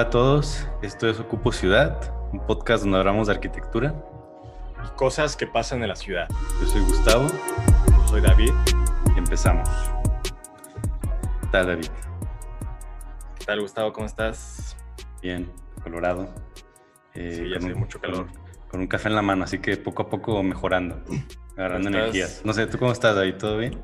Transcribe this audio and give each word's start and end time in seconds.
Hola 0.00 0.08
a 0.08 0.10
todos, 0.12 0.66
esto 0.80 1.10
es 1.10 1.20
Ocupo 1.20 1.52
Ciudad, 1.52 2.14
un 2.32 2.40
podcast 2.46 2.84
donde 2.84 2.96
hablamos 2.96 3.26
de 3.26 3.34
arquitectura. 3.34 4.02
Y 4.82 4.96
cosas 4.96 5.36
que 5.36 5.46
pasan 5.46 5.82
en 5.82 5.88
la 5.90 5.94
ciudad. 5.94 6.26
Yo 6.58 6.66
soy 6.68 6.80
Gustavo. 6.80 7.26
Yo 7.26 8.08
soy 8.08 8.22
David. 8.22 8.50
Y 9.14 9.18
empezamos. 9.18 9.68
¿Qué 11.42 11.46
tal, 11.52 11.66
David? 11.66 11.88
¿Qué 13.40 13.44
tal, 13.44 13.60
Gustavo? 13.60 13.92
¿Cómo 13.92 14.06
estás? 14.06 14.74
Bien, 15.20 15.52
colorado. 15.82 16.34
Eh, 17.12 17.34
sí, 17.36 17.50
ya 17.50 17.58
hace 17.58 17.74
mucho 17.74 18.00
calor. 18.00 18.26
Con, 18.70 18.80
un 18.80 18.86
café 18.86 19.10
en 19.10 19.16
la 19.16 19.22
mano, 19.22 19.44
así 19.44 19.58
que 19.58 19.76
poco 19.76 20.04
a 20.04 20.08
poco 20.08 20.42
mejorando, 20.42 21.04
agarrando 21.58 21.90
energías. 21.90 22.40
No 22.42 22.54
sé, 22.54 22.66
¿tú 22.68 22.78
cómo 22.78 22.92
estás, 22.92 23.16
David? 23.16 23.34
¿Todo 23.34 23.58
bien? 23.58 23.78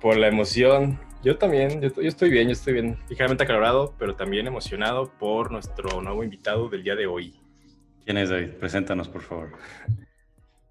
Por 0.00 0.16
la 0.16 0.28
emoción 0.28 1.00
yo 1.26 1.36
también, 1.36 1.80
yo, 1.80 1.90
estoy 2.02 2.30
bien, 2.30 2.46
yo 2.46 2.52
estoy 2.52 2.74
bien, 2.74 2.96
ligeramente 3.08 3.42
acalorado, 3.42 3.96
pero 3.98 4.14
también 4.14 4.46
emocionado 4.46 5.10
por 5.18 5.50
nuestro 5.50 6.00
nuevo 6.00 6.22
invitado 6.22 6.68
del 6.68 6.84
día 6.84 6.94
de 6.94 7.08
hoy. 7.08 7.34
¿Quién 8.04 8.16
es 8.18 8.30
David? 8.30 8.50
Preséntanos, 8.60 9.08
por 9.08 9.22
favor. 9.22 9.50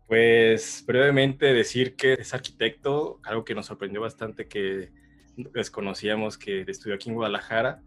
Pues 0.08 0.82
brevemente 0.88 1.54
decir 1.54 1.98
que 1.98 2.14
es 2.14 2.34
arquitecto, 2.34 3.20
algo 3.26 3.44
que 3.44 3.54
nos 3.54 3.66
sorprendió 3.66 4.00
bastante 4.00 4.48
que 4.48 4.94
desconocíamos 5.36 6.38
que 6.38 6.62
estudió 6.62 6.96
aquí 6.96 7.10
en 7.10 7.16
Guadalajara. 7.16 7.82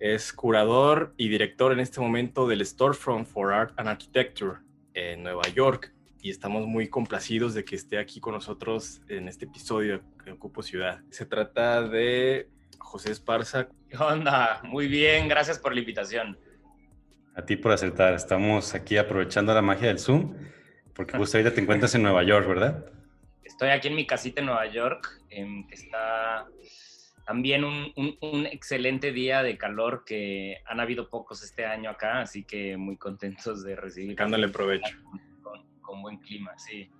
Es 0.00 0.32
curador 0.32 1.14
y 1.16 1.28
director 1.28 1.70
en 1.70 1.78
este 1.78 2.00
momento 2.00 2.48
del 2.48 2.66
Storefront 2.66 3.28
for 3.28 3.52
Art 3.52 3.72
and 3.76 3.88
Architecture 3.88 4.58
en 4.94 5.22
Nueva 5.22 5.46
York 5.54 5.94
y 6.24 6.30
estamos 6.30 6.66
muy 6.66 6.88
complacidos 6.88 7.52
de 7.52 7.66
que 7.66 7.76
esté 7.76 7.98
aquí 7.98 8.18
con 8.18 8.32
nosotros 8.32 9.02
en 9.08 9.28
este 9.28 9.44
episodio 9.44 10.02
de 10.24 10.32
Ocupo 10.32 10.62
Ciudad. 10.62 11.02
Se 11.10 11.26
trata 11.26 11.86
de 11.86 12.48
José 12.78 13.12
Esparza. 13.12 13.68
¿Qué 13.90 13.98
onda? 13.98 14.62
Muy 14.64 14.88
bien, 14.88 15.28
gracias 15.28 15.58
por 15.58 15.74
la 15.74 15.80
invitación. 15.80 16.38
A 17.36 17.44
ti 17.44 17.56
por 17.56 17.72
aceptar. 17.72 18.14
Estamos 18.14 18.74
aquí 18.74 18.96
aprovechando 18.96 19.52
la 19.52 19.60
magia 19.60 19.88
del 19.88 19.98
Zoom, 19.98 20.34
porque 20.94 21.14
justo 21.18 21.36
ahorita 21.36 21.54
te 21.54 21.60
encuentras 21.60 21.94
en 21.94 22.02
Nueva 22.02 22.22
York, 22.22 22.48
¿verdad? 22.48 22.86
Estoy 23.42 23.68
aquí 23.68 23.88
en 23.88 23.94
mi 23.94 24.06
casita 24.06 24.40
en 24.40 24.46
Nueva 24.46 24.64
York, 24.64 25.20
en 25.28 25.66
que 25.66 25.74
está 25.74 26.46
también 27.26 27.64
un, 27.64 27.92
un, 27.96 28.46
excelente 28.46 29.12
día 29.12 29.42
de 29.42 29.58
calor 29.58 30.04
que 30.06 30.56
han 30.64 30.80
habido 30.80 31.10
pocos 31.10 31.42
este 31.42 31.66
año 31.66 31.90
acá, 31.90 32.22
así 32.22 32.44
que 32.44 32.78
muy 32.78 32.96
contentos 32.96 33.62
de 33.62 33.76
recibir. 33.76 34.16
Dándole 34.16 34.48
provecho 34.48 34.96
con 35.84 36.02
buen 36.02 36.18
clima, 36.18 36.58
sí. 36.58 36.90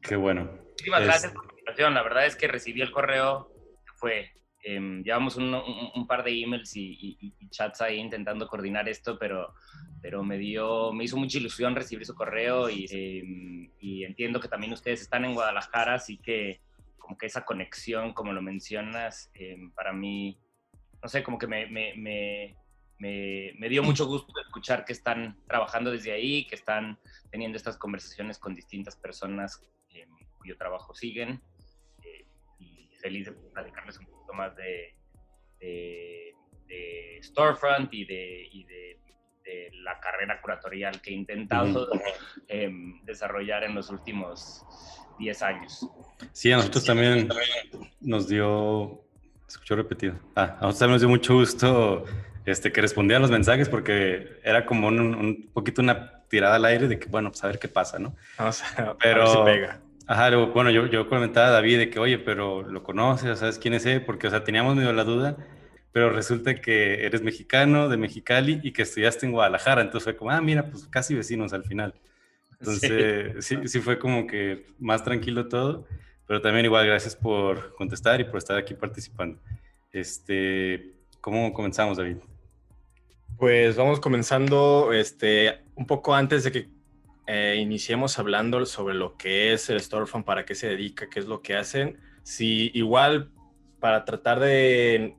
Qué 0.00 0.16
bueno. 0.16 0.50
Muchísimas 0.70 1.04
gracias 1.04 1.32
por 1.32 1.46
la 1.46 1.52
invitación. 1.52 1.94
La 1.94 2.02
verdad 2.02 2.26
es 2.26 2.36
que 2.36 2.48
recibí 2.48 2.80
el 2.80 2.90
correo, 2.90 3.52
fue, 3.96 4.32
em, 4.64 5.02
llevamos 5.02 5.36
un, 5.36 6.06
par 6.08 6.24
de 6.24 6.42
emails 6.42 6.72
y, 6.74 7.34
chats 7.50 7.82
ahí 7.82 7.98
intentando 7.98 8.48
coordinar 8.48 8.88
esto, 8.88 9.18
pero, 9.18 9.54
pero 10.00 10.24
me 10.24 10.38
dio, 10.38 10.92
me 10.92 11.04
hizo 11.04 11.16
mucha 11.16 11.38
ilusión 11.38 11.76
recibir 11.76 12.06
su 12.06 12.14
correo 12.14 12.70
y, 12.70 12.86
em, 12.90 13.70
y 13.78 14.04
entiendo 14.04 14.40
que 14.40 14.48
también 14.48 14.72
ustedes 14.72 15.02
están 15.02 15.24
en 15.24 15.34
Guadalajara, 15.34 15.94
así 15.94 16.18
que 16.18 16.60
como 16.98 17.16
que 17.18 17.26
esa 17.26 17.44
conexión, 17.44 18.14
como 18.14 18.32
lo 18.32 18.40
mencionas, 18.42 19.30
em, 19.34 19.70
para 19.72 19.92
mí, 19.92 20.38
no 21.02 21.08
sé, 21.08 21.22
como 21.22 21.38
que 21.38 21.46
me, 21.46 21.66
me, 21.66 21.94
me 21.96 22.56
me, 23.02 23.68
dio 23.68 23.82
mucho 23.82 24.06
gusto 24.06 24.32
escuchar 24.40 24.84
que 24.84 24.92
están 24.92 25.36
trabajando 25.48 25.90
desde 25.90 26.12
ahí, 26.12 26.46
que 26.46 26.54
están 26.54 26.98
teniendo 27.30 27.56
estas 27.56 27.76
conversaciones 27.76 28.38
con 28.38 28.54
distintas 28.54 28.96
personas 28.96 29.60
eh, 29.90 30.06
cuyo 30.38 30.56
trabajo 30.56 30.94
siguen. 30.94 31.42
Eh, 32.04 32.26
y 32.60 32.88
feliz 33.00 33.26
de 33.26 33.32
platicarles 33.32 33.98
un 33.98 34.06
poquito 34.06 34.32
más 34.34 34.54
de, 34.54 34.94
de, 35.58 37.18
Storefront 37.22 37.92
y, 37.92 38.04
de, 38.04 38.48
y 38.50 38.64
de, 38.64 38.98
la 39.82 39.98
carrera 39.98 40.40
curatorial 40.40 41.00
que 41.02 41.10
he 41.10 41.14
intentado 41.14 41.90
em, 42.48 43.04
desarrollar 43.04 43.64
en 43.64 43.74
los 43.74 43.90
últimos 43.90 44.64
10 45.18 45.42
años. 45.42 45.88
Sí, 46.32 46.52
a 46.52 46.56
nosotros 46.56 46.84
también 46.84 47.28
nos 48.00 48.28
dio, 48.28 49.04
escuchó 49.46 49.74
repetido, 49.74 50.14
ah, 50.36 50.42
a 50.42 50.66
nosotros 50.66 50.78
también 50.78 50.92
nos 50.92 51.00
dio 51.00 51.08
mucho 51.08 51.34
gusto 51.34 52.04
este, 52.44 52.72
que 52.72 52.80
respondía 52.80 53.18
a 53.18 53.20
los 53.20 53.30
mensajes 53.30 53.68
porque 53.68 54.40
era 54.42 54.66
como 54.66 54.88
un, 54.88 55.50
poquito 55.52 55.82
una 55.82 56.24
tirada 56.28 56.56
al 56.56 56.64
aire 56.64 56.88
de 56.88 56.98
que, 56.98 57.08
bueno, 57.08 57.30
pues 57.30 57.42
a 57.44 57.46
ver 57.46 57.58
qué 57.58 57.68
pasa, 57.68 57.98
¿no? 57.98 58.14
pero, 59.00 59.22
a 59.22 59.24
ver 59.24 59.28
si 59.28 59.38
pega. 59.44 59.80
Ajá, 60.06 60.34
bueno, 60.36 60.70
yo, 60.70 60.86
yo 60.86 61.08
comentaba 61.08 61.48
a 61.48 61.50
David 61.52 61.78
de 61.78 61.90
que, 61.90 61.98
oye, 61.98 62.18
pero 62.18 62.62
lo 62.62 62.82
conoces, 62.82 63.38
¿sabes 63.38 63.58
quién 63.58 63.74
es 63.74 63.86
él? 63.86 64.04
Porque, 64.04 64.26
o 64.26 64.30
sea, 64.30 64.42
teníamos 64.44 64.74
medio 64.74 64.92
la 64.92 65.04
duda, 65.04 65.36
pero 65.92 66.10
resulta 66.10 66.54
que 66.54 67.04
eres 67.04 67.22
mexicano, 67.22 67.88
de 67.88 67.96
Mexicali, 67.96 68.60
y 68.62 68.72
que 68.72 68.82
estudiaste 68.82 69.26
en 69.26 69.32
Guadalajara, 69.32 69.82
entonces 69.82 70.04
fue 70.04 70.16
como, 70.16 70.30
ah, 70.30 70.40
mira, 70.40 70.68
pues 70.70 70.86
casi 70.86 71.14
vecinos 71.14 71.52
al 71.52 71.64
final. 71.64 71.94
Entonces, 72.58 73.44
sí, 73.44 73.56
sí 73.66 73.80
fue 73.80 73.98
como 73.98 74.26
que 74.26 74.66
más 74.78 75.04
tranquilo 75.04 75.48
todo, 75.48 75.86
pero 76.26 76.40
también 76.40 76.64
igual 76.64 76.86
gracias 76.86 77.16
por 77.16 77.74
contestar 77.74 78.20
y 78.20 78.24
por 78.24 78.38
estar 78.38 78.56
aquí 78.56 78.74
participando. 78.74 79.38
Este, 79.92 80.91
¿Cómo 81.22 81.52
comenzamos, 81.52 81.98
David? 81.98 82.16
Pues 83.38 83.76
vamos 83.76 84.00
comenzando 84.00 84.92
este, 84.92 85.62
un 85.76 85.86
poco 85.86 86.16
antes 86.16 86.42
de 86.42 86.50
que 86.50 86.68
eh, 87.28 87.58
iniciemos 87.60 88.18
hablando 88.18 88.66
sobre 88.66 88.96
lo 88.96 89.16
que 89.16 89.52
es 89.52 89.70
el 89.70 89.80
Storefront, 89.80 90.26
para 90.26 90.44
qué 90.44 90.56
se 90.56 90.68
dedica, 90.68 91.08
qué 91.08 91.20
es 91.20 91.26
lo 91.26 91.40
que 91.40 91.54
hacen. 91.54 91.96
Si 92.24 92.72
igual 92.74 93.30
para 93.78 94.04
tratar 94.04 94.40
de, 94.40 95.16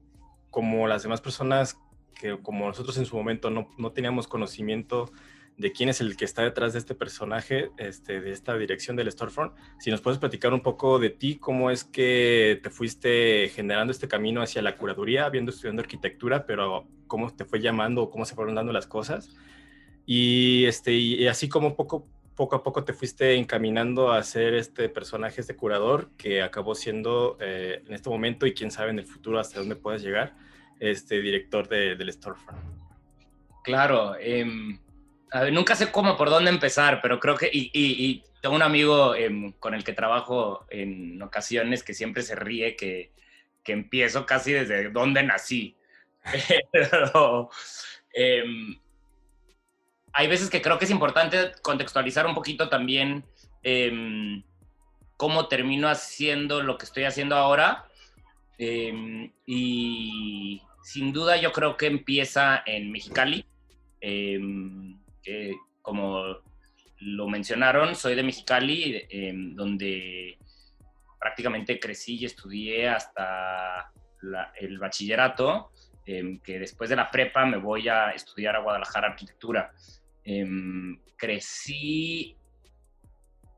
como 0.50 0.90
las 0.90 1.03
demás 1.03 1.22
personas, 1.22 1.80
que 2.19 2.38
como 2.38 2.68
nosotros 2.68 2.97
en 2.97 3.06
su 3.06 3.16
momento 3.16 3.50
no, 3.50 3.69
no 3.78 3.94
teníamos 3.94 4.28
conocimiento 4.28 5.09
de 5.58 5.72
quién 5.72 5.90
es 5.90 6.02
el 6.02 6.18
que 6.18 6.25
está 6.25 6.41
detrás 6.41 6.74
de 6.74 6.80
este 6.80 6.96
personaje, 6.96 7.69
este, 7.78 8.22
de 8.22 8.31
esta 8.31 8.58
dirección 8.58 8.96
del 8.96 9.12
Storefront. 9.12 9.53
Si 9.80 9.91
nos 9.91 10.02
puedes 10.02 10.19
platicar 10.19 10.53
un 10.53 10.62
poco 10.62 11.00
de 11.00 11.09
ti, 11.09 11.38
cómo 11.38 11.69
es 11.69 11.84
que 11.84 12.59
te 12.64 12.69
fuiste 12.69 13.50
generando 13.53 13.92
este 13.92 14.08
camino 14.08 14.42
hacia 14.42 14.62
la 14.62 14.75
curaduría, 14.78 15.25
habiendo 15.25 15.52
estudiando 15.52 15.81
arquitectura, 15.81 16.46
pero 16.46 16.88
cómo 17.08 17.34
te 17.34 17.46
fue 17.46 17.59
llamando, 17.59 18.09
cómo 18.09 18.25
se 18.25 18.36
fueron 18.36 18.56
dando 18.56 18.74
las 18.74 18.88
cosas. 18.88 19.36
Y, 20.06 20.66
este, 20.66 21.30
así 21.30 21.47
como 21.47 21.75
poco, 21.75 22.08
a 22.38 22.63
poco 22.63 22.84
te 22.84 22.94
fuiste 22.94 23.36
encaminando 23.36 24.12
a 24.12 24.24
ser 24.24 24.56
este 24.56 24.90
personaje, 24.90 25.42
este 25.42 25.56
curador, 25.56 26.09
que 26.18 26.42
acabó 26.42 26.74
siendo 26.74 27.38
eh, 27.40 27.84
en 27.86 27.94
este 27.94 28.09
momento 28.09 28.47
y 28.47 28.53
quién 28.53 28.72
sabe 28.72 28.90
en 28.90 29.00
el 29.00 29.06
futuro 29.06 29.40
hasta 29.40 29.59
dónde 29.59 29.75
puedas 29.75 30.02
llegar, 30.02 30.36
este 30.80 31.22
director 31.22 31.69
del 31.69 32.12
Storefront. 32.12 32.59
Claro, 33.63 34.16
eh, 34.19 34.46
nunca 35.52 35.76
sé 35.76 35.92
cómo, 35.92 36.16
por 36.16 36.30
dónde 36.30 36.52
empezar, 36.52 37.02
pero 37.02 37.20
creo 37.20 37.36
que, 37.36 37.50
y, 37.52 38.24
tengo 38.42 38.56
un 38.56 38.62
amigo 38.62 39.16
em, 39.16 39.54
con 39.54 39.74
el 39.74 39.84
que 39.84 39.94
trabajo 39.94 40.66
en 40.70 41.22
ocasiones 41.22 41.82
que 41.82 41.94
siempre 41.94 42.24
se 42.24 42.36
ríe 42.36 42.76
que, 42.76 43.12
que 43.64 43.72
empiezo 43.72 44.26
casi 44.26 44.52
desde 44.52 44.90
donde 44.90 45.24
nací. 45.24 45.78
pero 46.72 47.50
em, 48.14 48.78
hay 50.12 50.28
veces 50.28 50.50
que 50.50 50.62
creo 50.62 50.78
que 50.78 50.86
es 50.86 50.92
importante 50.92 51.54
contextualizar 51.62 52.28
un 52.28 52.36
poquito 52.36 52.70
también 52.70 53.24
em, 53.64 54.44
cómo 55.16 55.48
termino 55.48 55.88
haciendo 55.88 56.62
lo 56.62 56.78
que 56.78 56.86
estoy 56.86 57.06
haciendo 57.06 57.36
ahora. 57.36 57.88
y 59.46 60.62
sin 60.84 61.14
duda 61.14 61.38
yo 61.38 61.52
creo 61.52 61.76
que 61.78 61.88
empieza 61.88 62.62
en 62.66 62.92
Mexicali 62.92 63.46
que 65.24 65.54
como 65.82 66.38
lo 67.00 67.28
mencionaron, 67.28 67.96
soy 67.96 68.16
de 68.16 68.24
Mexicali, 68.24 69.06
em, 69.10 69.56
donde 69.56 70.38
prácticamente 71.20 71.80
crecí 71.80 72.18
y 72.18 72.26
estudié 72.26 72.90
hasta 72.90 73.92
el 74.60 74.78
bachillerato, 74.80 75.72
em, 76.06 76.40
que 76.40 76.60
después 76.60 76.90
de 76.90 76.96
la 76.96 77.12
prepa 77.12 77.46
me 77.46 77.58
voy 77.58 77.90
a 77.90 78.12
estudiar 78.12 78.56
a 78.56 78.60
Guadalajara 78.60 79.10
arquitectura. 79.10 79.74
Em, 80.24 81.00
crecí, 81.18 82.38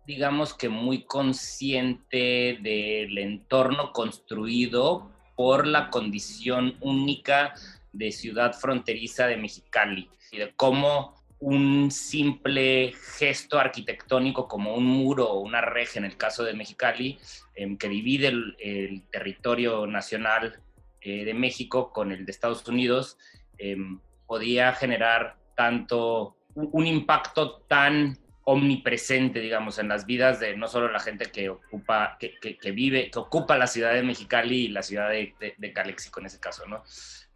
digamos 0.07 0.53
que 0.53 0.69
muy 0.69 1.05
consciente 1.05 2.57
del 2.61 3.17
entorno 3.17 3.91
construido 3.91 5.11
por 5.35 5.67
la 5.67 5.89
condición 5.89 6.77
única 6.81 7.53
de 7.93 8.11
ciudad 8.11 8.53
fronteriza 8.53 9.27
de 9.27 9.37
Mexicali 9.37 10.09
y 10.31 10.37
de 10.37 10.53
cómo 10.55 11.14
un 11.45 11.91
simple 11.91 12.91
gesto 13.17 13.59
arquitectónico 13.59 14.47
como 14.47 14.73
un 14.73 14.83
muro 14.83 15.29
o 15.29 15.41
una 15.41 15.61
reja 15.61 15.99
en 15.99 16.05
el 16.05 16.17
caso 16.17 16.43
de 16.43 16.55
Mexicali, 16.55 17.19
em, 17.53 17.77
que 17.77 17.87
divide 17.87 18.29
el, 18.29 19.03
territorio 19.11 19.85
nacional 19.85 20.59
eh, 21.01 21.23
de 21.23 21.33
México 21.35 21.93
con 21.93 22.11
el 22.11 22.25
de 22.25 22.31
Estados 22.31 22.67
Unidos, 22.67 23.19
em, 23.59 23.99
podía 24.25 24.73
generar 24.73 25.37
tanto 25.55 26.35
un, 26.55 26.87
impacto 26.87 27.61
tan 27.67 28.17
omnipresente, 28.43 29.39
digamos, 29.39 29.77
en 29.77 29.87
las 29.87 30.07
vidas 30.07 30.39
de 30.39 30.57
no 30.57 30.67
solo 30.67 30.91
la 30.91 30.99
gente 30.99 31.27
que 31.27 31.49
ocupa, 31.49 32.17
que, 32.19 32.71
vive, 32.71 33.11
que 33.11 33.19
ocupa 33.19 33.55
la 33.55 33.67
ciudad 33.67 33.93
de 33.93 34.01
Mexicali 34.01 34.65
y 34.65 34.67
la 34.69 34.81
ciudad 34.81 35.09
de, 35.11 35.35
de, 35.39 35.73
Calexico 35.73 36.19
en 36.19 36.25
ese 36.25 36.39
caso, 36.39 36.65
¿no? 36.65 36.83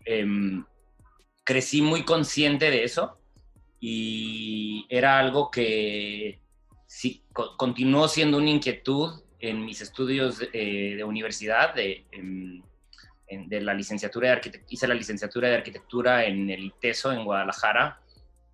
Em, 0.03 0.65
crecí 1.43 1.83
muy 1.83 2.03
consciente 2.05 2.71
de 2.71 2.83
eso 2.83 3.18
y 3.79 4.85
era 4.89 5.19
algo 5.19 5.49
que 5.49 6.41
sí, 6.85 7.23
continuó 7.57 8.07
siendo 8.07 8.37
una 8.37 8.49
inquietud 8.49 9.21
en 9.39 9.63
mis 9.63 9.81
estudios 9.81 10.41
eh, 10.53 10.95
de 10.97 11.03
universidad, 11.03 11.73
de, 11.73 12.05
de 13.29 13.61
la 13.61 13.73
licenciatura 13.73 14.35
de 14.35 14.63
hice 14.69 14.87
la 14.87 14.95
licenciatura 14.95 15.49
de 15.49 15.55
arquitectura 15.55 16.25
en 16.25 16.49
el 16.49 16.65
ITESO 16.65 17.13
en 17.13 17.23
Guadalajara. 17.23 18.01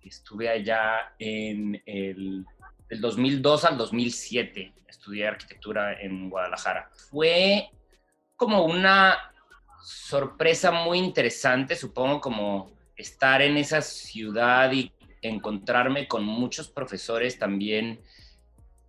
Estuve 0.02 0.48
allá 0.48 1.14
en 1.18 1.82
el 1.86 2.44
del 2.88 3.00
2002 3.00 3.64
al 3.64 3.76
2007. 3.76 4.72
Estudié 4.86 5.26
arquitectura 5.26 6.00
en 6.00 6.30
Guadalajara. 6.30 6.90
Fue 7.10 7.68
como 8.36 8.64
una 8.64 9.16
sorpresa 9.82 10.70
muy 10.70 10.98
interesante, 10.98 11.74
supongo, 11.74 12.20
como 12.20 12.70
estar 12.96 13.42
en 13.42 13.56
esa 13.56 13.82
ciudad 13.82 14.70
y 14.72 14.92
encontrarme 15.22 16.08
con 16.08 16.24
muchos 16.24 16.68
profesores 16.68 17.38
también 17.38 18.00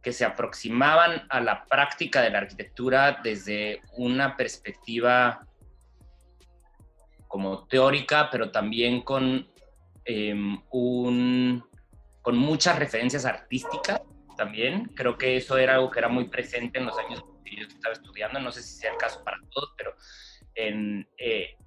que 0.02 0.14
se 0.14 0.26
aproximaban 0.26 1.28
a 1.30 1.42
la 1.42 1.66
práctica 1.66 2.22
de 2.22 2.30
la 2.30 2.40
arquitectura 2.40 3.20
desde 3.24 3.82
una 3.98 4.38
perspectiva 4.38 5.46
como 7.28 7.68
teórica, 7.68 8.30
pero 8.32 8.52
también 8.52 9.02
con, 9.02 9.48
em, 10.06 10.62
un, 10.72 11.64
con 12.22 12.38
muchas 12.38 12.80
referencias 12.80 13.26
artísticas 13.26 14.02
también. 14.38 14.86
Creo 14.96 15.18
que 15.18 15.36
eso 15.36 15.58
era 15.58 15.76
algo 15.76 15.92
que 15.92 16.00
era 16.00 16.08
muy 16.08 16.30
presente 16.30 16.80
en 16.80 16.86
los 16.86 16.98
años 16.98 17.24
que 17.44 17.58
yo 17.58 17.68
estaba 17.68 17.94
estudiando. 17.94 18.40
No 18.40 18.52
sé 18.52 18.62
si 18.64 18.76
sea 18.76 18.92
el 18.92 18.98
caso 18.98 19.24
para 19.24 19.38
todos, 19.52 19.74
pero 19.78 19.94
en, 20.56 21.08
eh, 21.18 21.58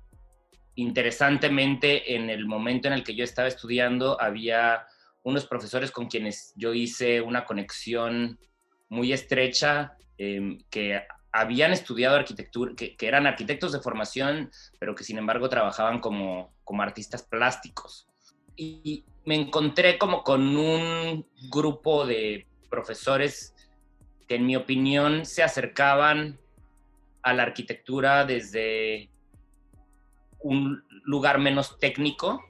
interesantemente, 0.81 2.15
en 2.15 2.31
el 2.31 2.47
momento 2.47 2.89
en 2.89 2.95
el 2.95 3.05
que 3.05 3.15
yo 3.15 3.23
estaba 3.23 3.49
estudiando, 3.49 4.21
había 4.21 4.87
unos 5.23 5.47
profesores 5.47 5.91
con 5.91 6.07
quienes 6.07 6.55
yo 6.57 6.73
hice 6.73 7.21
una 7.21 7.45
conexión 7.45 8.39
muy 8.89 9.13
estrecha, 9.13 9.97
em, 10.17 10.59
que 10.71 11.03
habían 11.33 11.73
estudiado 11.73 12.17
arquitectura, 12.17 12.73
que, 12.75 12.97
eran 13.01 13.27
arquitectos 13.27 13.73
de 13.73 13.81
formación, 13.81 14.51
pero 14.79 14.95
que 14.95 15.05
sin 15.05 15.19
embargo 15.19 15.49
trabajaban 15.49 16.01
como, 16.01 16.55
como 16.65 16.83
artistas 16.83 17.23
plásticos. 17.23 18.09
Y 18.57 19.05
me 19.27 19.35
encontré 19.35 19.99
como 19.99 20.25
con 20.25 20.57
un 20.57 21.27
grupo 21.51 22.07
de 22.07 22.47
profesores 22.71 23.55
que 24.27 24.37
en 24.37 24.47
mi 24.47 24.57
opinión 24.57 25.27
se 25.27 25.43
acercaban 25.43 26.41
a 27.23 27.35
la 27.35 27.43
arquitectura 27.43 28.25
desde 28.25 29.11
un 30.43 30.85
lugar 31.05 31.39
menos 31.39 31.79
técnico 31.79 32.45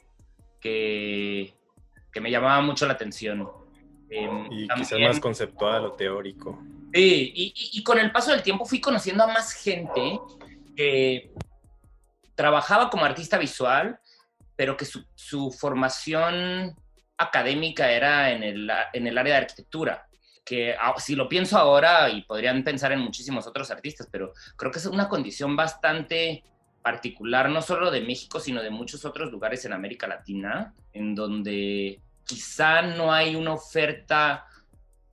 que, 0.60 1.54
que 2.12 2.20
me 2.20 2.31
llamaba 2.31 2.60
mucho 2.60 2.87
la 2.87 2.94
atención. 2.94 3.48
Em, 4.08 4.46
y 4.50 4.69
quizás 4.69 4.98
más 4.98 5.20
conceptual 5.20 5.84
o 5.87 5.92
teórico. 5.92 6.58
Sí, 6.92 7.32
y, 7.72 7.82
con 7.84 7.98
el 7.98 8.10
paso 8.10 8.32
del 8.32 8.42
tiempo 8.42 8.64
fui 8.64 8.81
conociendo 8.81 9.22
a 9.22 9.28
más 9.28 9.52
gente 9.52 10.20
que 10.76 11.31
trabajaba 12.34 12.90
como 12.90 13.04
artista 13.04 13.38
visual, 13.38 14.00
pero 14.56 14.76
que 14.76 14.84
su, 14.84 15.52
formación 15.52 16.75
académica 17.16 17.90
era 17.92 18.32
en 18.32 18.42
el, 18.42 18.70
en 18.92 19.06
el 19.06 19.16
área 19.16 19.34
de 19.34 19.40
arquitectura 19.40 20.06
que 20.50 20.75
si 20.96 21.14
lo 21.14 21.28
pienso 21.28 21.56
ahora, 21.56 22.10
y 22.10 22.22
podrían 22.22 22.64
pensar 22.64 22.90
en 22.90 22.98
muchísimos 22.98 23.46
otros 23.46 23.70
artistas, 23.70 24.08
pero 24.10 24.32
creo 24.56 24.72
que 24.72 24.81
es 24.81 24.87
una 24.87 25.08
condición 25.08 25.54
bastante 25.54 26.42
particular, 26.82 27.48
no 27.48 27.62
solo 27.62 27.90
de 27.90 28.00
México, 28.00 28.40
sino 28.40 28.62
de 28.62 28.70
muchos 28.70 29.04
otros 29.04 29.30
lugares 29.30 29.64
en 29.64 29.72
América 29.72 30.06
Latina, 30.06 30.74
en 30.92 31.14
donde 31.14 32.00
quizá 32.24 32.82
no 32.82 33.12
hay 33.12 33.36
una 33.36 33.54
oferta 33.54 34.46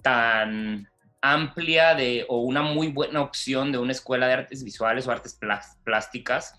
tan 0.02 0.90
amplia 1.22 1.96
de, 1.96 2.26
o 2.30 2.42
una 2.42 2.62
muy 2.62 2.88
buena 2.90 3.22
opción 3.22 3.72
de 3.72 3.78
una 3.78 3.92
escuela 3.92 4.28
de 4.28 4.34
artes 4.34 4.64
visuales 4.64 5.08
o 5.08 5.12
artes 5.12 5.38
plásticas, 5.84 6.56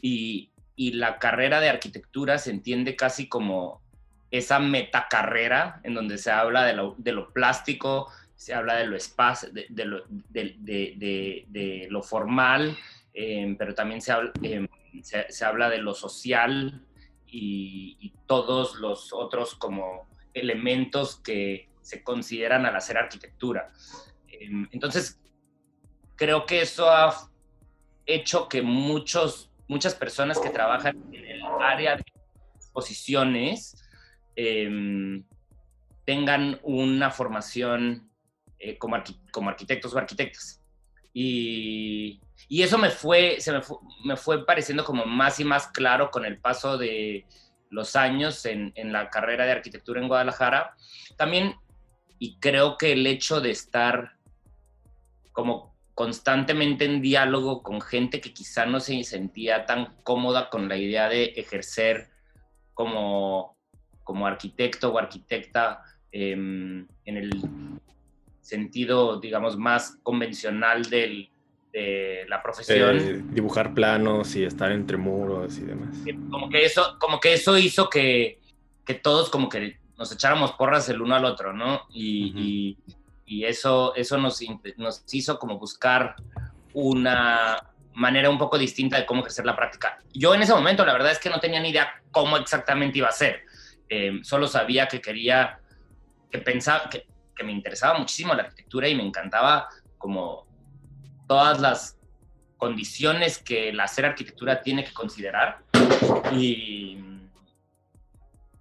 y, 0.00 0.50
y 0.76 0.92
la 0.92 1.18
carrera 1.18 1.60
de 1.60 1.68
arquitectura 1.68 2.38
se 2.38 2.50
entiende 2.50 2.96
casi 2.96 3.28
como 3.28 3.82
esa 4.30 4.58
metacarrera 4.58 5.80
en 5.84 5.94
donde 5.94 6.18
se 6.18 6.30
habla 6.30 6.64
de 6.64 6.74
lo, 6.74 6.94
de 6.98 7.12
lo 7.12 7.32
plástico, 7.32 8.10
se 8.36 8.52
habla 8.52 8.74
de 8.76 8.86
lo 8.86 8.96
espacio, 8.96 9.48
de, 9.52 9.84
lo, 11.88 12.02
formal, 12.02 12.76
em, 13.14 13.56
pero 13.56 13.74
también 13.74 14.02
se 14.02 14.12
habla, 14.12 14.32
em, 14.42 14.68
se, 15.02 15.44
habla, 15.44 15.70
de 15.70 15.78
lo 15.78 15.94
social 15.94 16.84
y, 17.26 17.96
y, 18.00 18.12
todos 18.26 18.76
los 18.76 19.12
otros 19.12 19.54
como 19.54 20.08
elementos 20.34 21.16
que 21.16 21.68
se 21.80 22.02
consideran 22.02 22.66
al 22.66 22.76
hacer 22.76 22.98
arquitectura. 22.98 23.72
Em, 24.28 24.68
entonces, 24.72 25.20
creo 26.16 26.44
que 26.46 26.60
eso 26.60 26.90
ha 26.90 27.30
hecho 28.06 28.48
que 28.48 28.62
muchos, 28.62 29.50
muchas 29.68 29.94
personas 29.94 30.38
que 30.38 30.50
trabajan 30.50 31.02
en 31.12 31.24
el 31.24 31.42
área 31.60 31.96
de 31.96 32.04
exposiciones 32.56 33.80
tengan 36.04 36.58
una 36.62 37.10
formación 37.10 38.10
eh, 38.58 38.78
como, 38.78 38.96
como, 39.30 39.50
arquitectos 39.50 39.94
o 39.94 39.98
arquitectas. 39.98 40.60
Y, 41.12 42.20
y 42.48 42.62
eso 42.62 42.78
me 42.78 42.90
fue, 42.90 43.40
se 43.40 43.52
me 43.52 43.62
fue, 43.62 43.76
me 44.04 44.16
fue, 44.16 44.44
pareciendo 44.44 44.84
como 44.84 45.06
más 45.06 45.40
y 45.40 45.44
más 45.44 45.68
claro 45.68 46.10
con 46.10 46.24
el 46.24 46.38
paso 46.38 46.76
de 46.78 47.26
los 47.70 47.96
años 47.96 48.44
en, 48.46 48.72
en 48.76 48.92
la 48.92 49.10
carrera 49.10 49.44
de 49.44 49.52
arquitectura 49.52 50.00
en 50.00 50.08
Guadalajara. 50.08 50.74
También, 51.16 51.54
y 52.18 52.38
creo 52.38 52.76
que 52.76 52.92
el 52.92 53.06
hecho 53.06 53.40
de 53.40 53.50
estar 53.50 54.16
como 55.32 55.74
constantemente 55.94 56.84
en 56.84 57.00
diálogo 57.00 57.62
con 57.62 57.80
gente 57.80 58.20
que 58.20 58.32
quizá 58.32 58.66
no 58.66 58.80
se 58.80 59.02
sentía 59.04 59.64
tan 59.64 59.96
cómoda 60.02 60.50
con 60.50 60.68
la 60.68 60.76
idea 60.76 61.08
de 61.08 61.24
ejercer 61.36 62.10
como 62.74 63.54
como 64.04 64.26
arquitecto 64.26 64.92
o 64.92 64.98
arquitecta 64.98 65.82
em, 66.12 66.86
en 67.04 67.16
el 67.16 67.30
sentido, 68.40 69.18
digamos, 69.18 69.56
más 69.56 69.98
convencional 70.02 70.84
del, 70.84 71.30
de 71.74 72.24
la 72.28 72.40
profesión. 72.40 72.96
Eh, 72.98 73.20
dibujar 73.30 73.74
planos 73.74 74.36
y 74.36 74.44
estar 74.44 74.70
entre 74.70 74.96
muros 74.96 75.58
y 75.58 75.62
demás. 75.62 75.96
Como 76.30 76.48
que 76.48 76.64
eso, 76.64 76.96
como 77.00 77.18
que 77.18 77.34
eso 77.34 77.58
hizo 77.58 77.90
que, 77.90 78.38
que 78.86 78.94
todos 78.94 79.28
como 79.28 79.48
que 79.48 79.78
nos 79.98 80.12
echáramos 80.12 80.52
porras 80.52 80.88
el 80.88 81.02
uno 81.02 81.16
al 81.16 81.24
otro, 81.24 81.52
¿no? 81.52 81.82
Y, 81.90 82.78
y, 83.26 83.44
eso, 83.44 83.94
eso 83.96 84.16
nos, 84.18 84.40
nos 84.76 85.04
hizo 85.12 85.38
como 85.38 85.58
buscar 85.58 86.14
una 86.72 87.56
manera 87.94 88.30
un 88.30 88.38
poco 88.38 88.56
distinta 88.56 88.96
de 88.98 89.06
cómo 89.06 89.22
ejercer 89.22 89.44
la 89.44 89.56
práctica. 89.56 89.98
Yo 90.12 90.32
en 90.34 90.42
ese 90.42 90.54
momento 90.54 90.84
la 90.86 90.92
verdad 90.92 91.10
es 91.10 91.18
que 91.18 91.30
no 91.30 91.40
tenía 91.40 91.60
ni 91.60 91.70
idea 91.70 92.02
cómo 92.12 92.36
exactamente 92.36 92.98
iba 92.98 93.08
a 93.08 93.12
ser. 93.12 93.42
Eh, 93.88 94.20
solo 94.22 94.46
sabía 94.46 94.86
que 94.86 95.00
quería, 95.00 95.58
que 96.30 96.38
pensaba, 96.38 96.88
que, 96.88 97.06
que, 97.34 97.44
me 97.44 97.52
interesaba 97.52 97.98
muchísimo 97.98 98.32
la 98.34 98.44
arquitectura 98.44 98.88
y 98.88 98.94
me 98.94 99.04
encantaba 99.04 99.68
como 99.98 100.46
todas 101.26 101.60
las 101.60 101.98
condiciones 102.56 103.38
que 103.38 103.72
la 103.72 103.84
hacer 103.84 104.06
arquitectura 104.06 104.62
tiene 104.62 104.84
que 104.84 104.92
considerar. 104.92 105.58
Y, 106.32 106.98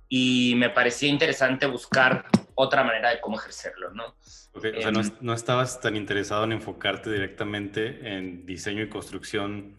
y 0.09 0.53
me 0.55 0.69
parecía 0.69 1.09
interesante 1.09 1.65
buscar 1.65 2.25
otra 2.55 2.83
manera 2.83 3.09
de 3.09 3.19
cómo 3.19 3.37
ejercerlo, 3.37 3.91
¿no? 3.91 4.15
o 4.53 4.59
sea, 4.59 4.91
no, 4.91 5.01
em, 5.01 5.11
no, 5.21 5.33
estabas 5.33 5.81
tan 5.81 5.95
interesado 5.95 6.43
en 6.43 6.51
enfocarte 6.51 7.11
directamente 7.11 8.15
en 8.15 8.45
diseño 8.45 8.83
y 8.83 8.89
construcción 8.89 9.75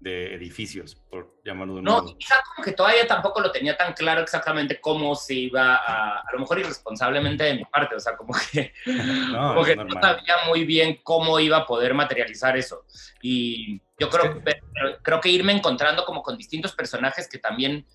de 0.00 0.34
edificios, 0.34 0.94
por 0.94 1.40
llamarlo 1.44 1.74
de 1.74 1.78
un 1.80 1.84
No, 1.84 2.04
quizá 2.04 2.36
como 2.44 2.64
que 2.64 2.72
todavía 2.72 3.06
tampoco 3.06 3.40
lo 3.40 3.50
tenía 3.50 3.76
tan 3.76 3.92
claro 3.94 4.20
exactamente 4.20 4.80
cómo 4.80 5.14
se 5.14 5.34
iba 5.34 5.76
a, 5.76 6.20
a 6.20 6.32
lo 6.32 6.40
mejor 6.40 6.58
irresponsablemente 6.58 7.44
de 7.44 7.54
mi 7.54 7.64
parte, 7.64 7.94
o 7.96 8.00
sea, 8.00 8.16
como 8.16 8.34
que 8.34 8.72
no, 8.86 9.54
como 9.54 9.64
que 9.64 9.76
no 9.76 10.00
sabía 10.00 10.36
muy 10.46 10.64
bien 10.64 11.00
cómo 11.02 11.40
iba 11.40 11.58
a 11.58 11.66
poder 11.66 11.94
materializar 11.94 12.56
eso. 12.56 12.84
Y 13.22 13.80
yo 13.98 14.10
creo, 14.10 14.42
que... 14.42 14.60
creo 15.02 15.20
que 15.20 15.30
irme 15.30 15.52
encontrando 15.52 16.04
como 16.04 16.22
con 16.22 16.36
distintos 16.36 16.74
personajes 16.74 17.28
que 17.28 17.38
también 17.38 17.86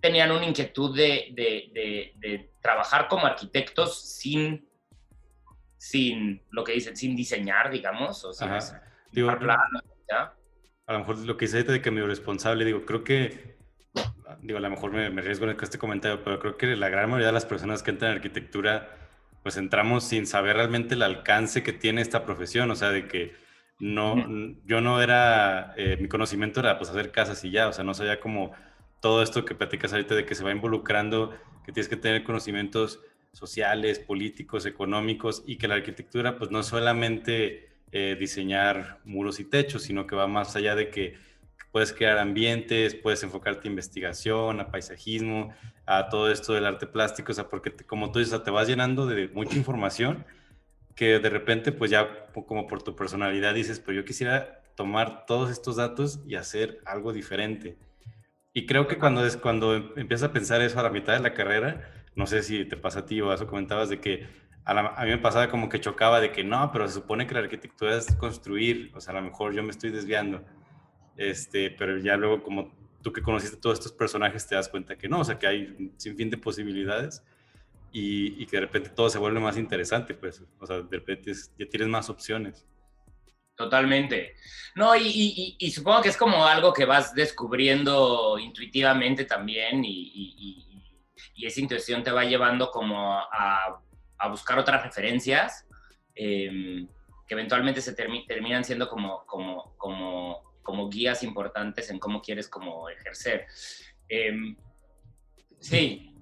tenían 0.00 0.30
una 0.30 0.44
inquietud 0.44 0.94
de, 0.94 1.28
de, 1.32 2.12
de, 2.16 2.50
trabajar 2.60 3.08
como 3.08 3.26
arquitectos 3.26 4.02
sin, 4.02 4.68
sin 5.78 6.42
lo 6.50 6.64
que 6.64 6.72
dicen, 6.72 6.96
sin 6.96 7.14
diseñar, 7.16 7.70
digamos, 7.70 8.24
o 8.24 8.32
sea, 8.32 8.58
dibujar 9.12 9.38
planos, 9.38 9.82
¿ya? 10.08 10.34
A 10.86 10.92
lo 10.92 11.00
mejor 11.00 11.18
lo 11.18 11.36
que 11.36 11.46
dice 11.46 11.64
de 11.64 11.82
que 11.82 11.90
medio 11.90 12.06
responsable, 12.06 12.64
digo, 12.64 12.84
creo 12.84 13.02
que, 13.02 13.56
digo, 14.42 14.58
a 14.58 14.60
lo 14.60 14.70
mejor 14.70 14.92
me, 14.92 15.10
me 15.10 15.20
arriesgo 15.20 15.48
en 15.50 15.56
este 15.60 15.78
comentario, 15.78 16.22
pero 16.22 16.38
creo 16.38 16.56
que 16.56 16.76
la 16.76 16.88
gran 16.88 17.10
mayoría 17.10 17.28
de 17.28 17.32
las 17.32 17.46
personas 17.46 17.82
que 17.82 17.90
entran 17.90 18.12
en 18.12 18.16
arquitectura, 18.18 18.96
pues 19.42 19.56
entramos 19.56 20.04
sin 20.04 20.26
saber 20.26 20.56
realmente 20.56 20.94
el 20.94 21.02
alcance 21.02 21.62
que 21.62 21.72
tiene 21.72 22.02
esta 22.02 22.24
profesión, 22.24 22.70
o 22.70 22.76
sea, 22.76 22.90
de 22.90 23.08
que 23.08 23.34
no, 23.78 24.14
yo 24.64 24.80
no 24.80 25.02
era, 25.02 25.74
eh, 25.76 25.98
mi 26.00 26.08
conocimiento 26.08 26.60
era 26.60 26.78
pues 26.78 26.90
hacer 26.90 27.10
casas 27.10 27.44
y 27.44 27.50
ya, 27.50 27.68
o 27.68 27.72
sea, 27.72 27.84
no 27.84 27.92
sabía 27.92 28.20
como 28.20 28.52
todo 29.00 29.22
esto 29.22 29.44
que 29.44 29.54
platicas 29.54 29.92
ahorita 29.92 30.14
de 30.14 30.24
que 30.24 30.34
se 30.34 30.44
va 30.44 30.52
involucrando, 30.52 31.36
que 31.64 31.72
tienes 31.72 31.88
que 31.88 31.96
tener 31.96 32.24
conocimientos 32.24 33.00
sociales, 33.32 33.98
políticos, 33.98 34.64
económicos 34.66 35.42
y 35.46 35.58
que 35.58 35.68
la 35.68 35.74
arquitectura 35.74 36.38
pues 36.38 36.50
no 36.50 36.62
solamente 36.62 37.75
eh, 37.92 38.16
diseñar 38.18 38.98
muros 39.04 39.40
y 39.40 39.44
techos, 39.44 39.82
sino 39.82 40.06
que 40.06 40.16
va 40.16 40.26
más 40.26 40.56
allá 40.56 40.74
de 40.74 40.90
que 40.90 41.14
puedes 41.72 41.92
crear 41.92 42.18
ambientes, 42.18 42.94
puedes 42.94 43.22
enfocarte 43.22 43.68
a 43.68 43.70
investigación, 43.70 44.60
a 44.60 44.70
paisajismo, 44.70 45.54
a 45.84 46.08
todo 46.08 46.30
esto 46.30 46.52
del 46.52 46.66
arte 46.66 46.86
plástico, 46.86 47.32
o 47.32 47.34
sea, 47.34 47.48
porque 47.48 47.70
como 47.86 48.10
tú 48.12 48.18
dices, 48.18 48.42
te 48.42 48.50
vas 48.50 48.66
llenando 48.66 49.06
de 49.06 49.28
mucha 49.28 49.56
información 49.56 50.24
que 50.94 51.18
de 51.18 51.28
repente 51.28 51.72
pues 51.72 51.90
ya 51.90 52.26
como 52.32 52.66
por 52.66 52.82
tu 52.82 52.96
personalidad 52.96 53.54
dices, 53.54 53.78
pero 53.78 54.00
yo 54.00 54.04
quisiera 54.04 54.62
tomar 54.74 55.26
todos 55.26 55.50
estos 55.50 55.76
datos 55.76 56.20
y 56.26 56.34
hacer 56.34 56.80
algo 56.84 57.12
diferente. 57.12 57.76
Y 58.52 58.64
creo 58.66 58.88
que 58.88 58.98
cuando, 58.98 59.24
es, 59.24 59.36
cuando 59.36 59.76
empiezas 59.96 60.30
a 60.30 60.32
pensar 60.32 60.62
eso 60.62 60.80
a 60.80 60.82
la 60.82 60.90
mitad 60.90 61.12
de 61.12 61.20
la 61.20 61.34
carrera, 61.34 61.92
no 62.14 62.26
sé 62.26 62.42
si 62.42 62.64
te 62.64 62.78
pasa 62.78 63.00
a 63.00 63.06
ti 63.06 63.20
o 63.20 63.32
eso 63.32 63.46
comentabas 63.46 63.90
de 63.90 64.00
que 64.00 64.26
a, 64.66 65.04
mí 65.04 65.10
me 65.10 65.18
pasaba 65.18 65.48
como 65.48 65.68
que 65.68 65.80
chocaba 65.80 66.20
de 66.20 66.32
que 66.32 66.44
no, 66.44 66.70
pero 66.72 66.86
se 66.88 66.94
supone 66.94 67.26
que 67.26 67.34
la 67.34 67.40
arquitectura 67.40 67.96
es 67.96 68.14
construir, 68.16 68.92
o 68.94 69.00
sea, 69.00 69.12
a 69.12 69.20
lo 69.20 69.22
mejor 69.22 69.54
yo 69.54 69.62
me 69.62 69.70
estoy 69.70 69.90
desviando, 69.90 70.44
este, 71.16 71.70
pero 71.70 71.98
ya 71.98 72.16
luego 72.16 72.42
como 72.42 72.74
tú 73.02 73.12
que 73.12 73.22
conociste 73.22 73.56
todos 73.56 73.78
estos 73.78 73.92
personajes 73.92 74.46
te 74.46 74.56
das 74.56 74.68
cuenta 74.68 74.96
que 74.96 75.08
no, 75.08 75.20
o 75.20 75.24
sea, 75.24 75.38
que 75.38 75.46
hay 75.46 75.76
un 75.78 75.94
sinfín 75.96 76.28
de 76.30 76.38
posibilidades 76.38 77.22
y, 77.92 78.42
y 78.42 78.46
que 78.46 78.56
de 78.56 78.62
repente 78.62 78.90
todo 78.90 79.08
se 79.08 79.18
vuelve 79.18 79.40
más 79.40 79.56
interesante, 79.56 80.14
pues, 80.14 80.42
o 80.58 80.66
sea, 80.66 80.80
de 80.82 80.96
repente 80.98 81.32
ya 81.58 81.66
tienes 81.68 81.88
más 81.88 82.10
opciones. 82.10 82.66
Totalmente. 83.56 84.34
No, 84.74 84.94
y, 84.94 85.56
y, 85.58 85.70
supongo 85.70 86.02
que 86.02 86.10
es 86.10 86.16
como 86.16 86.44
algo 86.44 86.74
que 86.74 86.84
vas 86.84 87.14
descubriendo 87.14 88.38
intuitivamente 88.38 89.24
también 89.24 89.82
y, 89.82 90.62
esa 91.42 91.60
intuición 91.60 92.02
te 92.02 92.10
va 92.10 92.24
llevando 92.24 92.70
como 92.70 93.18
a, 93.18 93.80
a 94.18 94.28
buscar 94.28 94.58
otras 94.58 94.82
referencias 94.82 95.66
em, 96.14 96.86
que 97.26 97.34
eventualmente 97.34 97.80
se 97.80 97.94
terminan 97.94 98.64
siendo 98.64 98.88
como, 98.88 99.24
como, 99.26 99.74
como, 99.76 100.56
como 100.62 100.88
guías 100.88 101.22
importantes 101.22 101.90
en 101.90 101.98
cómo 101.98 102.20
quieres 102.22 102.48
como 102.48 102.88
ejercer. 102.88 103.46
Em, 104.08 104.56
sí, 105.58 106.16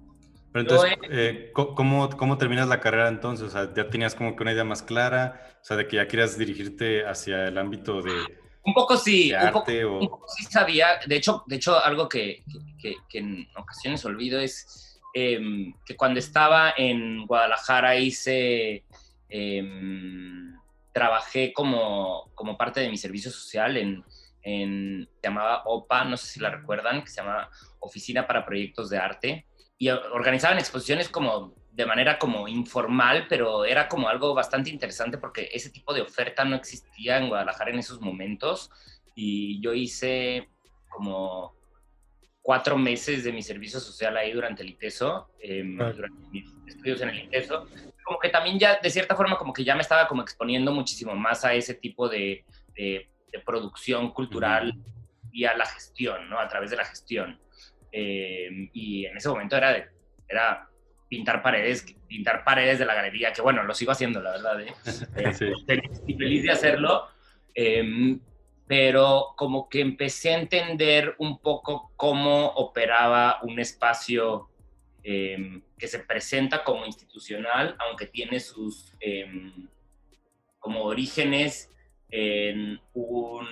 pero 0.55 0.61
entonces, 0.61 0.97
eh, 1.09 1.51
¿cómo, 1.53 2.09
¿cómo, 2.11 2.37
terminas 2.37 2.69
la 2.69 2.79
carrera 2.79 3.09
entonces? 3.09 3.45
O 3.45 3.49
sea, 3.49 3.73
¿ya 3.73 3.89
tenías 3.89 4.15
como 4.15 4.37
que 4.37 4.43
una 4.43 4.53
idea 4.53 4.63
más 4.63 4.81
clara? 4.81 5.57
O 5.61 5.65
sea, 5.65 5.75
de 5.75 5.85
que 5.85 5.97
ya 5.97 6.07
querías 6.07 6.37
dirigirte 6.37 7.05
hacia 7.05 7.49
el 7.49 7.57
ámbito 7.57 8.01
de... 8.01 8.13
Un 8.63 8.73
poco 8.73 8.95
sí, 8.95 9.33
un, 9.33 9.51
poco, 9.51 10.25
sí 10.29 10.45
sabía. 10.45 10.99
De 11.05 11.17
hecho, 11.17 11.43
de 11.45 11.57
hecho 11.57 11.77
algo 11.77 12.07
que, 12.07 12.45
que, 12.81 12.95
que 13.09 13.17
en 13.17 13.49
ocasiones 13.57 14.05
olvido 14.05 14.39
es 14.39 14.94
em, 15.15 15.73
que 15.83 15.95
cuando 15.95 16.19
estaba 16.19 16.75
en 16.77 17.25
Guadalajara 17.25 17.95
hice... 17.95 18.83
Em, 19.27 20.45
trabajé 20.95 21.51
como, 21.51 22.31
como 22.35 22.57
parte 22.57 22.79
de 22.79 22.89
mi 22.89 22.95
servicio 22.95 23.29
social 23.29 23.75
en, 23.75 24.01
en, 24.43 25.09
se 25.21 25.27
llamaba 25.27 25.63
OPA, 25.65 26.05
no 26.05 26.15
sé 26.15 26.27
si 26.27 26.39
la 26.39 26.49
recuerdan, 26.51 27.01
que 27.01 27.09
se 27.09 27.17
llama 27.17 27.49
Oficina 27.79 28.25
para 28.25 28.45
Proyectos 28.45 28.89
de 28.89 28.97
Arte. 28.97 29.45
Y 29.77 29.89
organizaban 29.89 30.57
exposiciones 30.57 31.09
como 31.09 31.53
de 31.73 31.85
manera 31.85 32.17
como 32.17 32.47
informal, 32.47 33.25
pero 33.27 33.65
era 33.65 33.89
como 33.89 34.07
algo 34.07 34.33
bastante 34.33 34.69
interesante 34.69 35.17
porque 35.17 35.49
ese 35.51 35.69
tipo 35.69 35.93
de 35.93 36.01
oferta 36.01 36.45
no 36.45 36.55
existía 36.55 37.17
en 37.17 37.27
Guadalajara 37.27 37.71
en 37.71 37.79
esos 37.79 37.99
momentos. 37.99 38.71
Y 39.15 39.59
yo 39.59 39.73
hice 39.73 40.47
como 40.87 41.55
cuatro 42.45 42.77
meses 42.77 43.23
de 43.23 43.31
mi 43.31 43.41
servicio 43.41 43.79
social 43.79 44.15
ahí 44.15 44.31
durante 44.31 44.61
el 44.61 44.69
ITESO, 44.69 45.31
em, 45.39 45.75
durante 45.77 46.29
mis 46.29 46.45
estudios 46.67 47.01
en 47.01 47.09
el 47.09 47.23
ITESO, 47.23 47.67
como 48.03 48.19
que 48.19 48.29
también 48.29 48.59
ya 48.59 48.79
de 48.79 48.91
cierta 48.91 49.15
forma 49.15 49.35
como 49.35 49.51
que 49.51 49.63
ya 49.63 49.73
me 49.73 49.81
estaba 49.81 50.07
como 50.07 50.21
exponiendo 50.21 50.71
muchísimo 50.71 51.15
más 51.15 51.43
a 51.43 51.55
ese 51.55 51.73
tipo 51.73 52.07
de, 52.07 52.45
de, 52.75 53.09
producción 53.43 54.13
cultural 54.13 54.75
y 55.31 55.45
a 55.45 55.57
la 55.57 55.65
gestión, 55.65 56.29
¿no? 56.29 56.39
A 56.39 56.47
través 56.47 56.69
de 56.69 56.77
la 56.77 56.85
gestión. 56.85 57.39
Eh, 57.91 58.69
y 58.73 59.07
en 59.07 59.17
ese 59.17 59.27
momento 59.27 59.57
era, 59.57 59.89
era 60.29 60.69
pintar 61.09 61.41
paredes, 61.41 61.83
pintar 62.07 62.43
paredes 62.43 62.77
de 62.77 62.85
la 62.85 62.93
galería, 62.93 63.33
que 63.33 63.41
bueno, 63.41 63.63
lo 63.63 63.73
sigo 63.73 63.91
haciendo, 63.91 64.21
la 64.21 64.31
verdad, 64.33 64.61
¿eh? 64.61 64.73
eh 65.17 65.33
feliz, 65.33 66.43
de 66.43 66.51
hacerlo, 66.51 67.07
em, 67.55 68.19
pero 68.67 69.33
como 69.35 69.69
que 69.69 69.81
empecé 69.81 70.33
a 70.33 70.39
entender 70.39 71.15
un 71.19 71.39
poco 71.39 71.91
cómo 71.95 72.47
operaba 72.47 73.39
un 73.43 73.59
espacio 73.59 74.49
em, 75.03 75.61
que 75.77 75.87
se 75.87 75.99
presenta 75.99 76.63
como 76.63 76.85
institucional, 76.85 77.75
aunque 77.79 78.07
tiene 78.07 78.39
sus 78.39 78.93
em, 78.99 79.67
como 80.59 80.83
orígenes 80.83 81.69
en 82.09 82.79
un, 82.93 83.47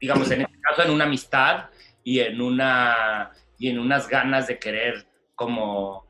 digamos, 0.00 0.30
en 0.30 0.42
este 0.42 0.60
caso 0.60 0.82
en 0.82 0.90
una 0.90 1.04
amistad, 1.04 1.68
y 2.04 2.20
en, 2.20 2.40
una, 2.40 3.30
y 3.58 3.68
en 3.68 3.78
unas 3.78 4.08
ganas 4.08 4.46
de 4.46 4.58
querer 4.58 5.06
como 5.34 6.06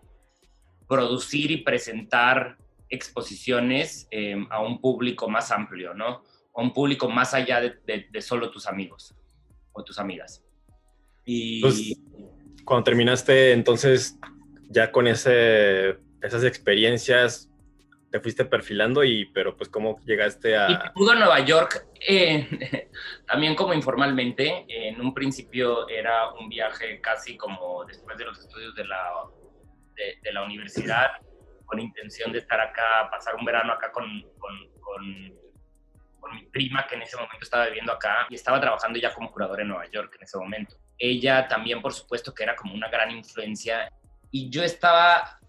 producir 0.88 1.50
y 1.50 1.59
presentar 1.59 2.56
exposiciones 2.88 4.09
em, 4.11 4.47
a 4.50 4.61
un 4.61 4.80
público 4.80 5.28
más 5.28 5.50
amplio, 5.50 5.94
¿no? 5.94 6.25
A 6.54 6.62
un 6.62 6.73
público 6.73 7.09
más 7.09 7.35
allá 7.35 7.61
de, 7.61 8.09
de, 8.11 8.23
solo 8.23 8.50
tus 8.50 8.66
amigos 8.66 9.14
o 9.73 9.85
tus 9.85 9.99
amigas. 9.99 10.45
Y 11.25 11.61
pues, 11.61 11.97
cuando 12.64 12.85
terminaste, 12.85 13.52
entonces, 13.52 14.19
ya 14.69 14.90
con 14.90 15.07
ese, 15.07 15.99
esas 16.23 16.45
experiencias, 16.45 17.50
te 18.11 18.21
fuiste 18.21 18.45
perfilando 18.45 19.04
y, 19.04 19.26
pero 19.26 19.57
pues, 19.57 19.69
¿cómo 19.69 20.00
llegaste 20.04 20.57
a...? 20.57 20.71
Y 20.71 20.90
pudo 20.95 21.14
Nueva 21.14 21.40
York, 21.40 21.87
eh, 22.07 22.88
también 23.26 23.54
como 23.54 23.73
informalmente, 23.73 24.66
en 24.69 25.00
un 25.00 25.14
principio 25.14 25.88
era 25.88 26.33
un 26.33 26.49
viaje 26.49 27.00
casi 27.00 27.37
como 27.37 27.85
después 27.85 28.19
de 28.19 28.25
los 28.25 28.38
estudios 28.38 28.75
de 28.75 28.85
la, 28.85 29.04
de, 30.23 30.33
la 30.33 30.42
universidad, 30.42 31.09
con 31.66 31.78
intención 31.78 32.33
de 32.33 32.40
estar 32.40 32.61
acá, 32.61 33.09
pasar 33.11 33.37
un 33.37 33.45
verano 33.45 33.73
acá 33.73 33.92
con, 33.92 34.04
con, 34.38 34.52
con, 34.80 35.39
mi 36.32 36.44
prima 36.46 36.86
que 36.86 36.94
en 36.94 37.02
ese 37.02 37.16
momento 37.16 37.38
estaba 37.42 37.66
viviendo 37.66 37.92
acá 37.92 38.26
y 38.28 38.34
estaba 38.34 38.60
trabajando 38.60 38.98
ya 38.98 39.12
como 39.12 39.30
curador 39.30 39.60
en 39.60 39.68
Nueva 39.68 39.88
York 39.90 40.14
en 40.16 40.22
ese 40.22 40.38
momento. 40.38 40.76
Ella 40.98 41.48
también, 41.48 41.80
por 41.80 41.92
supuesto, 41.92 42.34
que 42.34 42.42
era 42.42 42.54
como 42.56 42.74
una 42.74 42.88
gran 42.88 43.10
influencia 43.10 43.90
y 44.30 44.50
yo 44.50 44.62
estaba 44.62 45.40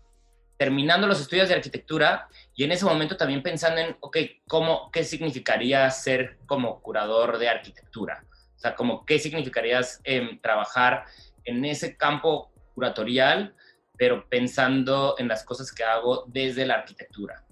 terminando 0.57 1.07
los 1.07 1.19
estudios 1.19 1.49
de 1.49 1.55
arquitectura 1.55 2.27
y 2.55 2.63
en 2.63 2.71
ese 2.71 2.85
momento 2.85 3.17
también 3.17 3.41
pensando 3.41 3.81
en, 3.81 3.97
ok, 3.99 4.17
¿cómo, 4.47 4.91
¿qué 4.91 5.03
significaría 5.03 5.89
ser 5.89 6.37
como 6.45 6.81
curador 6.81 7.39
de 7.39 7.49
arquitectura? 7.49 8.23
O 8.55 8.59
sea, 8.59 8.75
como, 8.75 9.03
¿qué 9.03 9.17
significaría 9.17 9.81
em, 10.03 10.39
trabajar 10.39 11.05
en 11.45 11.65
ese 11.65 11.97
campo 11.97 12.51
curatorial, 12.75 13.55
pero 13.97 14.29
pensando 14.29 15.15
en 15.17 15.27
las 15.27 15.43
cosas 15.43 15.71
que 15.71 15.83
hago 15.83 16.25
desde 16.27 16.65
la 16.67 16.75
arquitectura? 16.75 17.43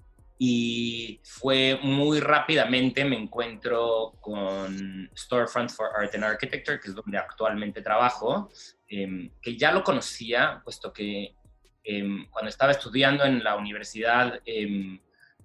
Y 0.42 1.20
fue 1.22 1.78
muy 1.82 2.18
rápidamente, 2.18 3.04
me 3.04 3.16
encuentro 3.16 4.14
con 4.20 5.10
Storefront 5.14 5.70
for 5.70 5.90
Art 5.94 6.14
and 6.14 6.24
Architecture, 6.24 6.80
que 6.80 6.88
es 6.88 6.94
donde 6.94 7.18
actualmente 7.18 7.82
trabajo, 7.82 8.50
em, 8.88 9.30
que 9.42 9.58
ya 9.58 9.70
lo 9.70 9.84
conocía, 9.84 10.62
puesto 10.64 10.94
que 10.94 11.34
Em, 11.82 12.28
cuando 12.30 12.50
estaba 12.50 12.72
estudiando 12.72 13.24
en 13.24 13.42
la 13.42 13.56
universidad, 13.56 14.40
em, 14.44 15.00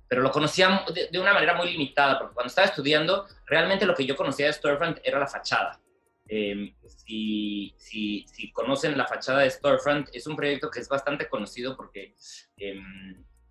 pero 0.07 0.21
lo 0.21 0.31
conocía 0.31 0.85
de, 1.11 1.19
una 1.19 1.33
manera 1.33 1.55
muy 1.55 1.71
limitada, 1.71 2.19
porque 2.19 2.33
cuando 2.35 2.49
estaba 2.49 2.67
estudiando, 2.67 3.25
realmente 3.45 3.85
lo 3.85 3.95
que 3.95 4.05
yo 4.05 4.15
conocía 4.15 4.47
de 4.47 4.53
Storefront 4.53 4.99
era 5.03 5.19
la 5.19 5.27
fachada. 5.27 5.79
Si, 6.27 7.73
si, 7.77 8.25
si, 8.27 8.51
conocen 8.51 8.97
la 8.97 9.07
fachada 9.07 9.39
de 9.41 9.49
Storefront, 9.49 10.09
es 10.13 10.27
un 10.27 10.35
proyecto 10.35 10.69
que 10.69 10.79
es 10.79 10.89
bastante 10.89 11.29
conocido 11.29 11.75
porque 11.77 12.15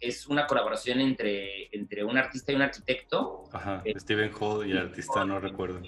es 0.08 0.26
una 0.26 0.46
colaboración 0.46 1.00
entre, 1.00 1.68
entre 1.74 2.04
un 2.04 2.16
artista 2.16 2.52
y 2.52 2.54
un 2.56 2.62
arquitecto. 2.62 3.44
Ajá, 3.52 3.82
Steven 3.96 4.32
Hall 4.38 4.66
y 4.66 4.72
el 4.72 4.78
artista, 4.78 5.24
no 5.24 5.40
recuerdo. 5.40 5.80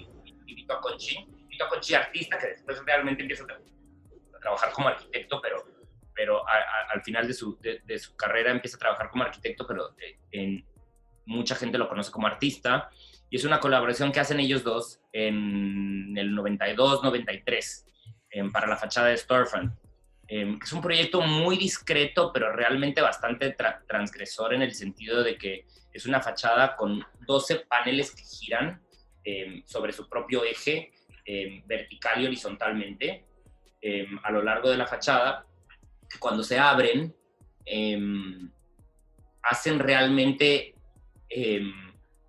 Y 0.45 0.55
Vito 0.55 0.79
Conchi. 0.81 1.25
Vito 1.47 1.65
Conchi, 1.69 1.93
artista, 1.93 2.37
que 2.37 2.47
después 2.47 2.81
realmente 2.85 3.21
empieza 3.21 3.43
a 3.43 4.39
trabajar 4.39 4.71
como 4.71 4.87
arquitecto, 4.89 5.39
pero 5.41 5.77
pero 6.17 6.43
al 6.47 7.03
final 7.03 7.27
de 7.27 7.33
su, 7.35 7.59
de, 7.61 7.99
su, 7.99 8.15
carrera 8.15 8.49
empieza 8.49 8.75
a 8.77 8.79
trabajar 8.79 9.11
como 9.11 9.23
arquitecto, 9.23 9.67
pero 9.67 9.91
eh, 9.99 10.17
en, 10.31 10.65
mucha 11.27 11.53
gente 11.55 11.77
lo 11.77 11.87
conoce 11.87 12.11
como 12.11 12.25
artista. 12.25 12.89
Y 13.29 13.35
es 13.35 13.45
una 13.45 13.59
colaboración 13.59 14.11
que 14.11 14.19
hacen 14.19 14.39
ellos 14.39 14.63
dos 14.63 14.99
en 15.13 16.17
el 16.17 16.35
92-93 16.35 17.85
para 18.51 18.67
la 18.67 18.77
fachada 18.77 19.09
de 19.09 19.17
Storefront. 19.17 19.73
Em, 20.27 20.59
es 20.61 20.73
un 20.73 20.81
proyecto 20.81 21.21
muy 21.21 21.57
discreto, 21.57 22.31
pero 22.33 22.51
realmente 22.51 23.01
bastante 23.01 23.55
transgresor 23.87 24.53
en 24.53 24.61
el 24.61 24.73
sentido 24.73 25.23
de 25.23 25.37
que 25.37 25.65
es 25.93 26.05
una 26.05 26.21
fachada 26.21 26.75
con 26.75 27.03
12 27.25 27.61
paneles 27.67 28.13
que 28.13 28.23
giran 28.23 28.81
em, 29.23 29.63
sobre 29.65 29.93
su 29.93 30.07
propio 30.09 30.43
eje, 30.43 30.91
em, 31.25 31.65
vertical 31.65 32.21
y 32.21 32.27
horizontalmente, 32.27 33.23
a 34.23 34.31
lo 34.31 34.41
largo 34.41 34.69
de 34.69 34.75
la 34.75 34.85
fachada, 34.85 35.45
que 36.09 36.19
cuando 36.19 36.43
se 36.43 36.59
abren, 36.59 37.15
hacen 39.43 39.79
realmente 39.79 40.75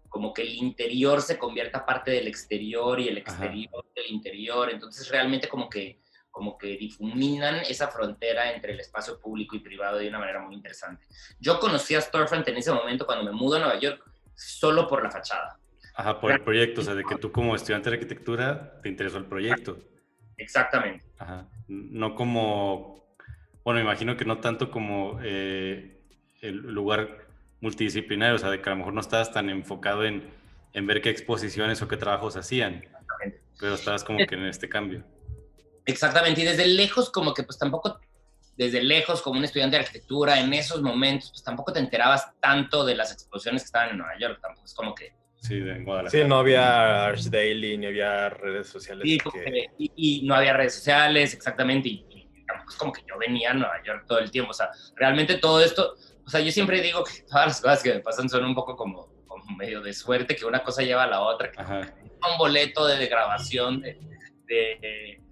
como 0.09 0.33
que 0.33 0.43
el 0.43 0.55
interior 0.55 1.21
se 1.21 1.39
convierta 1.39 1.85
parte 1.85 2.11
del 2.11 2.29
exterior 2.29 2.99
y 3.01 3.09
el 3.09 3.19
exterior 3.19 3.85
del 3.95 4.07
interior. 4.09 4.71
Entonces 4.71 5.09
realmente 5.09 5.49
como 5.49 5.69
que, 5.69 6.01
como 6.39 6.57
que 6.57 6.77
difuminan 6.77 7.57
esa 7.69 7.89
frontera 7.89 8.53
entre 8.53 8.73
el 8.73 8.79
espacio 8.79 9.19
público 9.19 9.57
y 9.57 9.59
privado 9.59 9.99
de 9.99 10.09
una 10.09 10.21
manera 10.21 10.39
muy 10.41 10.55
interesante. 10.55 11.05
Yo 11.41 11.59
conocí 11.59 11.97
a 11.97 12.01
Storefront 12.01 12.47
en 12.47 12.59
ese 12.59 12.71
momento 12.71 13.05
cuando 13.07 13.25
me 13.25 13.33
mudo 13.37 13.57
a 13.57 13.59
Nueva 13.59 13.81
York 13.81 14.09
solo 14.37 14.87
por 14.87 15.03
la 15.03 15.11
fachada. 15.11 15.59
Ajá, 15.97 16.21
por 16.21 16.31
el 16.31 16.41
proyecto, 16.41 16.81
o 16.81 16.85
sea, 16.85 16.95
de 16.95 17.03
que 17.03 17.17
tú 17.17 17.33
como 17.33 17.57
estudiante 17.57 17.91
de 17.91 17.97
arquitectura 17.97 18.81
te 18.81 18.89
interesó 18.89 19.19
el 19.19 19.25
proyecto. 19.25 19.81
Exactamente. 20.37 21.05
Ajá. 21.19 21.49
No 21.67 22.15
como, 22.15 23.17
bueno, 23.65 23.79
me 23.79 23.85
imagino 23.85 24.17
que 24.17 24.25
no 24.25 24.39
tanto 24.39 24.71
como 24.71 25.19
eh, 25.25 26.01
el 26.41 26.55
lugar 26.55 27.27
multidisciplinario, 27.61 28.37
o 28.37 28.39
sea, 28.39 28.51
de 28.51 28.63
que 28.63 28.71
a 28.71 28.75
lo 28.75 28.79
mejor 28.79 28.95
no 28.95 29.01
estabas 29.01 29.33
tan 29.33 29.51
enfocado 29.51 30.05
en, 30.05 30.31
en 30.73 30.87
ver 30.87 31.03
qué 31.03 31.11
exposiciones 31.11 31.83
o 31.83 31.89
qué 31.89 31.97
trabajos 31.97 32.37
hacían, 32.37 32.85
pero 33.59 33.75
estabas 33.75 34.05
como 34.05 34.25
que 34.25 34.37
en 34.37 34.45
este 34.45 34.69
cambio. 34.69 35.03
Exactamente, 35.89 36.43
y 36.43 36.45
desde 36.45 36.67
lejos 36.67 37.11
como 37.11 37.35
que 37.35 37.43
pues 37.43 37.59
tampoco, 37.59 37.99
desde 38.57 38.83
lejos 38.83 39.23
como 39.23 39.39
un 39.39 39.45
estudiante 39.45 39.77
de 39.77 39.83
arquitectura, 39.83 40.39
en 40.39 40.53
esos 40.53 40.83
momentos 40.83 41.31
pues 41.31 41.43
tampoco 41.43 41.73
te 41.73 41.81
enterabas 41.81 42.31
tanto 42.41 42.85
de 42.85 42.95
las 42.95 43.13
exposiciones 43.13 43.63
que 43.63 43.67
estaban 43.67 43.91
en 43.91 43.99
Nueva 43.99 44.19
York, 44.19 44.39
tampoco 44.41 44.65
es 44.65 44.75
como 44.75 44.95
que... 44.95 45.15
Sí, 45.41 45.61
de 45.61 45.83
Guadalajara. 45.85 46.23
Sí, 46.23 46.29
no 46.29 46.39
había 46.39 47.07
Arch 47.07 47.25
Daily, 47.25 47.79
ni 47.79 47.87
había 47.87 48.29
redes 48.29 48.69
sociales. 48.69 49.05
Sí, 49.05 49.19
que... 49.19 49.71
y, 49.79 49.93
y, 49.97 50.27
no 50.27 50.35
había 50.35 50.53
redes 50.53 50.75
sociales, 50.75 51.33
exactamente, 51.33 51.89
y, 51.89 52.05
y 52.11 52.45
tampoco 52.45 52.71
es 52.71 52.77
como 52.77 52.93
que 52.93 53.03
yo 53.09 53.17
venía 53.19 53.53
a 53.53 53.55
Nueva 53.55 53.83
York 53.85 54.05
todo 54.07 54.19
el 54.19 54.31
tiempo, 54.31 54.51
o 54.51 54.55
sea, 54.55 54.71
realmente 54.97 55.39
todo 55.39 55.63
esto 55.63 55.95
o 56.29 56.31
sea, 56.31 56.41
yo 56.41 56.53
siempre 56.53 56.83
digo 56.83 57.03
que 57.05 57.23
todas 57.23 57.47
las 57.47 57.61
cosas 57.63 57.83
que 57.83 57.95
me 57.95 58.01
pasan 58.01 58.29
son 58.29 58.45
un 58.45 58.55
poco 58.55 58.77
como, 58.77 59.09
como 59.27 59.57
medio 59.57 59.81
de 59.81 59.95
suerte, 59.95 60.37
que 60.37 60.45
una 60.45 60.63
cosa 60.63 60.83
lleva 60.83 61.05
a 61.05 61.07
la 61.07 61.23
otra. 61.23 61.51
Que 61.51 61.63
un 61.65 62.37
boleto 62.37 62.87
de, 62.87 63.07
grabación 63.07 63.81
de, 63.81 63.99
de, 64.45 65.23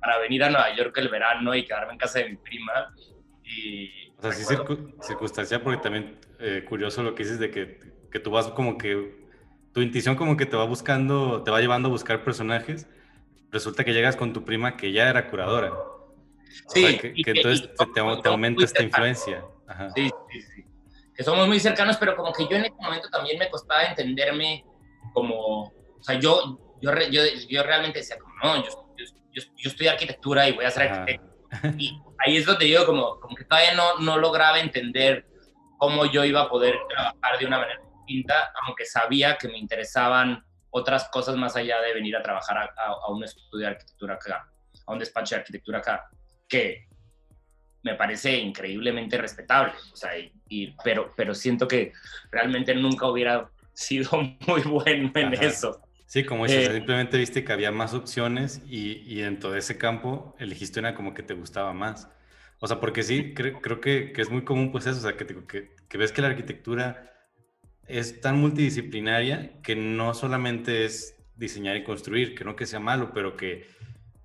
para 0.00 0.18
venir 0.18 0.44
a 0.44 0.50
Nueva 0.50 0.74
York 0.74 0.96
el 0.98 1.08
verano 1.08 1.54
y 1.54 1.64
quedarme 1.64 1.92
en 1.92 1.98
casa 1.98 2.18
de 2.20 2.30
mi 2.30 2.36
prima. 2.36 2.94
Y 3.44 4.10
o 4.18 4.22
sea, 4.22 4.32
sí, 4.32 4.44
circun 4.44 4.94
circunstancial, 5.00 5.60
porque 5.62 5.82
también 5.82 6.18
eh, 6.38 6.64
curioso 6.68 7.02
lo 7.02 7.14
que 7.14 7.22
dices 7.22 7.38
de 7.38 7.50
que, 7.50 7.80
que 8.10 8.18
tú 8.20 8.30
vas 8.30 8.48
como 8.48 8.78
que, 8.78 9.24
tu 9.72 9.80
intuición 9.80 10.14
como 10.16 10.36
que 10.36 10.46
te 10.46 10.56
va 10.56 10.64
buscando, 10.64 11.42
te 11.42 11.50
va 11.50 11.60
llevando 11.60 11.88
a 11.88 11.92
buscar 11.92 12.22
personajes. 12.22 12.86
Resulta 13.50 13.84
que 13.84 13.92
llegas 13.92 14.16
con 14.16 14.32
tu 14.32 14.44
prima 14.44 14.76
que 14.76 14.92
ya 14.92 15.08
era 15.08 15.28
curadora. 15.28 15.72
Sí, 16.68 16.84
o 16.84 16.88
sea, 16.88 16.98
que, 16.98 17.14
que, 17.14 17.30
entonces 17.30 17.70
te, 17.74 17.86
te, 18.22 18.28
aumenta 18.28 18.64
esta 18.64 18.82
influencia. 18.82 19.44
Sí, 19.94 20.10
sí, 20.30 20.42
sí. 20.42 20.64
Que 21.16 21.22
somos 21.22 21.46
muy 21.46 21.58
cercanos, 21.60 21.96
pero 21.96 22.16
como 22.16 22.32
que 22.32 22.44
yo 22.44 22.56
en 22.56 22.66
ese 22.66 22.74
momento 22.80 23.08
también 23.08 23.38
me 23.38 23.48
costaba 23.48 23.84
entenderme 23.84 24.64
como, 25.12 25.62
o 25.64 26.02
sea, 26.02 26.18
yo, 26.18 26.58
yo, 26.80 26.90
yo, 27.10 27.22
yo 27.48 27.62
realmente 27.62 28.00
decía 28.00 28.18
como, 28.18 28.34
no, 28.42 28.64
yo, 28.64 28.83
yo, 28.96 29.04
yo, 29.32 29.68
estudio 29.70 29.90
arquitectura 29.90 30.48
y 30.48 30.52
voy 30.52 30.64
a 30.64 30.70
ser 30.70 30.90
arquitecto. 30.90 31.26
Y 31.78 32.00
ahí 32.18 32.36
es 32.36 32.46
donde 32.46 32.68
yo 32.68 32.84
como, 32.84 33.20
como 33.20 33.36
que 33.36 33.44
todavía 33.44 33.74
no, 33.74 33.98
no 33.98 34.18
lograba 34.18 34.58
entender 34.60 35.26
cómo 35.78 36.06
yo 36.06 36.24
iba 36.24 36.42
a 36.42 36.48
poder 36.48 36.76
trabajar 36.88 37.38
de 37.38 37.46
una 37.46 37.58
manera 37.58 37.80
distinta, 37.96 38.52
aunque 38.66 38.84
sabía 38.84 39.36
que 39.36 39.48
me 39.48 39.58
interesaban 39.58 40.44
otras 40.70 41.08
cosas 41.10 41.36
más 41.36 41.54
allá 41.56 41.80
de 41.80 41.94
venir 41.94 42.16
a 42.16 42.22
trabajar 42.22 42.58
a, 42.58 42.62
a, 42.64 42.92
a 43.06 43.10
un 43.10 43.22
estudio 43.22 43.66
de 43.66 43.72
arquitectura 43.72 44.14
acá, 44.14 44.48
a 44.86 44.92
un 44.92 44.98
despacho 44.98 45.34
de 45.34 45.40
arquitectura 45.40 45.78
acá, 45.78 46.08
que 46.48 46.88
me 47.84 47.94
parece 47.94 48.36
increíblemente 48.38 49.16
respetable. 49.18 49.74
O 49.92 49.96
sea, 49.96 50.10
y, 50.48 50.74
pero, 50.82 51.12
pero 51.16 51.34
siento 51.34 51.68
que 51.68 51.92
realmente 52.30 52.74
nunca 52.74 53.06
hubiera 53.06 53.48
sido 53.72 54.10
muy 54.46 54.62
bueno 54.62 55.12
en 55.14 55.34
eso. 55.34 55.80
Sí, 56.14 56.22
como 56.22 56.44
dices, 56.44 56.68
eh, 56.68 56.72
simplemente 56.72 57.18
viste 57.18 57.42
que 57.42 57.52
había 57.52 57.72
más 57.72 57.92
opciones 57.92 58.62
y, 58.68 59.02
y 59.04 59.22
dentro 59.22 59.50
de 59.50 59.58
ese 59.58 59.76
campo 59.76 60.36
elegiste 60.38 60.78
una 60.78 60.94
como 60.94 61.12
que 61.12 61.24
te 61.24 61.34
gustaba 61.34 61.72
más. 61.72 62.08
O 62.60 62.68
sea, 62.68 62.78
porque 62.78 63.02
sí, 63.02 63.34
creo, 63.34 63.60
creo 63.60 63.80
que, 63.80 64.12
que, 64.12 64.22
es 64.22 64.30
muy 64.30 64.42
común 64.42 64.70
pues 64.70 64.86
eso, 64.86 64.98
o 64.98 65.02
sea, 65.02 65.16
que, 65.16 65.26
que, 65.26 65.74
que 65.88 65.98
ves 65.98 66.12
que 66.12 66.22
la 66.22 66.28
arquitectura 66.28 67.12
es 67.88 68.20
tan 68.20 68.38
multidisciplinaria 68.38 69.60
que 69.60 69.74
no 69.74 70.14
solamente 70.14 70.84
es 70.84 71.16
diseñar 71.34 71.76
y 71.78 71.82
construir, 71.82 72.36
que 72.36 72.44
no 72.44 72.54
que 72.54 72.66
sea 72.66 72.78
malo, 72.78 73.10
pero 73.12 73.36
que 73.36 73.66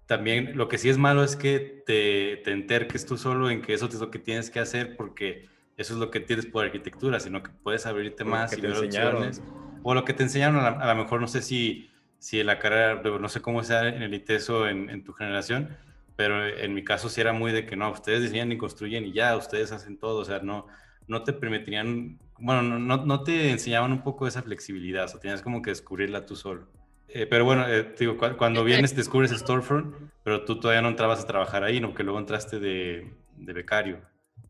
también 0.06 0.56
lo 0.56 0.69
que 0.69 0.78
sí 0.78 0.89
es 0.89 0.99
malo 0.99 1.23
es 1.23 1.36
que 1.36 1.82
te, 1.88 2.39
te 2.43 2.52
enterques 2.52 3.08
tú 3.08 3.17
solo 3.17 3.49
en 3.49 3.63
que 3.63 3.73
eso 3.73 3.88
es 3.88 3.95
lo 3.95 4.12
que 4.12 4.19
tienes 4.19 4.52
que 4.52 4.60
hacer 4.60 4.95
porque 4.95 5.49
eso 5.75 5.93
es 5.93 5.99
lo 5.99 6.12
que 6.12 6.19
tienes 6.19 6.45
por 6.45 6.65
arquitectura, 6.65 7.19
sino 7.19 7.41
que 7.41 7.49
puedes 7.49 7.88
abrirte 7.88 8.23
más 8.25 8.56
y 8.56 8.62
ver 8.62 8.73
opciones. 8.73 9.41
O 9.84 9.94
lo 9.94 10.06
que 10.06 10.13
te 10.13 10.24
enseñaron, 10.24 10.60
a, 10.60 10.94
lo 10.94 11.04
mejor 11.04 11.22
no 11.22 11.28
sé 11.28 11.42
si, 11.42 11.89
si 12.18 12.39
en 12.39 12.48
la 12.48 12.60
carrera, 12.60 13.02
no 13.02 13.30
sé 13.30 13.42
cómo 13.42 13.63
sea 13.63 13.88
en 13.88 14.02
el 14.02 14.13
ITESO 14.13 14.68
en, 14.68 14.89
en 14.89 15.04
tu 15.04 15.13
generación, 15.13 15.78
pero 16.15 16.46
en 16.46 16.74
mi 16.74 16.84
caso 16.84 17.08
sí 17.08 17.22
era 17.22 17.32
muy 17.32 17.52
de 17.52 17.65
que 17.65 17.78
no, 17.78 17.89
ustedes 17.92 18.22
diseñan 18.22 18.52
y 18.52 18.58
construyen 18.58 19.06
y 19.06 19.13
ya, 19.13 19.38
ustedes 19.38 19.72
hacen 19.72 19.98
todo, 19.98 20.20
o 20.20 20.26
sea, 20.26 20.39
no, 20.39 20.68
no 21.08 21.24
te 21.24 21.34
permitirían, 21.34 22.20
bueno, 22.38 22.62
no, 22.62 23.06
no 23.06 23.24
te 23.24 23.52
enseñaban 23.52 23.92
un 23.92 24.04
poco 24.04 24.28
esa 24.28 24.42
flexibilidad, 24.42 25.06
o 25.06 25.08
sea, 25.08 25.20
tenías 25.20 25.42
como 25.42 25.62
que 25.62 25.72
descubrirla 25.72 26.26
tú 26.26 26.36
solo. 26.36 26.68
Eh, 27.08 27.26
pero 27.26 27.44
bueno, 27.44 27.68
eh, 27.68 27.94
digo, 27.98 28.18
cuando 28.38 28.63
vienes 28.63 28.96
descubres 28.96 29.32
Storefront, 29.32 29.96
pero 30.24 30.46
tú 30.46 30.60
todavía 30.60 30.82
no 30.82 30.89
entrabas 30.89 31.22
a 31.22 31.26
trabajar 31.26 31.63
ahí, 31.63 31.80
¿no? 31.80 31.94
Que 31.94 32.04
luego 32.04 32.20
entraste 32.20 32.60
de, 32.60 33.12
de, 33.36 33.54
becario. 33.54 34.00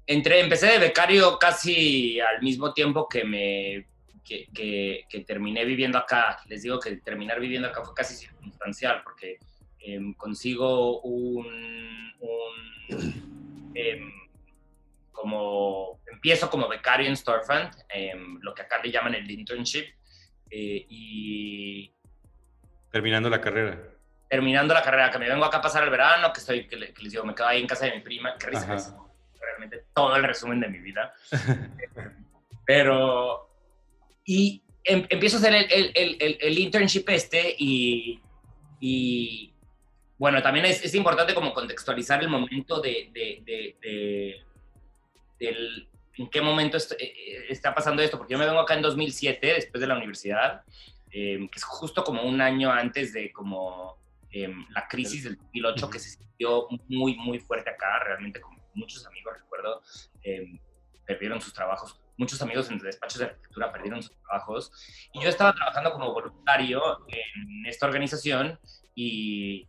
Entré, 0.06 0.42
empecé 0.42 0.68
de 0.68 0.80
becario 0.80 1.40
casi 1.40 2.20
al 2.20 2.42
mismo 2.42 2.74
tiempo 2.74 3.08
que 3.08 3.24
me 3.24 3.88
que, 4.24 4.48
que, 4.54 5.06
que, 5.10 5.22
terminé 5.22 5.66
viviendo 5.66 5.98
acá. 5.98 6.40
Les 6.48 6.64
digo 6.64 6.80
que 6.80 6.98
terminar 6.98 7.40
viviendo 7.40 7.68
acá 7.68 7.84
fue 7.84 7.94
casi 7.94 8.16
circunstancial, 8.16 9.02
porque 9.04 9.38
eh, 9.80 10.00
consigo 10.18 11.02
un, 11.02 11.46
un 12.20 13.72
eh, 13.76 14.02
como 15.12 16.00
empiezo 16.12 16.50
como 16.50 16.68
becario 16.68 17.08
en 17.08 17.16
Storefront, 17.16 17.74
em, 17.90 18.40
lo 18.42 18.54
que 18.54 18.62
acá 18.62 18.82
le 18.84 18.92
llaman 18.92 19.16
el 19.16 19.30
internship, 19.30 19.88
y 20.52 21.94
Terminando 22.92 23.30
la 23.30 23.40
carrera. 23.40 23.80
Terminando 24.28 24.74
la 24.74 24.82
carrera, 24.82 25.12
que 25.12 25.20
me 25.20 25.30
vengo 25.30 25.46
acá 25.46 25.58
a 25.58 25.62
pasar 25.62 25.84
el 25.84 25.90
verano, 25.90 26.32
que 26.34 26.40
estoy, 26.40 26.68
que, 26.68 26.76
les 26.76 27.12
digo, 27.12 27.24
me 27.24 27.36
quedo 27.36 27.48
ahí 27.48 27.62
en 27.62 27.68
casa 27.68 27.86
de 27.86 27.96
mi 27.96 28.02
prima, 28.02 28.36
que 28.38 28.48
risa, 28.48 28.96
realmente 29.40 29.86
todo 29.94 30.16
el 30.16 30.24
resumen 30.24 30.60
de 30.60 30.70
mi 30.70 30.80
vida. 30.80 31.14
Pero, 32.66 33.49
y 34.30 34.62
em, 34.84 35.08
empiezo 35.10 35.38
a 35.38 35.40
hacer 35.40 35.56
el, 35.56 35.92
el, 35.96 36.18
el, 36.20 36.38
el, 36.40 36.60
internship 36.60 37.10
este 37.10 37.56
y, 37.58 38.22
y 38.80 39.52
bueno, 40.20 40.40
también 40.44 40.68
es, 40.68 40.86
es, 40.86 40.94
importante 40.94 41.34
como 41.34 41.52
contextualizar 41.52 42.22
el 42.22 42.30
momento 42.30 42.80
de, 42.80 43.10
de, 43.12 43.42
de, 43.44 43.76
de 43.82 44.46
del, 45.40 45.90
en 46.18 46.30
qué 46.30 46.42
momento 46.42 46.78
est 46.78 46.92
eh, 46.92 46.98
eh, 47.02 47.46
está 47.50 47.74
pasando 47.74 48.04
esto, 48.04 48.20
porque 48.20 48.34
yo 48.34 48.38
me 48.38 48.46
vengo 48.46 48.60
acá 48.60 48.76
en 48.76 48.84
2007, 48.84 49.48
después 49.48 49.82
de 49.82 49.88
la 49.88 49.98
universidad, 49.98 50.62
eh, 51.10 51.50
que 51.52 51.58
es 51.58 51.64
justo 51.64 52.04
como 52.04 52.22
un 52.22 52.40
año 52.40 52.72
antes 52.72 53.14
de 53.14 53.32
como 53.32 53.98
eh, 54.32 54.54
la 54.76 54.88
crisis 54.88 55.24
del 55.24 55.38
2008 55.38 55.90
que 55.90 55.98
se 55.98 56.10
sintió 56.12 56.68
muy, 56.88 57.16
muy 57.16 57.40
fuerte 57.40 57.72
acá, 57.72 58.04
realmente 58.04 58.40
como 58.40 58.60
muchos 58.76 59.04
amigos, 59.08 59.40
recuerdo, 59.40 59.82
eh, 60.22 60.60
perdieron 61.08 61.42
sus 61.42 61.52
trabajos, 61.52 62.00
muchos 62.20 62.40
amigos 62.44 62.70
en 62.70 62.78
despachos 62.78 63.18
de 63.18 63.26
arquitectura 63.26 63.72
perdieron 63.72 64.04
sus 64.04 64.16
trabajos, 64.22 64.72
y 65.14 65.24
yo 65.24 65.30
estaba 65.30 65.54
trabajando 65.54 65.92
como 65.92 66.14
voluntario 66.14 66.82
en 67.08 67.66
esta 67.66 67.88
organización 67.88 68.60
y 68.94 69.66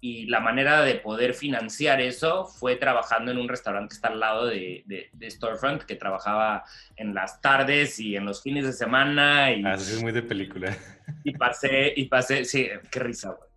y 0.00 0.26
la 0.26 0.40
manera 0.40 0.82
de 0.82 0.94
poder 0.94 1.34
financiar 1.34 2.00
eso 2.00 2.44
fue 2.44 2.76
trabajando 2.76 3.32
en 3.32 3.38
un 3.38 3.48
restaurante 3.48 3.88
que 3.88 3.94
está 3.96 4.08
al 4.08 4.20
lado 4.20 4.46
de, 4.46 4.84
de, 4.86 5.30
Storefront, 5.30 5.82
que 5.82 5.96
trabajaba 5.96 6.64
en 6.96 7.14
las 7.14 7.40
tardes 7.40 7.98
y 7.98 8.14
en 8.14 8.24
los 8.24 8.42
fines 8.42 8.64
de 8.64 8.72
semana. 8.72 9.52
Y, 9.52 9.64
ah, 9.64 9.74
eso 9.74 9.96
es 9.96 10.02
muy 10.02 10.12
de 10.12 10.22
película. 10.22 10.76
Y 11.24 11.32
pasé, 11.32 11.92
y 11.96 12.04
pasé, 12.04 12.44
sí, 12.44 12.68
qué 12.90 13.00
risa, 13.00 13.30
güey. 13.30 13.48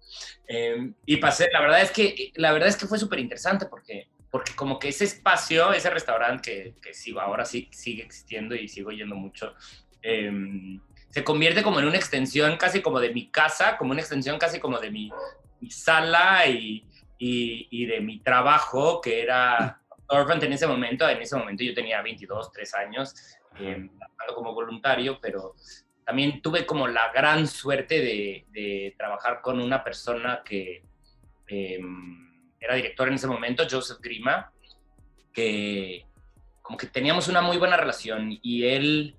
Eh, 0.47 0.93
y 1.05 1.17
pasé, 1.17 1.47
la 1.53 1.61
verdad 1.61 1.81
es 1.81 1.91
que, 1.91 2.31
la 2.35 2.51
verdad 2.51 2.69
es 2.69 2.75
que 2.75 2.87
fue 2.87 2.97
súper 2.97 3.19
interesante 3.19 3.67
porque, 3.67 4.09
porque 4.31 4.55
como 4.55 4.79
que 4.79 4.87
ese 4.87 5.03
espacio, 5.03 5.73
ese 5.73 5.89
restaurante 5.89 6.41
que, 6.41 6.81
que 6.81 6.93
sí, 6.93 7.13
ahora 7.19 7.45
sí 7.45 7.67
sigue 7.71 8.03
existiendo 8.03 8.55
y 8.55 8.67
sigo 8.67 8.91
yendo 8.91 9.15
mucho, 9.15 9.53
eh, 10.01 10.31
se 11.11 11.23
convierte 11.23 11.61
como 11.61 11.79
en 11.79 11.87
una 11.87 11.97
extensión 11.97 12.57
casi 12.57 12.81
como 12.81 12.99
de 12.99 13.13
mi 13.13 13.29
casa, 13.29 13.77
como 13.77 13.91
una 13.91 13.99
extensión 13.99 14.39
casi 14.39 14.59
como 14.59 14.79
de 14.79 14.89
mi, 14.89 15.11
mi 15.59 15.69
sala 15.69 16.47
y, 16.47 16.85
y, 17.17 17.67
y, 17.69 17.85
de 17.85 17.99
mi 17.99 18.19
trabajo, 18.19 19.01
que 19.01 19.21
era 19.21 19.81
Orphan 20.07 20.41
en 20.43 20.53
ese 20.53 20.67
momento. 20.67 21.07
En 21.07 21.21
ese 21.21 21.35
momento 21.35 21.63
yo 21.63 21.73
tenía 21.73 22.01
22, 22.01 22.51
3 22.53 22.73
años, 22.75 23.13
eh, 23.59 23.89
como 24.33 24.53
voluntario, 24.53 25.19
pero 25.21 25.55
también 26.05 26.41
tuve 26.41 26.65
como 26.65 26.87
la 26.87 27.11
gran 27.11 27.45
suerte 27.45 27.99
de, 27.99 28.45
de 28.49 28.95
trabajar 28.97 29.41
con 29.41 29.59
una 29.59 29.83
persona 29.83 30.41
que, 30.45 30.83
em, 31.47 32.30
era 32.61 32.75
director 32.75 33.07
en 33.07 33.15
ese 33.15 33.27
momento, 33.27 33.67
Joseph 33.69 33.99
Grima, 33.99 34.51
que 35.33 36.05
como 36.61 36.77
que 36.77 36.87
teníamos 36.87 37.27
una 37.27 37.41
muy 37.41 37.57
buena 37.57 37.75
relación 37.75 38.37
y 38.41 38.65
él 38.65 39.15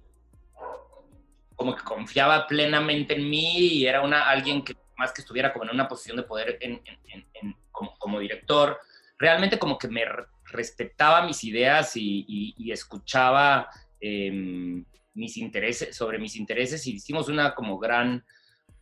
como 1.57 1.75
que 1.77 1.83
confiaba 1.83 2.47
plenamente 2.47 3.15
en 3.15 3.29
mí 3.29 3.57
y 3.57 3.87
era 3.87 4.01
una, 4.01 4.29
alguien 4.29 4.63
que 4.63 4.77
más 4.97 5.13
que 5.13 5.21
estuviera 5.21 5.53
como 5.53 5.65
en 5.65 5.73
una 5.73 5.89
posición 5.89 6.17
de 6.17 6.23
poder 6.23 6.59
como, 7.99 8.21
director, 8.21 8.79
realmente 9.19 9.59
como 9.59 9.77
que 9.77 9.89
me 9.89 10.05
respetaba 10.45 11.27
mis 11.27 11.43
ideas 11.45 11.93
y, 11.97 12.55
escuchaba 12.71 13.69
em, 14.01 14.85
mis 15.15 15.37
intereses, 15.37 15.97
sobre 15.97 16.19
mis 16.19 16.37
intereses 16.37 16.87
y 16.87 16.95
hicimos 16.95 17.29
una 17.29 17.55
como 17.55 17.79
gran 17.79 18.25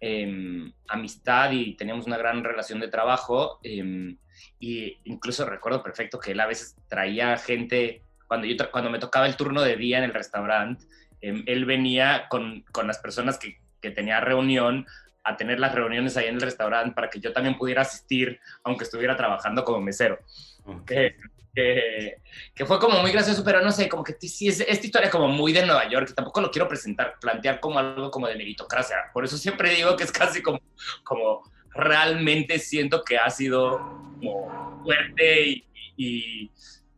em, 0.00 0.72
amistad 0.88 1.50
y 1.52 1.74
teníamos 1.76 2.06
una 2.06 2.18
gran 2.18 2.42
relación 2.42 2.80
de 2.80 2.88
trabajo. 2.88 3.60
Eh, 3.62 4.16
y 4.58 4.96
incluso 5.04 5.44
recuerdo 5.44 5.82
perfecto 5.82 6.18
que 6.18 6.32
él 6.32 6.40
a 6.40 6.46
veces 6.46 6.76
traía 6.88 7.36
gente, 7.36 8.02
cuando, 8.26 8.46
yo, 8.46 8.56
cuando 8.70 8.90
me 8.90 8.98
tocaba 8.98 9.26
el 9.26 9.36
turno 9.36 9.62
de 9.62 9.76
día 9.76 9.98
en 9.98 10.04
el 10.04 10.14
restaurante, 10.14 10.84
él 11.20 11.66
venía 11.66 12.26
con, 12.30 12.64
con 12.72 12.86
las 12.86 12.98
personas 12.98 13.38
que, 13.38 13.60
que 13.82 13.90
tenía 13.90 14.20
reunión 14.20 14.86
a 15.22 15.36
tener 15.36 15.60
las 15.60 15.74
reuniones 15.74 16.16
ahí 16.16 16.28
en 16.28 16.36
el 16.36 16.40
restaurante 16.40 16.94
para 16.94 17.10
que 17.10 17.20
yo 17.20 17.34
también 17.34 17.58
pudiera 17.58 17.82
asistir, 17.82 18.40
aunque 18.64 18.84
estuviera 18.84 19.16
trabajando 19.16 19.64
como 19.64 19.82
mesero. 19.82 20.18
Okay 20.64 21.14
que, 21.54 22.66
fue 22.66 22.78
como 22.78 23.00
muy 23.00 23.12
gracioso, 23.12 23.42
pero 23.44 23.60
no 23.60 23.72
sé, 23.72 23.88
como 23.88 24.04
que 24.04 24.14
sí, 24.20 24.48
es, 24.48 24.60
esta 24.60 24.86
historia 24.86 25.06
es 25.06 25.12
como 25.12 25.28
muy 25.28 25.52
de 25.52 25.66
Nueva 25.66 25.88
York, 25.88 26.08
que 26.08 26.14
tampoco 26.14 26.40
lo 26.40 26.50
quiero 26.50 26.68
presentar, 26.68 27.16
plantear 27.20 27.60
como 27.60 27.78
algo 27.78 28.10
como 28.10 28.28
de 28.28 28.36
meritocracia. 28.36 28.96
Por 29.12 29.24
eso 29.24 29.36
siempre 29.36 29.74
digo 29.74 29.96
que 29.96 30.04
es 30.04 30.12
casi 30.12 30.42
como, 30.42 30.60
como 31.02 31.42
realmente 31.70 32.58
siento 32.58 33.02
que 33.02 33.18
ha 33.18 33.30
sido 33.30 33.78
como 34.18 34.82
fuerte 34.84 35.64
y, 35.96 36.50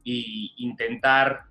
y, 0.04 0.54
intentar, 0.58 1.44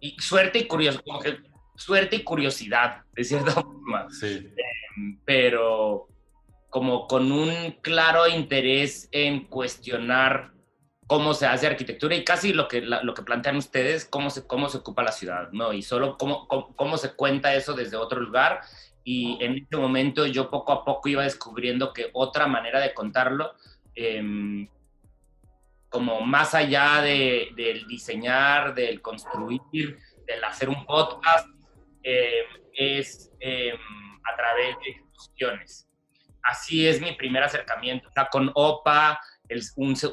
y 0.00 0.16
suerte 0.18 0.60
y 0.60 0.66
curiosidad, 0.66 1.02
como 1.04 1.20
que 1.20 1.38
suerte 1.76 2.16
y 2.16 2.24
curiosidad, 2.24 3.02
de 3.12 3.24
cierta 3.24 3.52
forma. 3.52 4.08
Sí. 4.10 4.48
Em, 4.96 5.18
pero 5.24 6.08
como 6.68 7.06
con 7.06 7.30
un 7.32 7.72
claro 7.82 8.26
interés 8.26 9.08
en 9.12 9.46
cuestionar 9.46 10.52
cómo 11.12 11.34
se 11.34 11.44
hace 11.44 11.66
arquitectura 11.66 12.14
y 12.14 12.24
casi 12.24 12.54
lo 12.54 12.68
que, 12.68 12.80
lo 12.80 13.12
que 13.12 13.20
plantean 13.20 13.56
ustedes, 13.56 14.06
cómo 14.06 14.30
se, 14.30 14.46
cómo 14.46 14.70
se 14.70 14.78
ocupa 14.78 15.02
la 15.02 15.12
ciudad, 15.12 15.50
¿no? 15.52 15.74
Y 15.74 15.82
solo 15.82 16.16
cómo, 16.16 16.48
cómo, 16.48 16.96
se 16.96 17.12
cuenta 17.12 17.54
eso 17.54 17.74
desde 17.74 17.98
otro 17.98 18.18
lugar. 18.18 18.62
Y 19.04 19.36
en 19.44 19.58
ese 19.58 19.76
momento 19.76 20.24
yo 20.24 20.48
poco 20.48 20.72
a 20.72 20.86
poco 20.86 21.10
iba 21.10 21.22
descubriendo 21.22 21.92
que 21.92 22.08
otra 22.14 22.46
manera 22.46 22.80
de 22.80 22.94
contarlo, 22.94 23.52
em, 23.94 24.66
como 25.90 26.22
más 26.22 26.54
allá 26.54 27.02
de, 27.02 27.50
del 27.56 27.86
diseñar, 27.86 28.74
del 28.74 29.02
construir, 29.02 29.98
del 30.26 30.42
hacer 30.42 30.70
un 30.70 30.86
podcast, 30.86 31.46
em, 32.04 32.46
es 32.72 33.30
em, 33.38 33.76
a 34.24 34.34
través 34.34 34.76
de 34.82 34.90
exposiciones. 34.92 35.86
Así 36.42 36.86
es 36.86 37.02
mi 37.02 37.12
primer 37.12 37.42
acercamiento. 37.42 38.08
O 38.08 38.12
sea, 38.12 38.28
con 38.32 38.50
OPA, 38.54 39.20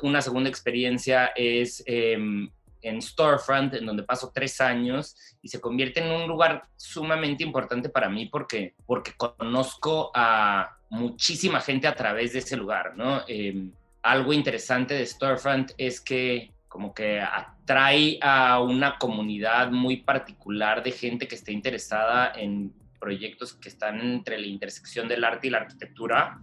una 0.02 0.22
segunda 0.22 0.50
experiencia 0.50 1.32
es 1.36 1.84
em, 1.86 2.50
en 2.82 3.02
Storefront, 3.02 3.74
en 3.74 3.86
donde 3.86 4.04
paso 4.04 4.32
tres 4.34 4.62
años 4.62 5.16
y 5.42 5.50
se 5.50 5.60
convierte 5.60 6.02
en 6.02 6.12
un 6.12 6.28
lugar 6.28 6.64
sumamente 6.76 7.44
importante 7.44 7.90
para 7.90 8.10
mí 8.10 8.28
porque, 8.28 8.76
porque 8.86 9.14
conozco 9.18 10.12
a 10.14 10.78
muchísima 10.90 11.62
gente 11.62 11.88
a 11.88 11.96
través 11.96 12.34
de 12.34 12.40
ese 12.40 12.58
lugar, 12.58 12.96
¿no? 12.96 13.22
Em, 13.28 13.72
algo 14.02 14.34
interesante 14.34 14.94
de 14.94 15.06
Storefront 15.06 15.72
es 15.78 16.00
que 16.00 16.52
como 16.68 16.94
que 16.94 17.20
atrae 17.20 18.20
a 18.22 18.62
una 18.62 18.98
comunidad 18.98 19.72
muy 19.72 19.98
particular 19.98 20.84
de 20.84 20.92
gente 20.92 21.28
que 21.28 21.36
está 21.36 21.52
interesada 21.52 22.32
en 22.36 22.72
proyectos 23.00 23.54
que 23.54 23.70
están 23.70 24.00
entre 24.02 24.38
la 24.38 24.48
intersección 24.48 25.08
del 25.08 25.24
arte 25.24 25.48
y 25.48 25.50
la 25.50 25.60
arquitectura 25.60 26.40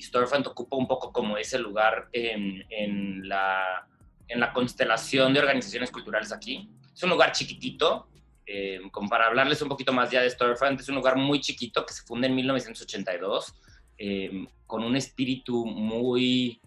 Storefront 0.00 0.46
ocupa 0.46 0.76
un 0.76 0.86
poco 0.86 1.12
como 1.12 1.36
ese 1.36 1.58
lugar 1.58 2.08
en, 2.12 3.28
la, 3.28 3.86
en 4.28 4.40
la 4.40 4.52
constelación 4.52 5.32
de 5.32 5.40
organizaciones 5.40 5.90
culturales 5.90 6.32
aquí. 6.32 6.70
Es 6.94 7.02
un 7.02 7.10
lugar 7.10 7.32
chiquitito, 7.32 8.08
eh, 8.46 8.80
para 9.08 9.26
hablarles 9.26 9.62
un 9.62 9.68
poquito 9.68 9.92
más 9.92 10.10
ya 10.10 10.22
de 10.22 10.30
Storefront, 10.30 10.80
es 10.80 10.88
un 10.88 10.96
lugar 10.96 11.16
muy 11.16 11.40
chiquito 11.40 11.86
que 11.86 11.94
se 11.94 12.02
funda 12.02 12.26
en 12.26 12.34
1982, 12.34 13.54
eh, 13.98 14.46
con 14.66 14.82
un 14.82 14.96
espíritu 14.96 15.64
muy 15.66 16.60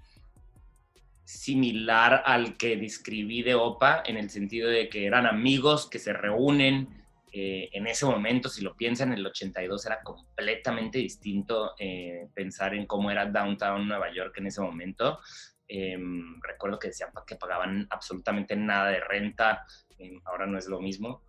similar 1.26 2.24
al 2.26 2.58
que 2.58 2.78
describí 2.78 3.42
de 3.42 3.56
OPA, 3.56 4.04
en 4.06 4.18
el 4.18 4.30
sentido 4.30 4.70
de 4.70 4.90
que 4.90 5.06
eran 5.06 5.26
amigos 5.26 5.90
que 5.90 6.00
se 6.00 6.14
reúnen, 6.14 7.03
en 7.34 7.88
ese 7.88 8.06
momento, 8.06 8.48
si 8.48 8.62
lo 8.62 8.76
piensan, 8.76 9.12
en 9.12 9.18
el 9.18 9.26
82 9.26 9.86
era 9.88 10.02
completamente 10.04 11.00
distinto 11.00 11.74
eh, 11.80 12.28
pensar 12.34 12.76
en 12.76 12.86
cómo 12.86 13.10
era 13.10 13.26
downtown 13.26 13.88
Nueva 13.88 14.14
York 14.14 14.38
en 14.38 14.48
ese 14.48 14.62
momento. 14.62 15.20
Em, 15.68 16.40
recuerdo 16.42 16.78
que 16.78 16.90
decían 16.90 17.10
que 17.26 17.36
pagaban 17.36 17.88
absolutamente 17.90 18.56
nada 18.56 18.90
de 18.90 19.00
renta, 19.00 19.66
em, 19.98 20.22
ahora 20.26 20.46
no 20.46 20.60
es 20.60 20.68
lo 20.68 20.80
mismo. 20.80 21.24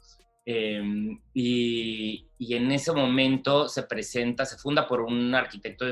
Em, 0.45 1.19
y, 1.33 2.29
y, 2.37 2.55
en 2.55 2.71
ese 2.71 2.93
momento 2.93 3.67
se 3.67 3.85
presenta, 3.85 4.45
se 4.45 4.59
funda 4.59 4.87
por 4.87 5.01
un 5.01 5.35
arquitecto 5.35 5.87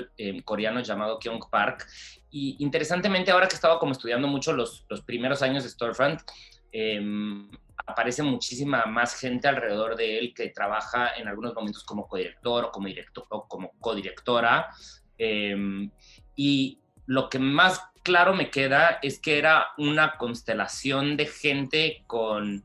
coreano 0.44 0.82
llamado 0.82 1.18
Kyung 1.18 1.48
Park. 1.50 1.86
Y 2.28 2.56
interesantemente, 2.62 3.30
ahora 3.30 3.48
que 3.48 3.54
estaba 3.54 3.78
como 3.78 3.92
estudiando 3.92 4.28
mucho 4.28 4.52
los, 4.52 4.84
los 4.90 5.00
primeros 5.00 5.40
años 5.40 5.62
de 5.62 5.70
Storefront, 5.70 6.20
aparece 7.86 8.22
muchísima 8.22 8.86
más 8.86 9.18
gente 9.18 9.48
alrededor 9.48 9.96
de 9.96 10.18
él 10.18 10.34
que 10.34 10.48
trabaja 10.50 11.14
en 11.16 11.28
algunos 11.28 11.54
momentos 11.54 11.84
como 11.84 12.06
codirector 12.06 12.64
o 12.66 12.70
como 12.70 12.86
director 12.86 13.24
o 13.28 13.46
como 13.48 13.72
codirectora. 13.78 14.68
Em, 15.18 15.90
y 16.36 16.80
lo 17.06 17.28
que 17.28 17.38
más 17.38 17.80
claro 18.02 18.34
me 18.34 18.50
queda 18.50 18.98
es 19.02 19.20
que 19.20 19.38
era 19.38 19.66
una 19.78 20.16
constelación 20.16 21.16
de 21.16 21.26
gente 21.26 22.04
con 22.06 22.64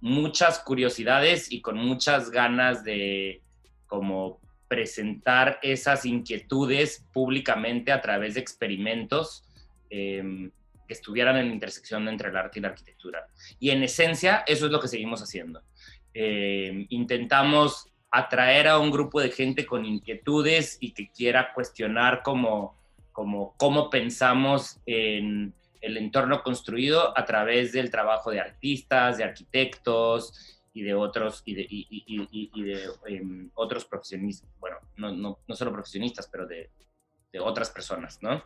muchas 0.00 0.58
curiosidades 0.58 1.50
y 1.50 1.60
con 1.60 1.76
muchas 1.76 2.30
ganas 2.30 2.84
de 2.84 3.42
como 3.86 4.40
presentar 4.68 5.58
esas 5.62 6.06
inquietudes 6.06 7.06
públicamente 7.12 7.92
a 7.92 8.00
través 8.00 8.34
de 8.34 8.40
experimentos. 8.40 9.44
Eh, 9.90 10.50
estuvieran 10.92 11.36
en 11.36 11.48
la 11.48 11.54
intersección 11.54 12.08
entre 12.08 12.30
el 12.30 12.36
arte 12.36 12.58
y 12.58 12.62
la 12.62 12.68
arquitectura. 12.68 13.26
Y 13.58 13.70
en 13.70 13.82
esencia, 13.82 14.44
eso 14.46 14.66
es 14.66 14.72
lo 14.72 14.80
que 14.80 14.88
seguimos 14.88 15.22
haciendo. 15.22 15.62
Eh, 16.14 16.86
intentamos 16.90 17.92
atraer 18.10 18.68
a 18.68 18.78
un 18.78 18.90
grupo 18.90 19.20
de 19.20 19.30
gente 19.30 19.64
con 19.64 19.84
inquietudes 19.84 20.76
y 20.80 20.92
que 20.92 21.10
quiera 21.10 21.52
cuestionar 21.54 22.22
cómo, 22.22 22.76
cómo, 23.10 23.54
cómo 23.56 23.88
pensamos 23.88 24.78
en 24.84 25.54
el 25.80 25.96
entorno 25.96 26.42
construido 26.42 27.16
a 27.18 27.24
través 27.24 27.72
del 27.72 27.90
trabajo 27.90 28.30
de 28.30 28.40
artistas, 28.40 29.18
de 29.18 29.24
arquitectos 29.24 30.62
y 30.72 30.82
de 30.82 30.94
otros, 30.94 31.42
y 31.44 31.54
de, 31.54 31.66
y, 31.68 32.62
de 32.62 32.88
em, 33.06 33.50
otros 33.54 33.84
profesionistas, 33.84 34.48
bueno, 34.58 34.76
no, 34.96 35.12
no, 35.12 35.38
no, 35.46 35.54
solo 35.54 35.72
profesionistas, 35.72 36.28
pero 36.28 36.46
de, 36.46 36.70
de 37.32 37.40
otras 37.40 37.70
personas, 37.70 38.22
¿no? 38.22 38.44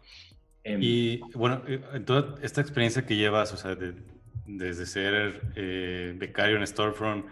Y 0.66 1.20
bueno, 1.34 1.62
eh, 1.66 1.80
en 1.92 2.04
toda 2.04 2.36
esta 2.42 2.60
experiencia 2.60 3.06
que 3.06 3.16
llevas, 3.16 3.52
o 3.52 3.56
sea, 3.56 3.76
desde 4.46 4.86
ser 4.86 5.52
eh, 5.54 6.14
becario 6.16 6.56
en 6.56 6.66
Storefront, 6.66 7.26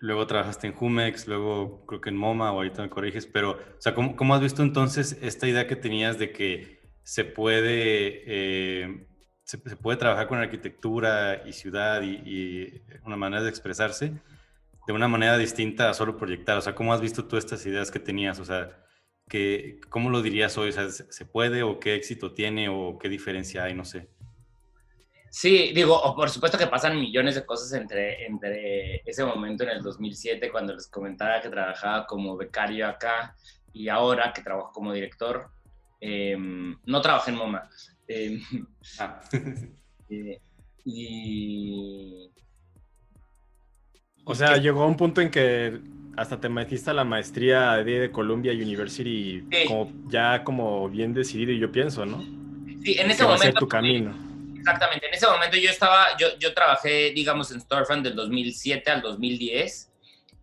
luego 0.00 0.26
trabajaste 0.26 0.66
en 0.66 0.74
Humex, 0.78 1.28
luego 1.28 1.84
creo 1.86 2.00
que 2.00 2.10
en 2.10 2.16
MoMA, 2.16 2.52
o 2.52 2.56
ahorita 2.56 2.82
me 2.82 2.90
corriges, 2.90 3.26
pero, 3.26 3.52
o 3.52 3.80
sea, 3.80 3.94
¿cómo, 3.94 4.16
cómo 4.16 4.34
has 4.34 4.40
visto 4.40 4.62
entonces 4.62 5.18
esta 5.22 5.46
idea 5.46 5.66
que 5.66 5.76
tenías 5.76 6.18
de 6.18 6.32
que 6.32 6.80
se 7.02 7.24
puede, 7.24 8.22
eh, 8.26 9.06
se, 9.44 9.58
puede 9.58 9.98
trabajar 9.98 10.26
con 10.26 10.38
arquitectura 10.38 11.42
y 11.46 11.52
ciudad 11.52 12.02
y, 12.02 12.20
y, 12.24 12.82
una 13.04 13.16
manera 13.16 13.42
de 13.42 13.50
expresarse 13.50 14.14
de 14.88 14.94
una 14.94 15.06
manera 15.06 15.36
distinta 15.36 15.90
a 15.90 15.94
solo 15.94 16.16
proyectar? 16.16 16.56
O 16.56 16.62
sea, 16.62 16.74
¿cómo 16.74 16.94
has 16.94 17.02
visto 17.02 17.26
tú 17.26 17.36
estas 17.36 17.64
ideas 17.66 17.90
que 17.90 18.00
tenías? 18.00 18.40
O 18.40 18.44
sea, 18.46 18.70
que, 19.28 19.80
¿cómo 19.88 20.10
lo 20.10 20.22
dirías 20.22 20.56
hoy? 20.58 20.72
¿Se 20.72 21.24
puede 21.24 21.62
o 21.62 21.78
qué 21.78 21.94
éxito 21.94 22.32
tiene 22.32 22.68
o 22.68 22.98
qué 22.98 23.08
diferencia 23.08 23.64
hay? 23.64 23.74
No 23.74 23.84
sé. 23.84 24.08
Sí, 25.30 25.72
digo, 25.74 26.14
por 26.16 26.30
supuesto 26.30 26.56
que 26.56 26.66
pasan 26.66 26.98
millones 26.98 27.34
de 27.34 27.44
cosas 27.44 27.72
entre, 27.78 28.24
entre 28.26 29.02
ese 29.04 29.24
momento 29.24 29.62
en 29.64 29.70
el 29.70 29.82
2007, 29.82 30.50
cuando 30.50 30.74
les 30.74 30.88
comentaba 30.88 31.40
que 31.40 31.50
trabajaba 31.50 32.06
como 32.06 32.36
becario 32.36 32.86
acá 32.86 33.36
y 33.72 33.88
ahora 33.88 34.32
que 34.32 34.42
trabajo 34.42 34.72
como 34.72 34.92
director. 34.92 35.50
Em, 36.00 36.78
no 36.86 37.00
trabajé 37.00 37.30
en 37.30 37.36
MoMA. 37.36 37.68
Em, 38.06 38.40
ah. 38.98 39.20
Eh, 40.10 40.40
y... 40.86 42.30
O 44.24 44.34
sea, 44.34 44.56
llegó 44.56 44.84
a 44.84 44.86
un 44.86 44.96
punto 44.96 45.20
en 45.20 45.30
que 45.30 45.78
hasta 46.18 46.40
te 46.40 46.48
metiste 46.48 46.90
a 46.90 46.94
la 46.94 47.04
maestría 47.04 47.76
de, 47.76 48.00
de 48.00 48.10
Columbia 48.10 48.52
University 48.52 49.44
como, 49.68 49.92
ya 50.08 50.42
como 50.42 50.88
bien 50.88 51.14
decidido 51.14 51.52
y 51.52 51.60
yo 51.60 51.70
pienso, 51.70 52.04
¿no? 52.04 52.20
Sí, 52.82 52.96
en 52.98 53.10
ese 53.10 53.22
momento. 53.22 53.60
tu 53.60 53.68
camino. 53.68 54.14
Exactamente, 54.58 55.06
en 55.06 55.14
ese 55.14 55.26
momento 55.28 55.56
yo 55.56 55.70
estaba, 55.70 56.16
yo, 56.18 56.36
yo 56.38 56.52
trabajé, 56.52 57.12
digamos, 57.12 57.52
en 57.52 57.60
Storefront 57.60 58.02
del 58.02 58.16
2007 58.16 58.90
al 58.90 59.00
2010 59.00 59.92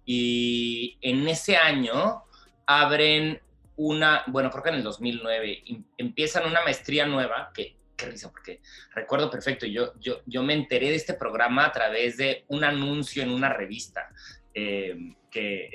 y 0.05 0.97
en 1.01 1.27
ese 1.27 1.57
año 1.57 2.23
abren 2.65 3.41
una, 3.75 4.23
bueno, 4.27 4.49
creo 4.51 4.63
que 4.63 4.69
en 4.69 4.75
el 4.75 4.83
2009, 4.83 5.63
empiezan 5.97 6.45
una 6.45 6.63
maestría 6.63 7.05
nueva, 7.05 7.51
que 7.53 7.75
qué 7.97 8.05
risa, 8.07 8.31
porque 8.31 8.61
recuerdo 8.93 9.29
perfecto, 9.29 9.65
yo, 9.65 9.93
yo, 9.99 10.21
yo 10.25 10.43
me 10.43 10.53
enteré 10.53 10.89
de 10.89 10.95
este 10.95 11.13
programa 11.13 11.65
a 11.65 11.71
través 11.71 12.17
de 12.17 12.45
un 12.47 12.63
anuncio 12.63 13.23
en 13.23 13.29
una 13.29 13.49
revista, 13.49 14.09
eh, 14.53 14.95
que, 15.35 15.69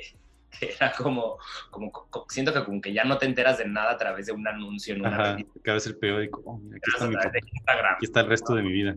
era 0.61 0.91
como, 0.93 1.37
como, 1.69 1.91
siento 2.29 2.51
que 2.53 2.63
como 2.63 2.81
que 2.81 2.91
ya 2.91 3.03
no 3.03 3.17
te 3.17 3.25
enteras 3.25 3.59
de 3.59 3.67
nada 3.67 3.91
a 3.91 3.97
través 3.97 4.25
de 4.25 4.31
un 4.31 4.47
anuncio 4.47 4.95
en 4.95 5.01
una 5.01 5.17
revista. 5.17 5.59
Cada 5.63 5.75
vez 5.75 5.87
el 5.87 5.97
periódico, 5.97 6.41
oh, 6.45 6.61
aquí, 6.75 7.05
está 7.13 7.27
aquí 7.29 8.05
está 8.05 8.19
el 8.21 8.27
resto 8.27 8.55
de 8.55 8.63
mi 8.63 8.71
vida. 8.71 8.95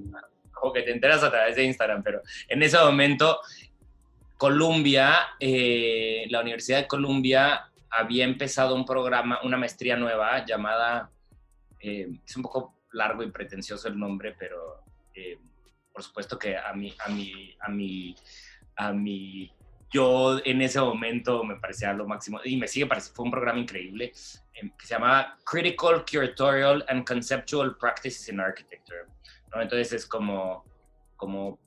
O 0.63 0.73
que 0.73 0.83
te 0.83 0.93
enteras 0.93 1.23
a 1.23 1.31
través 1.31 1.57
de 1.57 1.65
Instagram, 1.65 2.03
pero 2.03 2.23
en 2.49 2.63
ese 2.63 2.79
momento 2.79 3.39
Columbia, 4.39 5.15
eh, 5.39 6.27
la 6.31 6.41
Universidad 6.41 6.79
de 6.79 6.87
Columbia 6.87 7.71
había 7.91 8.25
empezado 8.25 8.75
un 8.75 8.85
programa, 8.85 9.41
una 9.45 9.57
maestría 9.57 9.97
nueva 9.97 10.45
llamada, 10.45 11.11
eh, 11.81 12.09
es 12.27 12.37
un 12.37 12.43
poco 12.43 12.75
largo 12.93 13.23
y 13.23 13.31
pretencioso 13.31 13.89
el 13.89 13.99
nombre, 13.99 14.35
pero 14.39 14.83
eh, 15.15 15.39
por 15.93 16.03
supuesto 16.03 16.39
que 16.39 16.57
a 16.57 16.73
mí, 16.73 16.95
a 17.07 17.09
mí, 17.11 17.55
a 17.61 17.69
mí, 17.69 18.17
a 18.77 18.93
mí, 18.93 19.53
yo 19.95 20.41
en 20.45 20.61
ese 20.61 20.81
momento 20.81 21.45
me 21.45 21.55
parecía 21.55 21.93
lo 21.93 22.07
máximo 22.07 22.41
y 22.45 22.57
me 22.57 22.67
sigue 22.67 22.87
pareciendo, 22.87 23.15
fue 23.15 23.25
un 23.27 23.31
programa 23.31 23.61
increíble 23.61 24.13
em, 24.55 24.71
que 24.77 24.87
se 24.87 24.95
llamaba 24.95 25.39
Critical, 25.45 26.05
Curatorial 26.05 26.85
and 26.89 27.07
Conceptual 27.07 27.77
Practices 27.77 28.29
in 28.29 28.41
Architecture. 28.41 29.05
¿no? 29.55 29.63
Entonces 29.63 29.93
es 29.93 30.05
como, 30.05 30.65
como 31.17 31.61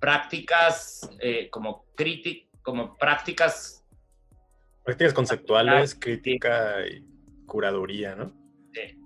prácticas, 0.00 1.10
eh, 1.20 1.50
como, 1.50 1.84
como 2.62 2.96
prácticas 2.96 3.84
Prácticas 4.84 5.12
conceptuales, 5.12 5.94
crítica 5.94 6.86
y 6.86 7.04
curaduría, 7.44 8.16
¿no? 8.16 8.32
Sí. 8.72 8.98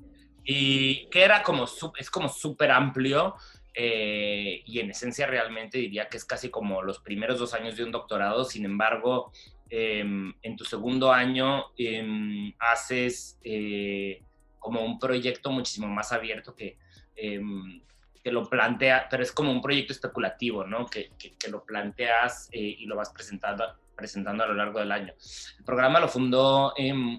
Y 0.45 1.09
que 1.09 1.25
era 1.25 1.43
como, 1.43 1.65
es 1.99 2.09
como 2.09 2.29
súper 2.29 2.71
amplio 2.71 3.35
eh, 3.75 4.63
y 4.67 4.81
en 4.81 4.91
esencia 4.91 5.27
realmente 5.27 5.79
diría 5.79 6.09
que 6.09 6.19
es 6.19 6.25
casi 6.25 6.51
como 6.51 6.83
los 6.83 6.99
primeros 7.01 7.39
dos 7.39 7.55
años 7.55 7.77
de 7.77 7.85
un 7.85 7.91
doctorado, 7.91 8.45
sin 8.45 8.65
embargo, 8.65 9.33
em, 9.71 10.35
en 10.43 10.57
tu 10.57 10.65
segundo 10.65 11.13
año 11.13 11.67
em, 11.79 12.53
haces 12.59 13.39
eh, 13.43 14.23
como 14.59 14.85
un 14.85 14.99
proyecto 14.99 15.51
muchísimo 15.51 15.89
más 15.89 16.13
abierto 16.13 16.55
que, 16.55 16.77
em, 17.17 17.81
que 18.23 18.31
lo 18.31 18.49
plantea, 18.49 19.09
pero 19.11 19.23
es 19.23 19.33
como 19.33 19.51
un 19.51 19.63
proyecto 19.63 19.93
especulativo, 19.93 20.65
¿no? 20.65 20.87
Que, 20.87 21.11
que, 21.19 21.33
que 21.37 21.49
lo 21.49 21.65
planteas 21.65 22.49
eh, 22.53 22.61
y 22.61 22.87
lo 22.87 22.97
vas 22.97 23.11
presentando, 23.11 23.65
presentando 23.97 24.45
a 24.45 24.47
lo 24.47 24.55
largo 24.55 24.79
del 24.81 24.93
año. 24.93 25.15
El 25.59 25.65
programa 25.65 25.99
lo 25.99 26.09
fundó 26.09 26.75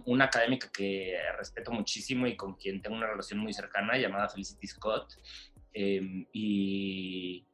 una 0.05 0.25
académica 0.25 0.69
que 0.71 1.17
respeto 1.37 1.71
muchísimo 1.71 2.27
y 2.27 2.35
con 2.35 2.55
quien 2.55 2.81
tengo 2.81 2.95
una 2.95 3.07
relación 3.07 3.39
muy 3.39 3.53
cercana 3.53 3.97
llamada 3.97 4.29
Felicity 4.29 4.67
Scott. 4.67 5.13
Em, 5.73 6.25
y, 6.31 7.45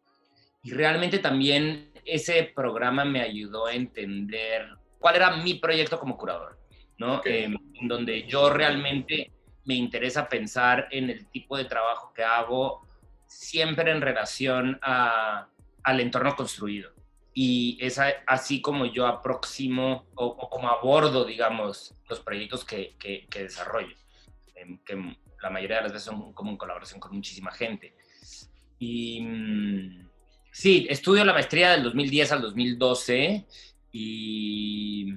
y 0.63 0.71
realmente 0.71 1.19
también 1.19 1.91
ese 2.05 2.51
programa 2.55 3.05
me 3.05 3.21
ayudó 3.21 3.67
a 3.67 3.73
entender 3.73 4.67
cuál 4.99 5.15
era 5.15 5.37
mi 5.37 5.55
proyecto 5.55 5.99
como 5.99 6.17
curador, 6.17 6.59
¿no? 6.97 7.21
Em, 7.25 7.55
en 7.75 7.87
donde 7.87 8.27
yo 8.27 8.49
realmente 8.49 9.31
me 9.65 9.75
interesa 9.75 10.27
pensar 10.27 10.87
en 10.91 11.09
el 11.09 11.27
tipo 11.27 11.57
de 11.57 11.65
trabajo 11.65 12.13
que 12.13 12.23
hago 12.23 12.85
siempre 13.27 13.91
en 13.91 14.01
relación 14.01 14.79
a, 14.81 15.47
al 15.83 15.99
entorno 15.99 16.35
construido 16.35 16.91
y 17.33 17.77
es 17.79 17.99
así 18.27 18.61
como 18.61 18.85
yo 18.85 19.07
aproximo 19.07 20.07
o, 20.15 20.49
como 20.49 20.67
abordo, 20.67 21.23
digamos, 21.23 21.93
los 22.09 22.19
proyectos 22.19 22.65
que, 22.65 22.95
que, 22.97 23.27
desarrollo, 23.43 23.95
que 24.85 25.15
la 25.41 25.49
mayoría 25.49 25.77
de 25.77 25.83
las 25.83 25.93
veces 25.93 26.07
son 26.07 26.33
como 26.33 26.51
en 26.51 26.57
colaboración 26.57 26.99
con 26.99 27.15
muchísima 27.15 27.51
gente. 27.51 27.95
Y 28.79 29.21
mm, 29.21 30.09
sí, 30.51 30.87
estudio 30.89 31.25
la 31.25 31.33
maestría 31.33 31.71
del 31.71 31.83
2010 31.83 32.31
al 32.31 32.41
2012 32.41 33.45
y 33.91 35.13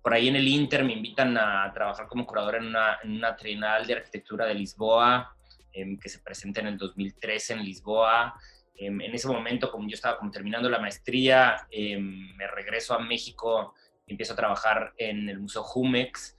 por 0.00 0.14
ahí 0.14 0.28
en 0.28 0.36
el 0.36 0.46
Inter 0.46 0.84
me 0.84 0.92
invitan 0.92 1.36
a 1.36 1.72
trabajar 1.72 2.06
como 2.06 2.26
curador 2.26 2.56
en 2.56 2.66
una, 2.66 2.98
en 3.02 3.12
una 3.12 3.34
trienal 3.34 3.86
de 3.86 3.94
arquitectura 3.94 4.46
de 4.46 4.54
Lisboa, 4.54 5.34
em, 5.72 5.98
que 5.98 6.08
se 6.08 6.20
presenta 6.20 6.60
en 6.60 6.68
el 6.68 6.78
2013 6.78 7.54
en 7.54 7.64
Lisboa. 7.64 8.34
Em, 8.76 9.00
en 9.00 9.14
ese 9.14 9.28
momento, 9.28 9.70
como 9.70 9.88
yo 9.88 9.94
estaba 9.94 10.18
como 10.18 10.30
terminando 10.30 10.68
la 10.68 10.78
maestría, 10.78 11.66
em, 11.70 12.36
me 12.36 12.46
regreso 12.46 12.94
a 12.94 12.98
México, 13.00 13.74
empiezo 14.06 14.34
a 14.34 14.36
trabajar 14.36 14.92
en 14.98 15.28
el 15.28 15.40
Museo 15.40 15.62
Jumex, 15.62 16.36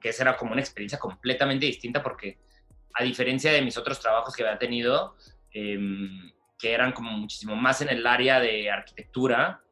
que 0.00 0.08
esa 0.08 0.22
era 0.22 0.36
como 0.36 0.52
una 0.52 0.60
experiencia 0.60 1.00
completamente 1.00 1.66
distinta 1.66 2.00
porque 2.00 2.38
a 2.94 3.02
diferencia 3.02 3.52
de 3.52 3.60
mis 3.60 3.76
otros 3.76 3.98
trabajos 4.00 4.34
que 4.34 4.44
había 4.44 4.58
tenido, 4.58 5.16
que 5.54 6.72
eran 6.72 6.92
como 6.92 7.12
muchísimo 7.12 7.54
más 7.54 7.80
en 7.80 7.88
el 7.88 8.06
área 8.06 8.40
de 8.40 8.70
arquitectura, 8.70 9.62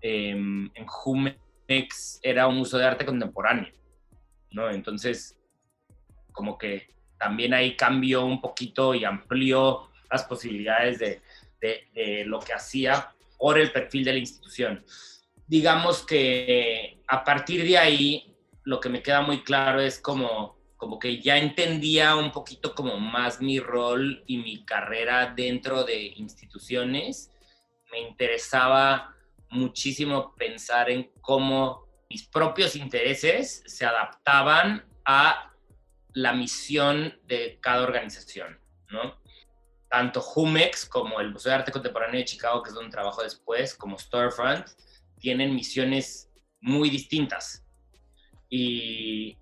en 0.00 0.70
Jumex 0.86 2.20
era 2.22 2.46
un 2.46 2.56
museo 2.56 2.78
de 2.78 2.86
arte 2.86 3.06
contemporáneo, 3.06 3.72
¿no? 4.50 4.70
Entonces, 4.70 5.38
como 6.32 6.58
que 6.58 6.88
también 7.18 7.54
ahí 7.54 7.76
cambió 7.76 8.24
un 8.24 8.40
poquito 8.40 8.94
y 8.94 9.04
amplió 9.04 9.90
las 10.10 10.24
posibilidades 10.24 10.98
de, 10.98 11.22
de, 11.60 12.24
lo 12.24 12.40
que 12.40 12.52
hacía 12.52 13.14
por 13.38 13.58
el 13.58 13.70
perfil 13.70 14.04
de 14.04 14.12
la 14.14 14.18
institución. 14.18 14.84
Digamos 15.46 16.04
que 16.04 17.00
a 17.06 17.24
partir 17.24 17.64
de 17.64 17.78
ahí, 17.78 18.36
lo 18.64 18.80
que 18.80 18.88
me 18.88 19.02
queda 19.02 19.20
muy 19.20 19.42
claro 19.42 19.80
es 19.80 20.00
como, 20.00 20.56
como 20.80 20.98
que 20.98 21.20
ya 21.20 21.36
entendía 21.36 22.16
un 22.16 22.32
poquito 22.32 22.74
como 22.74 22.98
más 22.98 23.42
mi 23.42 23.60
rol 23.60 24.24
y 24.26 24.38
mi 24.38 24.64
carrera 24.64 25.34
dentro 25.36 25.84
de 25.84 26.06
instituciones. 26.16 27.30
Me 27.92 28.00
interesaba 28.00 29.14
muchísimo 29.50 30.34
pensar 30.36 30.88
en 30.88 31.10
cómo 31.20 31.86
mis 32.08 32.26
propios 32.26 32.76
intereses 32.76 33.62
se 33.66 33.84
adaptaban 33.84 34.82
a 35.04 35.52
la 36.14 36.32
misión 36.32 37.20
de 37.26 37.58
cada 37.60 37.82
organización, 37.82 38.58
¿no? 38.88 39.20
tanto 39.90 40.22
Jumex 40.22 40.86
como 40.86 41.20
el 41.20 41.32
Museo 41.32 41.50
de 41.50 41.56
Arte 41.56 41.72
Contemporáneo 41.72 42.20
de 42.20 42.24
Chicago, 42.24 42.62
que 42.62 42.70
es 42.70 42.74
donde 42.74 42.90
trabajo 42.90 43.22
después, 43.22 43.74
como 43.74 43.98
Storefront, 43.98 44.66
tienen 45.18 45.54
misiones 45.54 46.30
muy 46.60 46.88
distintas. 46.88 47.66
Y, 48.48 49.36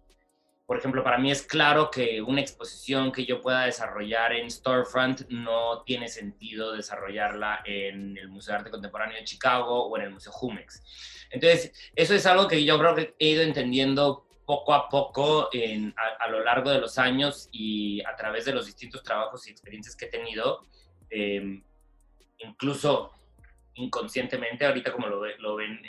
por 0.68 0.76
ejemplo, 0.76 1.02
para 1.02 1.16
mí 1.16 1.30
es 1.30 1.40
claro 1.40 1.90
que 1.90 2.20
una 2.20 2.42
exposición 2.42 3.10
que 3.10 3.24
yo 3.24 3.40
pueda 3.40 3.64
desarrollar 3.64 4.34
en 4.34 4.50
Storefront 4.50 5.22
no 5.30 5.82
tiene 5.84 6.08
sentido 6.08 6.72
desarrollarla 6.72 7.62
en 7.64 8.18
el 8.18 8.28
Museo 8.28 8.52
de 8.52 8.58
Arte 8.58 8.70
Contemporáneo 8.70 9.16
de 9.16 9.24
Chicago 9.24 9.86
o 9.86 9.96
en 9.96 10.02
el 10.02 10.10
Museo 10.10 10.30
Jumex. 10.30 11.26
Entonces, 11.30 11.72
eso 11.96 12.14
es 12.14 12.26
algo 12.26 12.46
que 12.46 12.62
yo 12.66 12.78
creo 12.78 12.94
que 12.94 13.14
he 13.18 13.28
ido 13.28 13.44
entendiendo 13.44 14.26
poco 14.44 14.74
a 14.74 14.90
poco 14.90 15.48
en, 15.52 15.94
a, 15.96 16.28
lo 16.28 16.44
largo 16.44 16.68
de 16.68 16.80
los 16.80 16.98
años 16.98 17.48
y 17.50 18.04
a 18.04 18.14
través 18.14 18.44
de 18.44 18.52
los 18.52 18.66
distintos 18.66 19.02
trabajos 19.02 19.48
y 19.48 19.50
experiencias 19.50 19.96
que 19.96 20.04
he 20.04 20.10
tenido, 20.10 20.66
em, 21.08 21.64
incluso 22.40 23.14
inconscientemente, 23.72 24.66
ahorita 24.66 24.92
como 24.92 25.06
lo, 25.06 25.24
lo 25.38 25.56
ven, 25.56 25.80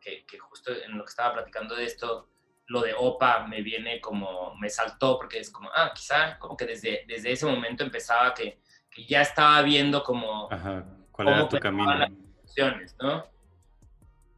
que, 0.00 0.24
justo 0.40 0.72
en 0.72 0.98
lo 0.98 1.04
que 1.04 1.10
estaba 1.10 1.34
platicando 1.34 1.76
de 1.76 1.84
esto, 1.84 2.33
lo 2.66 2.80
de 2.82 2.94
OPA 2.96 3.46
me 3.46 3.62
viene 3.62 4.00
como, 4.00 4.54
me 4.56 4.70
saltó 4.70 5.18
porque 5.18 5.38
es 5.38 5.50
como, 5.50 5.68
ah, 5.74 5.92
quizá 5.94 6.38
como 6.38 6.56
que 6.56 6.66
desde, 6.66 7.04
desde 7.06 7.32
ese 7.32 7.46
momento 7.46 7.84
empezaba 7.84 8.32
que, 8.34 8.60
que 8.90 9.04
ya 9.06 9.22
estaba 9.22 9.60
viendo 9.62 10.02
como... 10.02 10.48
Ajá, 10.50 10.84
cuál 11.10 11.28
era 11.28 11.48
tu 11.48 11.58
camino. 11.58 11.92
¿no? 13.00 13.24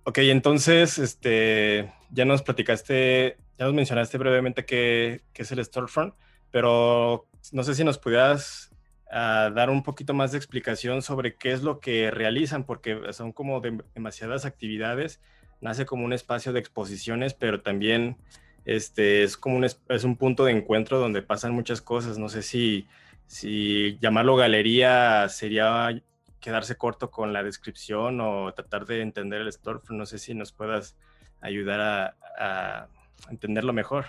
Ok, 0.05 0.19
entonces, 0.19 0.99
este, 0.99 1.93
ya 2.11 2.25
nos 2.25 2.43
platicaste 2.43 3.37
ya 3.59 3.65
nos 3.65 3.75
mencionaste 3.75 4.19
brevemente 4.19 4.65
qué, 4.67 5.23
es 5.35 5.53
el 5.53 5.65
storefront, 5.65 6.15
pero 6.51 7.29
no 7.53 7.63
sé 7.63 7.75
si 7.75 7.85
nos 7.85 7.99
pudieras 7.99 8.71
ah, 9.11 9.51
dar 9.55 9.71
un 9.71 9.83
poquito 9.83 10.13
más 10.15 10.33
de 10.33 10.39
explicación 10.39 11.01
sobre 11.03 11.37
qué 11.37 11.53
es 11.53 11.63
lo 11.63 11.81
que 11.81 12.11
realizan, 12.11 12.65
porque 12.65 13.01
son 13.13 13.33
como 13.33 13.61
demasiadas 13.95 14.45
actividades. 14.45 15.21
Nace 15.61 15.87
como 15.87 16.05
un 16.05 16.13
espacio 16.13 16.53
de 16.53 16.61
exposiciones, 16.61 17.35
pero 17.35 17.63
también 17.63 18.17
este, 18.65 19.23
es 19.23 19.37
como 19.37 19.57
un, 19.57 19.65
es 19.65 20.05
un 20.05 20.17
punto 20.17 20.45
de 20.45 20.53
encuentro 20.53 20.99
donde 20.99 21.23
pasan 21.23 21.53
muchas 21.53 21.81
cosas. 21.81 22.19
No 22.19 22.29
sé 22.29 22.43
si, 22.43 22.87
si 23.27 23.99
llamarlo 24.01 24.37
galería 24.37 25.29
sería 25.29 26.03
quedarse 26.41 26.77
corto 26.77 27.11
con 27.11 27.33
la 27.33 27.43
descripción 27.43 28.21
o 28.21 28.53
tratar 28.55 28.87
de 28.87 29.03
entender 29.03 29.41
el 29.41 29.53
storefront. 29.53 29.99
No 29.99 30.07
sé 30.07 30.19
si 30.19 30.35
nos 30.35 30.53
puedas 30.53 30.97
ayudar 31.41 32.15
a 32.39 32.89
entenderlo 33.31 33.73
mejor. 33.73 34.07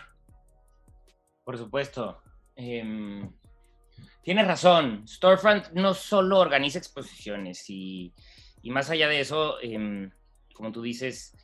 Por 1.43 1.57
supuesto. 1.57 2.21
Em, 2.55 3.31
Tienes 4.27 4.45
razón, 4.45 5.07
Storefront 5.07 5.69
no 5.71 5.93
solo 5.93 6.39
organiza 6.39 6.77
exposiciones 6.77 7.63
y, 7.69 8.13
más 8.63 8.89
allá 8.89 9.07
de 9.07 9.21
eso, 9.21 9.55
em, 9.61 10.11
como 10.57 10.71
tú 10.71 10.81
dices, 10.81 11.37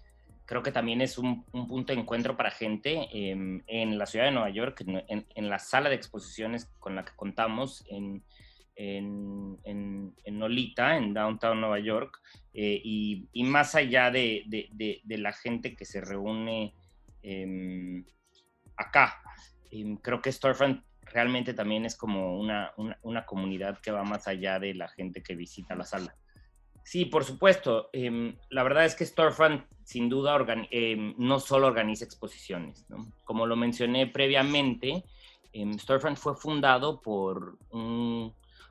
creo 0.46 0.64
que 0.64 0.72
también 0.72 1.02
es 1.02 1.20
un, 1.20 1.46
punto 1.46 1.94
de 1.94 2.00
encuentro 2.00 2.36
para 2.36 2.50
gente 2.50 3.08
em, 3.14 3.62
en 3.68 4.00
la 4.00 4.08
ciudad 4.08 4.26
de 4.26 4.32
Nueva 4.32 4.50
York, 4.50 4.84
en, 4.86 5.50
la 5.50 5.60
sala 5.60 5.90
de 5.90 5.96
exposiciones 5.96 6.66
con 6.80 6.96
la 6.96 7.06
que 7.06 7.16
contamos 7.16 7.86
en, 7.88 8.24
en, 8.76 9.60
en 9.64 10.40
Nolita, 10.40 10.98
en 10.98 11.14
Downtown 11.14 11.62
Nueva 11.62 11.80
York, 11.80 12.20
eh, 12.56 12.82
y, 12.84 13.44
más 13.44 13.76
allá 13.76 14.10
de, 14.10 14.44
de, 14.48 15.18
la 15.20 15.32
gente 15.32 15.76
que 15.76 15.86
se 15.86 16.02
reúne 16.02 16.74
em, 17.22 18.04
acá. 18.76 19.22
creo 20.02 20.22
que 20.22 20.32
Storefront 20.32 20.84
realmente 21.06 21.54
también 21.54 21.86
es 21.86 21.96
como 21.96 22.40
una, 22.40 22.74
una, 23.04 23.26
comunidad 23.26 23.80
que 23.80 23.92
va 23.92 24.04
más 24.04 24.28
allá 24.28 24.60
de 24.60 24.74
la 24.74 24.88
gente 24.88 25.22
que 25.22 25.36
visita 25.36 25.76
la 25.76 25.86
sala. 25.86 26.16
Sí, 26.84 27.06
por 27.06 27.24
supuesto. 27.24 27.90
Em, 27.94 28.36
la 28.50 28.64
verdad 28.64 28.86
es 28.86 28.96
que 28.96 29.06
Storefront 29.06 29.66
sin 29.84 30.10
duda 30.10 30.38
em, 30.72 31.14
no 31.18 31.40
solo 31.40 31.68
organiza 31.68 32.06
exposiciones. 32.06 32.86
Como 33.24 33.46
lo 33.46 33.56
mencioné 33.56 34.08
previamente, 34.08 35.04
em, 35.52 35.78
Storefront 35.78 36.18
fue 36.18 36.36
fundado 36.36 37.02
por 37.02 37.58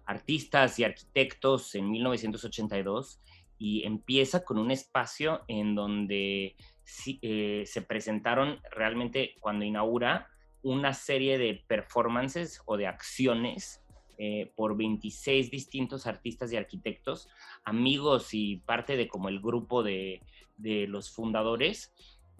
artistas 0.06 0.78
y 0.78 0.84
arquitectos 0.84 1.74
en 1.74 1.90
1982 1.90 3.20
y 3.58 3.84
empieza 3.84 4.44
con 4.44 4.58
un 4.58 4.70
espacio 4.70 5.42
en 5.48 5.74
donde 5.74 6.56
eh, 7.22 7.62
se 7.64 7.82
presentaron 7.82 8.60
realmente 8.70 9.36
cuando 9.40 9.64
inaugura 9.64 10.28
una 10.62 10.94
serie 10.94 11.38
de 11.38 11.64
performances 11.66 12.60
o 12.66 12.76
de 12.76 12.86
acciones 12.86 13.81
eh, 14.18 14.52
por 14.54 14.76
26 14.76 15.50
distintos 15.50 16.06
artistas 16.06 16.52
y 16.52 16.56
arquitectos, 16.56 17.28
amigos 17.64 18.34
y 18.34 18.58
parte 18.58 18.96
de 18.96 19.08
como 19.08 19.28
el 19.28 19.40
grupo 19.40 19.82
de, 19.82 20.20
los 20.58 21.10
fundadores. 21.10 21.92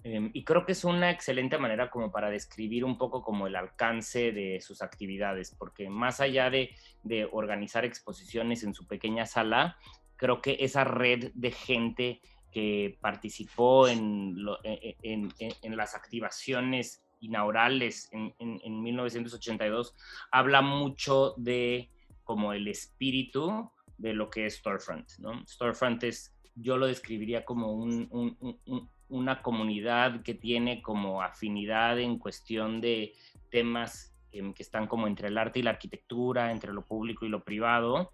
Em, 0.03 0.31
y 0.33 0.43
creo 0.43 0.65
que 0.65 0.73
es 0.73 0.83
una 0.83 1.11
excelente 1.11 1.57
manera 1.57 1.89
como 1.89 2.11
para 2.11 2.29
describir 2.29 2.85
un 2.85 2.97
poco 2.97 3.21
como 3.21 3.47
el 3.47 3.55
alcance 3.55 4.31
de 4.31 4.61
sus 4.61 4.81
actividades, 4.81 5.55
porque 5.57 5.89
más 5.89 6.19
allá 6.19 6.49
de, 6.49 6.75
de 7.03 7.27
organizar 7.31 7.85
exposiciones 7.85 8.63
en 8.63 8.73
su 8.73 8.87
pequeña 8.87 9.25
sala, 9.25 9.77
creo 10.15 10.41
que 10.41 10.57
esa 10.59 10.83
red 10.83 11.31
de 11.33 11.51
gente 11.51 12.21
que 12.51 12.97
participó 13.01 13.87
en, 13.87 14.37
e, 14.63 14.95
e, 15.01 15.55
en 15.61 15.75
las 15.75 15.95
activaciones 15.95 17.02
inaugurales 17.23 18.09
en, 18.11 18.33
en, 18.39 18.81
1982, 18.81 19.95
habla 20.31 20.61
mucho 20.61 21.33
de 21.37 21.89
como 22.23 22.53
el 22.53 22.67
espíritu 22.67 23.71
de 23.97 24.13
lo 24.13 24.29
que 24.29 24.45
es 24.45 24.55
Storefront, 24.55 25.09
¿no? 25.19 25.45
Storefront 25.47 26.03
es, 26.03 26.35
yo 26.55 26.77
lo 26.77 26.87
describiría 26.87 27.45
como 27.45 27.71
un, 27.71 28.59
una 29.07 29.41
comunidad 29.41 30.21
que 30.21 30.33
tiene 30.33 30.81
como 30.81 31.21
afinidad 31.21 31.99
en 31.99 32.19
cuestión 32.19 32.81
de 32.81 33.13
temas 33.49 34.13
que 34.31 34.63
están 34.63 34.87
como 34.87 35.07
entre 35.07 35.27
el 35.27 35.37
arte 35.37 35.59
y 35.59 35.63
la 35.63 35.69
arquitectura, 35.71 36.51
entre 36.51 36.73
lo 36.73 36.83
público 36.85 37.25
y 37.25 37.29
lo 37.29 37.43
privado. 37.43 38.11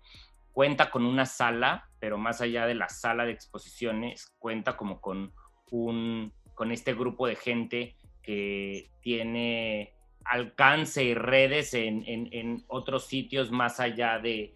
Cuenta 0.52 0.91
con 0.91 1.06
una 1.06 1.26
sala, 1.26 1.89
pero 2.00 2.17
más 2.17 2.41
allá 2.41 2.67
de 2.67 2.76
la 2.76 2.89
sala 2.89 3.26
de 3.26 3.32
exposiciones, 3.32 4.36
cuenta 4.38 4.76
como 4.76 5.00
con 5.00 5.32
un 5.72 6.34
con 6.60 6.74
este 6.74 6.93
grupo 6.93 7.26
de 7.26 7.38
gente 7.38 7.95
que 8.30 8.92
tiene 9.02 9.92
alcance 10.24 11.04
y 11.04 11.15
redes 11.15 11.74
en, 11.74 12.63
otros 12.68 13.08
sitios 13.08 13.50
más 13.50 13.80
allá 13.80 14.20
de, 14.20 14.54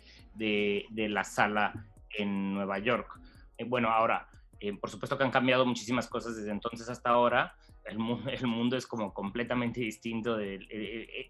la 0.96 1.24
sala 1.24 1.74
en 2.16 2.54
Nueva 2.54 2.78
York. 2.78 3.20
Eh, 3.58 3.64
bueno, 3.64 3.90
ahora, 3.90 4.30
eh, 4.60 4.74
por 4.74 4.92
supuesto 4.92 5.18
que 5.18 5.24
han 5.24 5.32
cambiado 5.32 5.66
muchísimas 5.66 6.08
cosas 6.08 6.36
desde 6.36 6.52
entonces 6.52 6.88
hasta 6.88 7.10
ahora. 7.10 7.56
El, 7.84 7.98
el 8.32 8.46
mundo 8.46 8.78
es 8.78 8.86
como 8.86 9.12
completamente 9.12 9.80
distinto. 9.82 10.38
Del, 10.38 10.68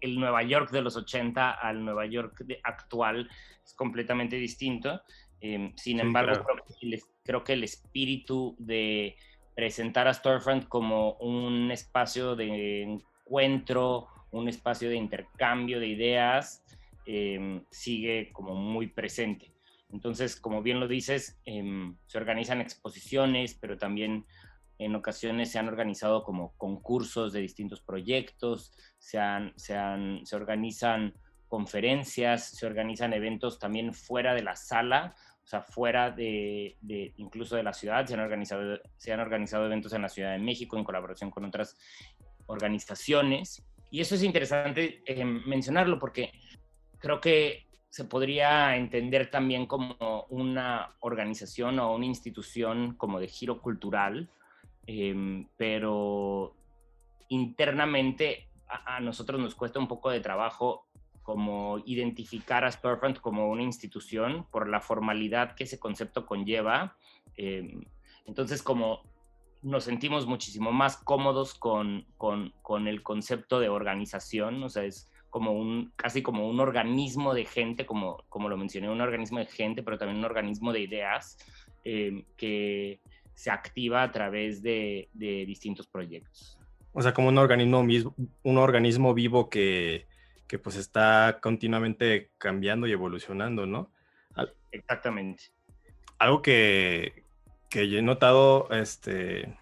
el, 0.02 0.20
Nueva 0.20 0.42
York 0.42 0.70
de 0.70 0.82
los 0.82 0.98
80 0.98 1.50
al 1.50 1.82
Nueva 1.82 2.04
York 2.04 2.44
actual 2.62 3.30
es 3.64 3.72
completamente 3.72 4.36
distinto. 4.36 5.00
Eh, 5.40 5.72
sin 5.76 5.98
embargo, 5.98 6.44
creo 7.22 7.42
que 7.42 7.54
el 7.54 7.64
espíritu 7.64 8.54
de 8.58 9.16
presentar 9.54 10.08
a 10.08 10.14
Storefront 10.14 10.66
como 10.68 11.14
un 11.14 11.70
espacio 11.70 12.36
de 12.36 12.82
encuentro, 12.82 14.08
un 14.30 14.48
espacio 14.48 14.88
de 14.88 14.96
intercambio 14.96 15.78
de 15.80 15.86
ideas, 15.86 16.64
em, 17.06 17.64
sigue 17.70 18.32
como 18.32 18.54
muy 18.54 18.88
presente. 18.88 19.52
Entonces, 19.90 20.40
como 20.40 20.62
bien 20.62 20.80
lo 20.80 20.88
dices, 20.88 21.40
em, 21.44 21.96
se 22.06 22.18
organizan 22.18 22.60
exposiciones, 22.60 23.54
pero 23.54 23.78
también 23.78 24.26
en 24.78 24.96
ocasiones 24.96 25.52
se 25.52 25.58
han 25.60 25.68
organizado 25.68 26.24
como 26.24 26.52
concursos 26.56 27.32
de 27.32 27.40
distintos 27.40 27.80
proyectos, 27.80 28.72
se, 28.98 29.18
se, 29.54 29.76
se 30.24 30.36
organizan 30.36 31.14
conferencias, 31.46 32.48
se 32.48 32.66
organizan 32.66 33.12
eventos 33.12 33.60
también 33.60 33.94
fuera 33.94 34.34
de 34.34 34.42
la 34.42 34.56
sala, 34.56 35.14
o 35.44 35.46
sea, 35.46 35.60
fuera 35.60 36.10
de, 36.10 36.76
incluso 37.18 37.56
de 37.56 37.62
la 37.62 37.74
ciudad, 37.74 38.06
se 38.06 38.14
han, 38.14 38.20
organizado, 38.20 38.80
se 38.96 39.12
han 39.12 39.20
organizado 39.20 39.66
eventos 39.66 39.92
en 39.92 40.02
la 40.02 40.08
Ciudad 40.08 40.32
de 40.32 40.38
México 40.38 40.78
en 40.78 40.84
colaboración 40.84 41.30
con 41.30 41.44
otras 41.44 41.76
organizaciones. 42.46 43.62
Y 43.90 44.00
eso 44.00 44.14
es 44.14 44.22
interesante 44.22 45.02
eh, 45.04 45.24
mencionarlo 45.24 45.98
porque 45.98 46.32
creo 46.98 47.20
que 47.20 47.66
se 47.90 48.06
podría 48.06 48.74
entender 48.76 49.30
también 49.30 49.66
como 49.66 50.26
una 50.30 50.96
organización 51.00 51.78
o 51.78 51.94
una 51.94 52.06
institución 52.06 52.94
como 52.96 53.20
de 53.20 53.28
giro 53.28 53.60
cultural, 53.60 54.30
em, 54.86 55.46
pero 55.56 56.56
internamente 57.28 58.48
a, 58.66 58.98
nosotros 58.98 59.40
nos 59.40 59.54
cuesta 59.54 59.78
un 59.78 59.86
poco 59.86 60.10
de 60.10 60.20
trabajo 60.20 60.86
como 61.24 61.82
identificar 61.86 62.64
a 62.64 62.70
Storefront 62.70 63.18
como 63.18 63.48
una 63.48 63.62
institución 63.62 64.46
por 64.52 64.68
la 64.68 64.80
formalidad 64.80 65.54
que 65.56 65.64
ese 65.64 65.80
concepto 65.80 66.26
conlleva. 66.26 66.96
Em, 67.36 67.82
entonces, 68.26 68.62
como 68.62 69.00
nos 69.62 69.84
sentimos 69.84 70.26
muchísimo 70.26 70.70
más 70.70 70.98
cómodos 70.98 71.54
con, 71.54 72.06
con, 72.18 72.86
el 72.86 73.02
concepto 73.02 73.58
de 73.58 73.70
organización, 73.70 74.62
o 74.62 74.68
sea, 74.68 74.84
es 74.84 75.10
como 75.30 75.52
un, 75.52 75.94
casi 75.96 76.22
como 76.22 76.46
un 76.46 76.60
organismo 76.60 77.32
de 77.32 77.46
gente, 77.46 77.86
como, 77.86 78.22
como 78.28 78.50
lo 78.50 78.58
mencioné, 78.58 78.90
un 78.90 79.00
organismo 79.00 79.38
de 79.38 79.46
gente, 79.46 79.82
pero 79.82 79.96
también 79.96 80.18
un 80.18 80.26
organismo 80.26 80.74
de 80.74 80.80
ideas 80.80 81.38
em, 81.84 82.22
que 82.36 83.00
se 83.34 83.50
activa 83.50 84.02
a 84.02 84.12
través 84.12 84.62
de, 84.62 85.08
de 85.14 85.46
distintos 85.46 85.86
proyectos. 85.86 86.58
O 86.92 87.00
sea, 87.00 87.14
como 87.14 87.28
un 87.28 87.38
organismo, 87.38 88.14
un 88.42 88.58
organismo 88.58 89.14
vivo 89.14 89.48
que, 89.48 90.06
que 90.46 90.58
pues 90.58 90.76
está 90.76 91.38
continuamente 91.40 92.30
cambiando 92.38 92.86
y 92.86 92.92
evolucionando, 92.92 93.66
¿no? 93.66 93.90
Exactamente. 94.72 95.44
Algo 96.18 96.42
que, 96.42 97.24
que 97.70 97.88
yo 97.88 97.98
he 97.98 98.02
notado 98.02 98.68
este, 98.70 99.56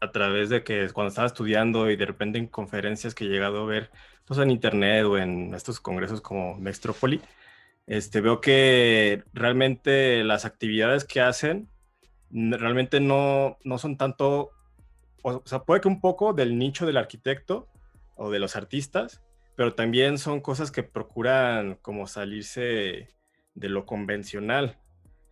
a 0.00 0.10
través 0.12 0.48
de 0.48 0.62
que 0.64 0.88
cuando 0.92 1.08
estaba 1.08 1.26
estudiando 1.26 1.90
y 1.90 1.96
de 1.96 2.06
repente 2.06 2.38
en 2.38 2.46
conferencias 2.46 3.14
que 3.14 3.24
he 3.24 3.28
llegado 3.28 3.62
a 3.62 3.66
ver, 3.66 3.90
pues 4.24 4.38
en 4.38 4.50
internet 4.50 5.04
o 5.04 5.18
en 5.18 5.54
estos 5.54 5.80
congresos 5.80 6.20
como 6.20 6.56
Mextropoli, 6.56 7.20
este, 7.86 8.20
veo 8.20 8.40
que 8.40 9.24
realmente 9.32 10.22
las 10.24 10.44
actividades 10.44 11.04
que 11.04 11.20
hacen 11.20 11.68
realmente 12.30 13.00
no, 13.00 13.58
no 13.64 13.78
son 13.78 13.96
tanto, 13.96 14.50
o 15.22 15.42
sea, 15.44 15.64
puede 15.64 15.80
que 15.80 15.88
un 15.88 16.00
poco 16.00 16.32
del 16.32 16.56
nicho 16.58 16.86
del 16.86 16.96
arquitecto 16.96 17.68
o 18.14 18.30
de 18.30 18.38
los 18.38 18.54
artistas, 18.54 19.22
pero 19.60 19.74
también 19.74 20.16
son 20.16 20.40
cosas 20.40 20.70
que 20.70 20.82
procuran 20.82 21.74
como 21.82 22.06
salirse 22.06 23.08
de 23.52 23.68
lo 23.68 23.84
convencional. 23.84 24.78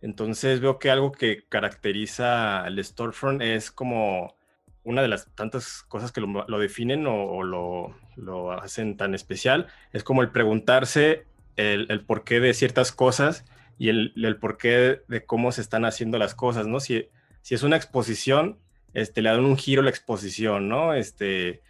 Entonces 0.03 0.59
veo 0.59 0.77
que 0.77 0.91
algo 0.91 1.11
que 1.11 1.47
caracteriza 1.49 2.63
al 2.63 2.85
storefront 2.85 3.41
es 3.41 3.71
como 3.71 4.35
una 4.83 5.01
de 5.01 5.07
las 5.07 5.33
tantas 5.33 5.81
cosas 5.81 6.11
que 6.11 6.21
lo, 6.21 6.59
definen 6.59 7.07
o, 7.07 7.41
lo, 7.41 8.51
hacen 8.51 8.97
tan 8.97 9.15
especial, 9.15 9.65
es 9.93 10.03
como 10.03 10.21
el 10.21 10.29
preguntarse 10.29 11.25
el, 11.55 12.05
porqué 12.05 12.39
de 12.39 12.53
ciertas 12.53 12.91
cosas 12.91 13.45
y 13.79 13.89
el, 13.89 14.13
el, 14.15 14.37
porqué 14.37 15.01
de 15.07 15.25
cómo 15.25 15.51
se 15.51 15.61
están 15.61 15.85
haciendo 15.85 16.19
las 16.19 16.35
cosas, 16.35 16.67
¿no? 16.67 16.79
Si, 16.79 17.09
si 17.41 17.55
es 17.55 17.63
una 17.63 17.77
exposición, 17.77 18.59
este, 18.93 19.23
le 19.23 19.31
dan 19.31 19.43
un 19.43 19.57
giro 19.57 19.81
la 19.81 19.89
exposición, 19.89 20.69
¿no? 20.69 20.93
Este, 20.93 21.63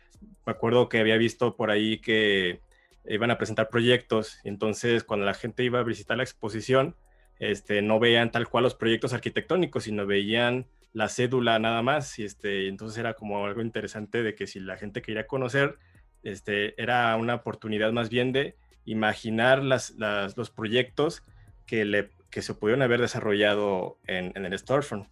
me 0.49 0.55
acuerdo 0.55 0.89
que 0.89 0.99
había 0.99 1.17
visto 1.17 1.55
por 1.55 1.69
ahí 1.69 1.99
que 1.99 2.61
iban 3.05 3.29
a 3.29 3.37
presentar 3.37 3.69
proyectos, 3.69 4.39
entonces 4.43 5.03
cuando 5.03 5.25
la 5.25 5.35
gente 5.35 5.63
iba 5.63 5.79
a 5.79 5.83
visitar 5.83 6.17
la 6.17 6.23
exposición, 6.23 6.95
este, 7.37 7.83
no 7.83 7.99
veían 7.99 8.31
tal 8.31 8.49
cual 8.49 8.63
los 8.63 8.73
proyectos 8.73 9.13
arquitectónicos, 9.13 9.83
sino 9.83 10.07
veían 10.07 10.65
la 10.91 11.07
cédula 11.07 11.59
nada 11.59 11.83
más, 11.83 12.17
y 12.17 12.23
este, 12.23 12.67
entonces 12.67 12.97
era 12.97 13.13
como 13.13 13.45
algo 13.45 13.61
interesante 13.61 14.23
de 14.23 14.33
que 14.33 14.47
si 14.47 14.59
la 14.59 14.75
gente 14.75 15.03
quería 15.03 15.27
conocer, 15.27 15.77
este, 16.23 16.79
era 16.81 17.15
una 17.15 17.35
oportunidad 17.35 17.91
más 17.91 18.09
bien 18.09 18.31
de 18.31 18.55
imaginar 18.85 19.63
las, 19.63 19.95
los 20.35 20.49
proyectos 20.49 21.21
que, 21.67 21.85
le, 21.85 22.09
que 22.31 22.41
se 22.41 22.55
pudieron 22.55 22.81
haber 22.81 23.01
desarrollado 23.01 23.99
en, 24.07 24.33
en 24.35 24.45
el 24.45 24.57
storefront. 24.57 25.07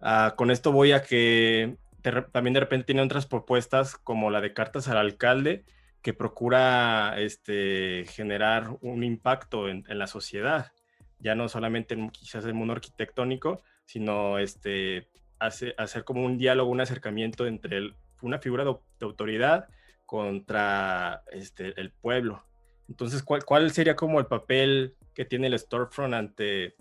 Ah, 0.00 0.34
con 0.36 0.50
esto 0.50 0.72
voy 0.72 0.90
a 0.90 1.04
que 1.04 1.76
también 2.02 2.54
de 2.54 2.60
repente 2.60 2.86
tiene 2.86 3.02
otras 3.02 3.26
propuestas 3.26 3.96
como 3.96 4.30
la 4.30 4.40
de 4.40 4.52
cartas 4.52 4.88
al 4.88 4.98
alcalde, 4.98 5.64
que 6.02 6.12
procura 6.12 7.14
este, 7.18 8.04
generar 8.08 8.76
un 8.80 9.04
impacto 9.04 9.68
en, 9.68 9.84
la 9.86 10.06
sociedad, 10.06 10.72
ya 11.20 11.34
no 11.34 11.48
solamente 11.48 11.94
en, 11.94 12.10
quizás 12.10 12.44
en 12.44 12.50
el 12.50 12.54
mundo 12.54 12.72
arquitectónico, 12.72 13.62
sino 13.84 14.38
este, 14.38 15.08
hace, 15.38 15.74
hacer 15.78 16.04
como 16.04 16.24
un 16.24 16.38
diálogo, 16.38 16.70
un 16.70 16.80
acercamiento 16.80 17.46
entre 17.46 17.94
una 18.20 18.38
figura 18.38 18.64
de, 18.64 18.76
autoridad 19.00 19.68
contra 20.06 21.22
este, 21.30 21.80
el 21.80 21.90
pueblo. 21.92 22.44
Entonces, 22.88 23.22
¿cuál, 23.22 23.44
¿cuál 23.44 23.70
sería 23.70 23.96
como 23.96 24.18
el 24.18 24.26
papel 24.26 24.96
que 25.14 25.24
tiene 25.24 25.46
el 25.46 25.58
storefront 25.58 26.14
ante 26.14 26.74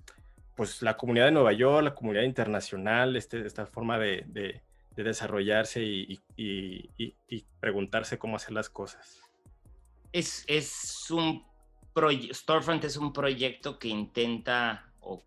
pues, 0.56 0.82
la 0.82 0.98
comunidad 0.98 1.26
de 1.26 1.32
Nueva 1.32 1.54
York, 1.54 1.84
la 1.84 1.96
comunidad 1.96 2.24
internacional, 2.24 3.16
este, 3.16 3.46
esta 3.46 3.66
forma 3.66 3.98
de, 3.98 4.62
desarrollarse 4.96 5.84
y, 5.84 6.20
y, 6.36 6.90
y, 6.98 7.46
preguntarse 7.60 8.20
cómo 8.20 8.36
hacer 8.36 8.52
las 8.54 8.70
cosas? 8.70 9.22
Es, 10.12 10.44
es 10.48 11.10
un 11.12 11.46
Storefront 12.34 12.84
es 12.86 12.98
un 12.98 13.12
proyecto 13.12 13.78
que 13.78 13.90
intenta, 13.90 14.94
o, 15.02 15.24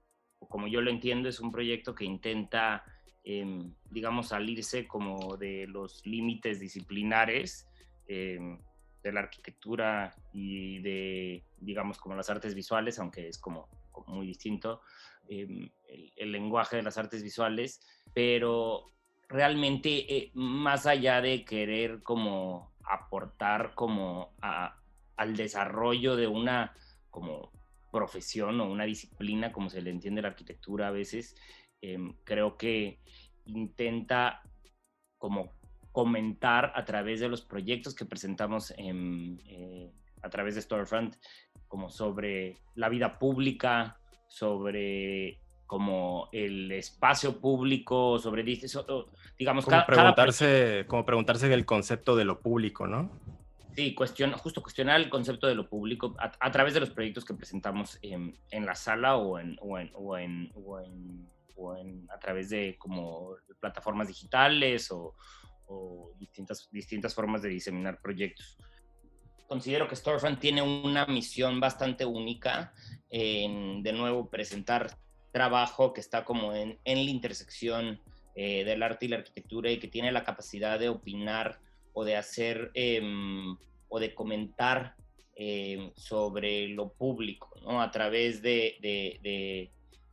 como 0.49 0.67
yo 0.67 0.81
lo 0.81 0.91
entiendo, 0.91 1.29
es 1.29 1.41
un 1.41 1.51
proyecto 1.53 1.95
que 1.95 2.05
intenta, 2.05 2.85
em, 3.23 3.75
digamos, 3.91 4.29
salirse 4.29 4.87
como 4.87 5.37
de 5.37 5.67
los 5.67 6.07
límites 6.07 6.61
disciplinares 6.61 7.69
em, 8.07 8.59
de 9.03 9.13
la 9.13 9.21
arquitectura 9.21 10.15
y 10.33 10.79
de, 10.81 11.45
digamos, 11.59 11.99
como 11.99 12.15
las 12.15 12.31
artes 12.31 12.55
visuales, 12.55 12.99
aunque 12.99 13.29
es 13.29 13.39
como, 13.39 13.69
muy 14.07 14.27
distinto 14.27 14.81
em, 15.29 15.71
el, 16.17 16.33
lenguaje 16.33 16.77
de 16.77 16.83
las 16.83 16.99
artes 16.99 17.23
visuales, 17.23 17.81
pero 18.15 18.87
realmente 19.35 20.17
eh, 20.17 20.31
más 20.35 20.87
allá 20.87 21.21
de 21.21 21.45
querer 21.45 22.05
como 22.05 22.73
aportar 22.85 23.75
como 23.75 24.33
al 25.17 25.37
desarrollo 25.37 26.15
de 26.15 26.29
una 26.29 26.73
como 27.11 27.51
profesión 27.91 28.61
o 28.61 28.71
una 28.71 28.85
disciplina, 28.85 29.51
como 29.51 29.71
se 29.71 29.83
le 29.83 29.91
entiende 29.91 30.23
la 30.23 30.29
arquitectura 30.29 30.87
a 30.87 30.93
veces, 30.93 31.35
em, 31.81 32.15
creo 32.23 32.57
que 32.57 33.01
intenta 33.47 34.41
como 35.19 35.51
comentar 35.91 36.73
a 36.77 36.85
través 36.85 37.19
de 37.19 37.29
los 37.29 37.43
proyectos 37.43 37.93
que 37.93 38.05
presentamos 38.05 38.73
eh, 38.79 39.91
a 40.23 40.31
través 40.31 40.55
de 40.55 40.63
Storefront, 40.63 41.17
como 41.67 41.91
sobre 41.91 42.57
la 42.77 42.89
vida 42.89 43.19
pública, 43.19 43.99
sobre 44.29 45.41
como 45.75 46.29
el 46.31 46.71
espacio 46.71 47.41
público, 47.41 48.21
sobre 48.21 48.45
digamos 48.45 49.65
como 49.65 49.85
preguntarse, 49.85 50.85
como 50.87 51.05
preguntarse 51.05 51.49
del 51.49 51.67
concepto 51.67 52.15
de 52.15 52.25
lo 52.25 52.39
público, 52.39 52.87
¿no? 52.87 53.11
Sí, 53.75 53.93
cuestión, 53.93 54.31
justo 54.35 54.63
cuestionar 54.63 55.01
el 55.01 55.11
concepto 55.11 55.49
de 55.49 55.57
lo 55.57 55.69
público 55.69 56.15
a, 56.21 56.53
través 56.53 56.75
de 56.75 56.81
los 56.81 56.91
proyectos 56.91 57.25
que 57.25 57.35
presentamos 57.35 57.99
en, 58.03 58.37
la 58.53 58.77
sala 58.77 59.17
o 59.17 59.37
en, 59.41 59.57
o 59.61 59.77
en, 59.77 59.91
o 59.93 60.17
en, 60.17 60.53
o 61.57 61.77
en, 61.77 62.07
a 62.09 62.21
través 62.21 62.51
de 62.51 62.77
como 62.79 63.35
plataformas 63.59 64.07
digitales 64.07 64.93
o, 64.93 65.17
o 65.67 66.13
distintas, 66.21 66.69
distintas 66.71 67.13
formas 67.13 67.43
de 67.43 67.49
diseminar 67.49 68.01
proyectos. 68.01 68.57
Considero 69.49 69.89
que 69.89 69.97
Storefront 69.97 70.39
tiene 70.39 70.63
una 70.63 71.05
misión 71.07 71.59
bastante 71.59 72.05
única 72.05 72.73
en, 73.11 73.83
de 73.83 73.93
nuevo, 73.93 74.31
presentar 74.31 74.97
trabajo 75.35 75.93
que 75.93 76.01
está 76.01 76.25
como 76.25 76.55
en, 76.55 76.79
en 76.85 77.05
la 77.05 77.11
intersección 77.11 78.01
eh, 78.37 78.63
del 78.63 78.85
arte 78.85 79.07
y 79.07 79.09
la 79.09 79.17
arquitectura 79.17 79.69
y 79.69 79.81
que 79.81 79.89
tiene 79.89 80.13
la 80.13 80.23
capacidad 80.23 80.79
de 80.79 80.89
opinar 80.89 81.59
o 81.93 82.05
de 82.05 82.17
hacer 82.17 82.71
em, 82.75 83.57
o 83.89 83.99
de 83.99 84.15
comentar 84.15 84.95
em, 85.35 85.91
sobre 85.97 86.69
lo 86.69 86.93
público, 86.93 87.51
¿no? 87.63 87.83
A 87.83 87.91
través 87.91 88.43
de, 88.43 88.77
de, 88.81 89.71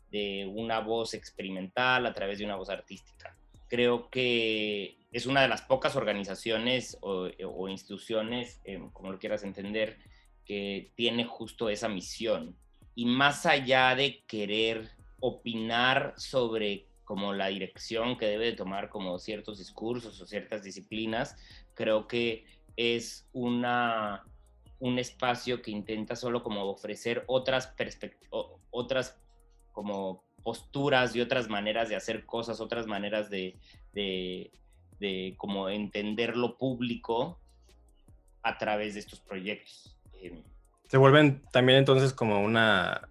de, 0.10 0.46
una 0.48 0.80
voz 0.80 1.14
experimental, 1.14 2.08
a 2.08 2.14
través 2.14 2.40
de 2.40 2.46
una 2.46 2.56
voz 2.56 2.72
artística. 2.72 3.38
Creo 3.70 4.10
que 4.10 4.98
es 5.12 5.28
una 5.28 5.44
de 5.44 5.50
las 5.50 5.62
pocas 5.62 5.96
organizaciones 5.96 6.98
o, 7.02 7.30
o 7.46 7.70
instituciones, 7.70 8.60
em, 8.64 8.90
como 8.90 9.12
lo 9.12 9.20
quieras 9.20 9.44
entender, 9.44 10.00
que 10.46 10.92
tiene 10.96 11.26
justo 11.26 11.70
esa 11.70 11.90
misión. 11.90 12.56
Y 12.96 13.06
más 13.06 13.46
allá 13.46 13.94
de 13.96 14.24
querer 14.26 15.01
opinar 15.22 16.14
sobre 16.18 16.88
como 17.06 17.34
la 17.34 17.48
dirección 17.48 18.18
que 18.18 18.26
debe 18.26 18.46
de 18.46 18.54
tomar 18.54 18.90
como 18.90 19.18
ciertos 19.20 19.58
discursos 19.58 20.20
o 20.22 20.26
ciertas 20.26 20.64
disciplinas, 20.64 21.36
creo 21.74 22.08
que 22.08 22.46
es 22.76 23.28
una, 23.34 24.24
un 24.80 24.98
espacio 24.98 25.62
que 25.62 25.72
intenta 25.72 26.16
solo 26.16 26.44
como 26.44 26.64
ofrecer 26.66 27.24
otras 27.28 27.74
otras 28.70 29.18
como 29.72 30.24
posturas 30.44 31.16
y 31.16 31.22
otras 31.22 31.50
maneras 31.50 31.90
de 31.90 31.96
hacer 31.96 32.26
cosas, 32.26 32.60
otras 32.60 32.88
maneras 32.88 33.30
de, 33.30 33.58
de, 33.94 34.52
de 35.00 35.36
como 35.38 35.70
entender 35.70 36.36
lo 36.36 36.58
público 36.58 37.40
a 38.42 38.58
través 38.58 38.96
de 38.96 39.02
estos 39.02 39.20
proyectos. 39.20 39.98
Se 40.88 40.98
vuelven 40.98 41.42
también 41.52 41.80
entonces 41.80 42.14
como 42.14 42.42
una 42.42 43.11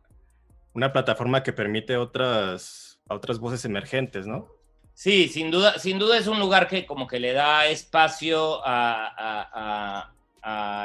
una 0.75 0.93
plataforma 0.93 1.43
que 1.43 1.53
permite 1.53 1.97
otras, 1.97 3.01
otras 3.09 3.39
voces 3.39 3.65
emergentes, 3.65 4.27
¿no? 4.27 4.49
Sí, 4.95 5.29
sin 5.29 5.51
duda, 5.51 5.79
sin 5.79 5.99
duda 5.99 6.19
es 6.19 6.27
un 6.27 6.39
lugar 6.39 6.69
que 6.69 6.85
como 6.85 7.07
que 7.07 7.19
le 7.21 7.33
da 7.33 7.67
espacio 7.67 8.61
a, 8.65 10.13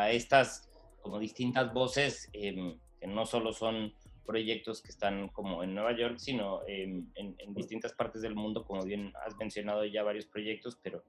estas 0.09 0.69
como 1.01 1.19
distintas 1.19 1.73
voces, 1.73 2.29
em, 2.33 2.77
que 2.99 3.07
no 3.07 3.25
solo 3.25 3.53
son 3.53 3.93
proyectos 4.25 4.81
que 4.81 4.89
están 4.89 5.27
como 5.29 5.63
en 5.63 5.75
Nueva 5.75 5.95
York, 5.95 6.17
sino 6.17 6.61
en, 6.67 7.11
distintas 7.49 7.93
partes 7.93 8.21
del 8.21 8.35
mundo, 8.35 8.65
como 8.65 8.83
bien 8.83 9.13
has 9.25 9.35
mencionado 9.37 9.85
ya 9.85 10.03
varios 10.03 10.25
proyectos, 10.25 10.79
pero 10.81 11.03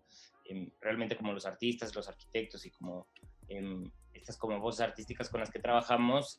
em, 0.44 0.70
realmente 0.80 1.16
como 1.16 1.32
los 1.32 1.46
artistas, 1.46 1.94
los 1.94 2.08
arquitectos 2.08 2.66
y 2.66 2.70
como 2.70 3.06
em, 3.48 3.90
estas 4.12 4.36
como 4.36 4.58
voces 4.60 4.80
artísticas 4.80 5.30
con 5.30 5.40
las 5.40 5.50
que 5.50 5.60
trabajamos, 5.60 6.36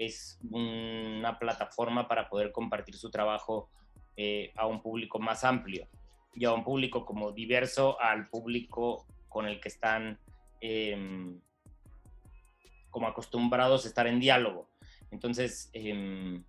es 0.00 0.38
una 0.50 1.38
plataforma 1.38 2.08
para 2.08 2.30
poder 2.30 2.52
compartir 2.52 2.96
su 2.96 3.10
trabajo 3.10 3.68
eh, 4.16 4.50
a 4.56 4.66
un 4.66 4.80
público 4.80 5.18
más 5.18 5.44
amplio 5.44 5.86
y 6.34 6.46
a 6.46 6.54
un 6.54 6.64
público 6.64 7.04
como 7.04 7.32
diverso 7.32 8.00
al 8.00 8.26
público 8.28 9.06
con 9.28 9.46
el 9.46 9.60
que 9.60 9.68
están 9.68 10.18
em, 10.62 11.38
como 12.88 13.08
acostumbrados 13.08 13.84
a 13.84 13.88
estar 13.88 14.06
en 14.06 14.20
diálogo. 14.20 14.70
Entonces, 15.10 15.68
em, 15.74 16.42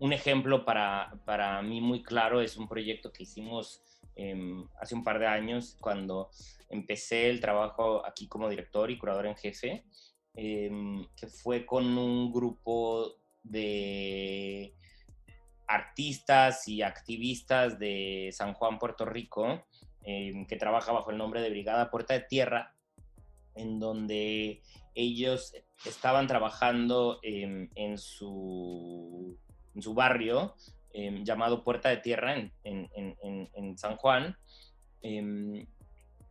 un 0.00 0.12
ejemplo 0.12 0.64
para, 0.64 1.12
para, 1.24 1.62
mí 1.62 1.80
muy 1.80 2.02
claro 2.02 2.40
es 2.40 2.56
un 2.56 2.66
proyecto 2.66 3.12
que 3.12 3.22
hicimos 3.22 3.82
em, 4.16 4.66
hace 4.80 4.96
un 4.96 5.04
par 5.04 5.20
de 5.20 5.28
años 5.28 5.76
cuando 5.80 6.28
empecé 6.68 7.30
el 7.30 7.40
trabajo 7.40 8.04
aquí 8.04 8.26
como 8.26 8.48
director 8.48 8.90
y 8.90 8.98
curador 8.98 9.26
en 9.26 9.36
jefe 9.36 9.84
Em, 10.34 11.04
que 11.16 11.26
fue 11.26 11.66
con 11.66 11.98
un 11.98 12.32
grupo 12.32 13.16
de 13.42 14.74
artistas 15.66 16.68
y 16.68 16.82
activistas 16.82 17.78
de 17.78 18.30
San 18.32 18.54
Juan, 18.54 18.78
Puerto 18.78 19.04
Rico, 19.04 19.64
em, 20.02 20.46
que 20.46 20.56
trabaja 20.56 20.92
bajo 20.92 21.10
el 21.10 21.18
nombre 21.18 21.40
de 21.42 21.50
Brigada 21.50 21.90
Puerta 21.90 22.14
de 22.14 22.20
Tierra, 22.20 22.74
en 23.54 23.80
donde 23.80 24.62
ellos 24.94 25.52
estaban 25.84 26.26
trabajando 26.26 27.18
en, 27.22 27.98
su, 27.98 29.36
en 29.74 29.82
su 29.82 29.94
barrio 29.94 30.54
em, 30.92 31.24
llamado 31.24 31.64
Puerta 31.64 31.88
de 31.88 31.98
Tierra 31.98 32.36
en 32.62 33.78
San 33.78 33.96
Juan 33.96 34.36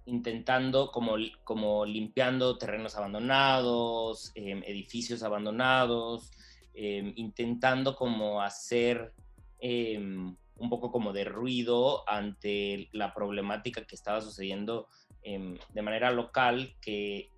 intentando 0.10 0.92
como, 0.92 1.16
como 1.44 1.86
limpiando 1.86 2.58
terrenos 2.58 2.96
abandonados, 2.96 4.32
em, 4.36 4.64
edificios 4.66 5.24
abandonados, 5.24 6.32
em, 6.74 7.14
intentando 7.16 7.96
como 7.96 8.42
hacer 8.42 9.14
em, 9.62 10.36
un 10.56 10.70
poco 10.70 10.92
como 10.92 11.12
de 11.14 11.26
ruido 11.26 12.08
ante 12.10 12.90
la 12.92 13.14
problemática 13.14 13.86
que 13.86 13.96
estaba 13.96 14.22
sucediendo 14.22 14.88
de 15.22 15.82
manera 15.82 16.12
local, 16.12 16.76
que 16.82 17.30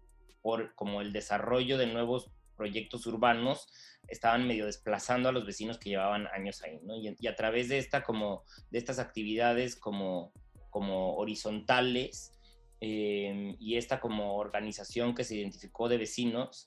por 0.41 0.75
como 0.75 1.01
el 1.01 1.11
desarrollo 1.11 1.77
de 1.77 1.87
nuevos 1.87 2.29
proyectos 2.55 3.07
urbanos 3.07 3.67
estaban 4.07 4.47
medio 4.47 4.67
desplazando 4.67 5.29
a 5.29 5.31
los 5.31 5.45
vecinos 5.45 5.77
que 5.77 5.89
llevaban 5.89 6.27
años 6.27 6.61
ahí. 6.61 6.79
Y, 7.01 7.15
y 7.19 7.27
a 7.27 7.35
través 7.35 7.69
de 7.69 7.79
esta 7.79 8.03
como 8.03 8.43
de 8.69 8.77
estas 8.77 8.99
actividades 8.99 9.75
como 9.75 10.31
como 10.71 11.15
horizontales 11.15 12.33
em, 12.81 13.55
y 13.59 13.77
esta 13.77 13.99
como 13.99 14.35
organización 14.35 15.15
que 15.15 15.23
se 15.23 15.35
identificó 15.35 15.87
de 15.87 15.97
vecinos 15.97 16.65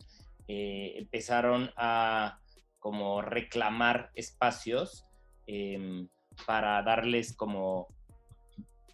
eh, 0.49 0.95
empezaron 0.97 1.71
a 1.77 2.41
como 2.79 3.21
reclamar 3.21 4.11
espacios 4.15 5.05
em, 5.47 6.09
para 6.47 6.83
darles 6.83 7.35
como 7.37 7.89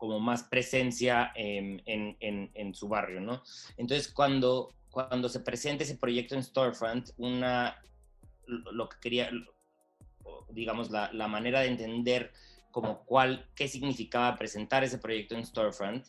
como 0.00 0.18
más 0.18 0.44
presencia 0.44 1.30
en, 1.34 1.82
en, 1.84 2.74
su 2.74 2.88
barrio, 2.88 3.20
¿no? 3.20 3.42
Entonces, 3.76 4.10
cuando, 4.10 4.72
cuando 4.88 5.28
se 5.28 5.40
presenta 5.40 5.84
ese 5.84 5.98
proyecto 5.98 6.34
en 6.34 6.42
Storefront, 6.42 7.10
una, 7.18 7.76
lo 8.46 8.88
que 8.88 8.96
quería, 8.98 9.30
digamos, 10.48 10.90
la, 10.90 11.12
la 11.12 11.28
manera 11.28 11.60
de 11.60 11.66
entender 11.66 12.32
como 12.70 13.04
cuál, 13.04 13.50
qué 13.54 13.68
significaba 13.68 14.36
presentar 14.36 14.84
ese 14.84 14.96
proyecto 14.96 15.34
en 15.34 15.44
Storefront, 15.44 16.06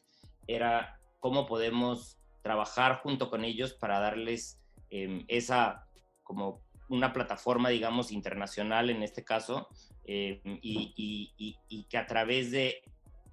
era 0.48 1.01
cómo 1.22 1.46
podemos 1.46 2.18
trabajar 2.42 3.00
junto 3.02 3.30
con 3.30 3.46
ellos 3.46 3.74
para 3.74 4.00
darles 4.00 4.60
em, 4.90 5.24
esa, 5.30 5.88
como 6.24 6.62
una 6.90 7.14
plataforma, 7.14 7.70
digamos, 7.70 8.12
internacional 8.12 8.90
en 8.90 9.04
este 9.04 9.24
caso, 9.24 9.70
em, 10.04 10.60
y, 10.62 11.32
y, 11.70 11.84
que 11.86 11.98
a 11.98 12.08
través 12.08 12.52
de 12.52 12.82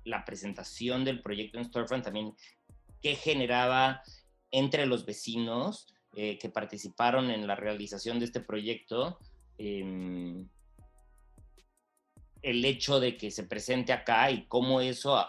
la 0.05 0.25
presentación 0.25 1.05
del 1.05 1.23
proyecto 1.23 1.59
en 1.59 1.65
Storefront 1.65 2.05
también, 2.05 2.35
qué 3.03 3.17
generaba 3.17 4.03
entre 4.51 4.87
los 4.87 5.05
vecinos 5.07 5.87
eh, 6.15 6.39
que 6.39 6.51
participaron 6.51 7.31
en 7.31 7.47
la 7.47 7.57
realización 7.57 8.19
de 8.19 8.27
este 8.27 8.41
proyecto, 8.41 9.19
eh, 9.57 10.45
el 12.43 12.65
hecho 12.65 13.01
de 13.01 13.17
que 13.17 13.31
se 13.31 13.45
presente 13.45 13.93
acá 13.93 14.31
y 14.31 14.47
cómo 14.47 14.81
eso 14.81 15.27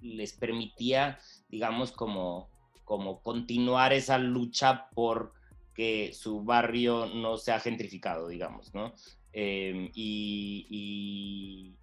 les 0.00 0.32
permitía, 0.32 1.18
digamos, 1.48 1.92
como, 1.92 2.48
como 2.84 3.22
continuar 3.22 3.92
esa 3.92 4.18
lucha 4.18 4.88
por 4.94 5.32
que 5.74 6.12
su 6.14 6.42
barrio 6.42 7.06
no 7.06 7.36
sea 7.36 7.60
gentrificado, 7.60 8.28
digamos, 8.28 8.74
¿no? 8.74 8.94
Em, 9.32 9.90
y, 9.94 11.74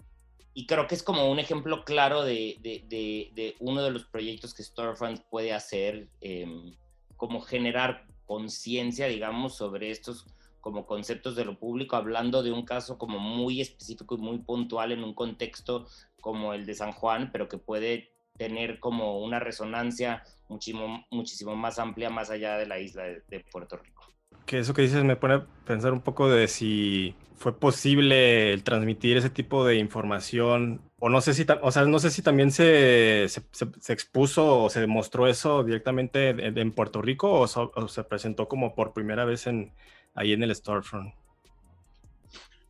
creo 0.67 0.87
que 0.87 0.95
es 0.95 1.03
como 1.03 1.29
un 1.29 1.37
ejemplo 1.37 1.83
claro 1.85 2.23
de, 2.23 3.55
uno 3.59 3.83
de 3.83 3.91
los 3.91 4.05
proyectos 4.05 4.53
que 4.55 4.63
Storefront 4.63 5.21
puede 5.29 5.53
hacer, 5.53 6.09
em, 6.21 6.73
como 7.15 7.41
generar 7.41 8.07
conciencia, 8.25 9.07
digamos, 9.07 9.55
sobre 9.55 9.91
estos 9.91 10.25
como 10.61 10.85
conceptos 10.85 11.35
de 11.35 11.45
lo 11.45 11.59
público, 11.59 11.97
hablando 11.97 12.41
de 12.41 12.51
un 12.51 12.63
caso 12.63 12.97
como 12.97 13.19
muy 13.19 13.59
específico 13.59 14.15
y 14.15 14.19
muy 14.19 14.39
puntual 14.39 14.93
en 14.93 15.03
un 15.03 15.13
contexto 15.13 15.87
como 16.23 16.53
el 16.53 16.65
de 16.65 16.73
San 16.73 16.93
Juan, 16.93 17.31
pero 17.33 17.49
que 17.49 17.57
puede 17.57 18.13
tener 18.37 18.79
como 18.79 19.19
una 19.19 19.39
resonancia 19.39 20.23
muchísimo, 20.47 21.05
muchísimo 21.11 21.53
más 21.57 21.79
amplia 21.79 22.09
más 22.09 22.31
allá 22.31 22.57
de 22.57 22.65
la 22.65 22.79
isla 22.79 23.03
de, 23.03 23.45
Puerto 23.51 23.75
Rico. 23.75 24.07
Que 24.45 24.59
eso 24.59 24.73
que 24.73 24.83
dices 24.83 25.03
me 25.03 25.17
pone 25.17 25.33
a 25.33 25.45
pensar 25.65 25.91
un 25.91 25.99
poco 25.99 26.29
de 26.29 26.47
si 26.47 27.13
fue 27.35 27.59
posible 27.59 28.53
el 28.53 28.63
transmitir 28.63 29.17
ese 29.17 29.29
tipo 29.29 29.65
de 29.65 29.75
información 29.75 30.81
o 30.97 31.09
no 31.09 31.19
sé 31.19 31.33
si, 31.33 31.45
o 31.61 31.71
sea, 31.71 31.83
no 31.83 31.99
sé 31.99 32.09
si 32.09 32.21
también 32.21 32.51
se, 32.51 33.27
se, 33.27 33.93
expuso 33.93 34.63
o 34.63 34.69
se 34.69 34.79
demostró 34.79 35.27
eso 35.27 35.65
directamente 35.65 36.29
en, 36.29 36.71
Puerto 36.71 37.01
Rico 37.01 37.31
o, 37.31 37.43
o, 37.43 37.87
se 37.89 38.03
presentó 38.05 38.47
como 38.47 38.73
por 38.75 38.93
primera 38.93 39.25
vez 39.25 39.45
en, 39.47 39.73
ahí 40.13 40.31
en 40.31 40.43
el 40.43 40.55
storefront? 40.55 41.13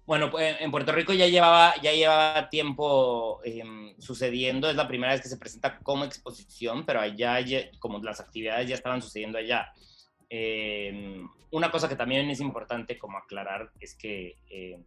Bueno, 0.06 0.30
pues, 0.30 0.58
en 0.60 0.70
Puerto 0.70 0.92
Rico 0.92 1.14
ya 1.14 1.28
llevaba, 1.28 1.76
ya 1.82 1.94
llevaba 1.94 2.50
tiempo 2.50 3.40
em, 3.46 3.96
sucediendo, 4.00 4.70
es 4.70 4.76
la 4.76 4.88
primera 4.88 5.14
vez 5.14 5.22
que 5.22 5.30
se 5.30 5.38
presenta 5.38 5.80
como 5.80 6.04
exposición, 6.04 6.86
pero 6.86 7.00
allá, 7.00 7.38
como 7.80 8.00
las 8.00 8.20
actividades 8.20 8.68
ya 8.68 8.76
estaban 8.76 9.02
sucediendo 9.02 9.38
allá. 9.38 9.72
Em, 10.30 11.26
una 11.52 11.72
cosa 11.72 11.88
que 11.88 11.96
también 11.96 12.30
es 12.30 12.42
importante 12.42 12.98
como 12.98 13.18
aclarar 13.18 13.72
es 13.80 13.96
que 13.96 14.36
eh, 14.50 14.84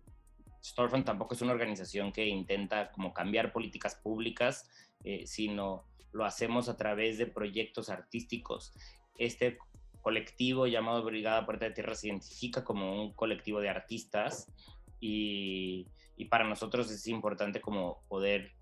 Storefront 0.62 1.06
tampoco 1.06 1.34
es 1.34 1.40
una 1.40 1.52
organización 1.52 2.12
que 2.12 2.26
intenta 2.26 2.90
como 2.90 3.14
cambiar 3.14 3.52
políticas 3.52 3.94
públicas, 3.94 4.68
eh, 5.04 5.26
sino 5.26 5.84
lo 6.12 6.24
hacemos 6.26 6.68
a 6.68 6.76
través 6.76 7.16
de 7.16 7.26
proyectos 7.26 7.88
artísticos. 7.88 8.72
Este 9.16 9.56
colectivo 10.02 10.66
llamado 10.66 11.02
Brigada 11.04 11.46
Puerta 11.46 11.64
de 11.64 11.70
Tierra 11.70 11.94
se 11.94 12.08
identifica 12.08 12.64
como 12.64 13.00
un 13.00 13.14
colectivo 13.14 13.60
de 13.60 13.70
artistas 13.70 14.52
y, 15.00 15.86
para 16.30 16.44
nosotros 16.44 16.90
es 16.90 17.06
importante 17.06 17.60
como 17.60 18.02
poder 18.08 18.52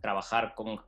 trabajar 0.00 0.54
con 0.54 0.80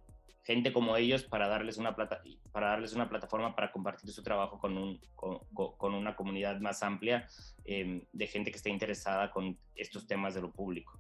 gente 0.42 0.72
como 0.72 0.96
ellos 0.96 1.22
para 1.22 1.48
darles 1.48 1.78
una, 1.78 1.94
plata, 1.94 2.22
para 2.52 2.70
darles 2.70 2.92
una 2.92 3.09
plataforma 3.09 3.55
para 3.55 3.70
compartir 3.70 4.11
su 4.11 4.22
trabajo 4.22 4.59
con, 4.59 4.76
un, 4.76 5.00
con, 5.14 5.94
una 5.94 6.16
comunidad 6.16 6.61
más 6.61 6.82
amplia 6.82 7.26
em, 7.64 8.02
de 8.12 8.26
gente 8.26 8.50
que 8.50 8.57
esté 8.57 8.70
interesada 8.70 9.30
con 9.30 9.57
estos 9.74 10.07
temas 10.07 10.34
de 10.34 10.42
lo 10.42 10.50
público. 10.50 10.98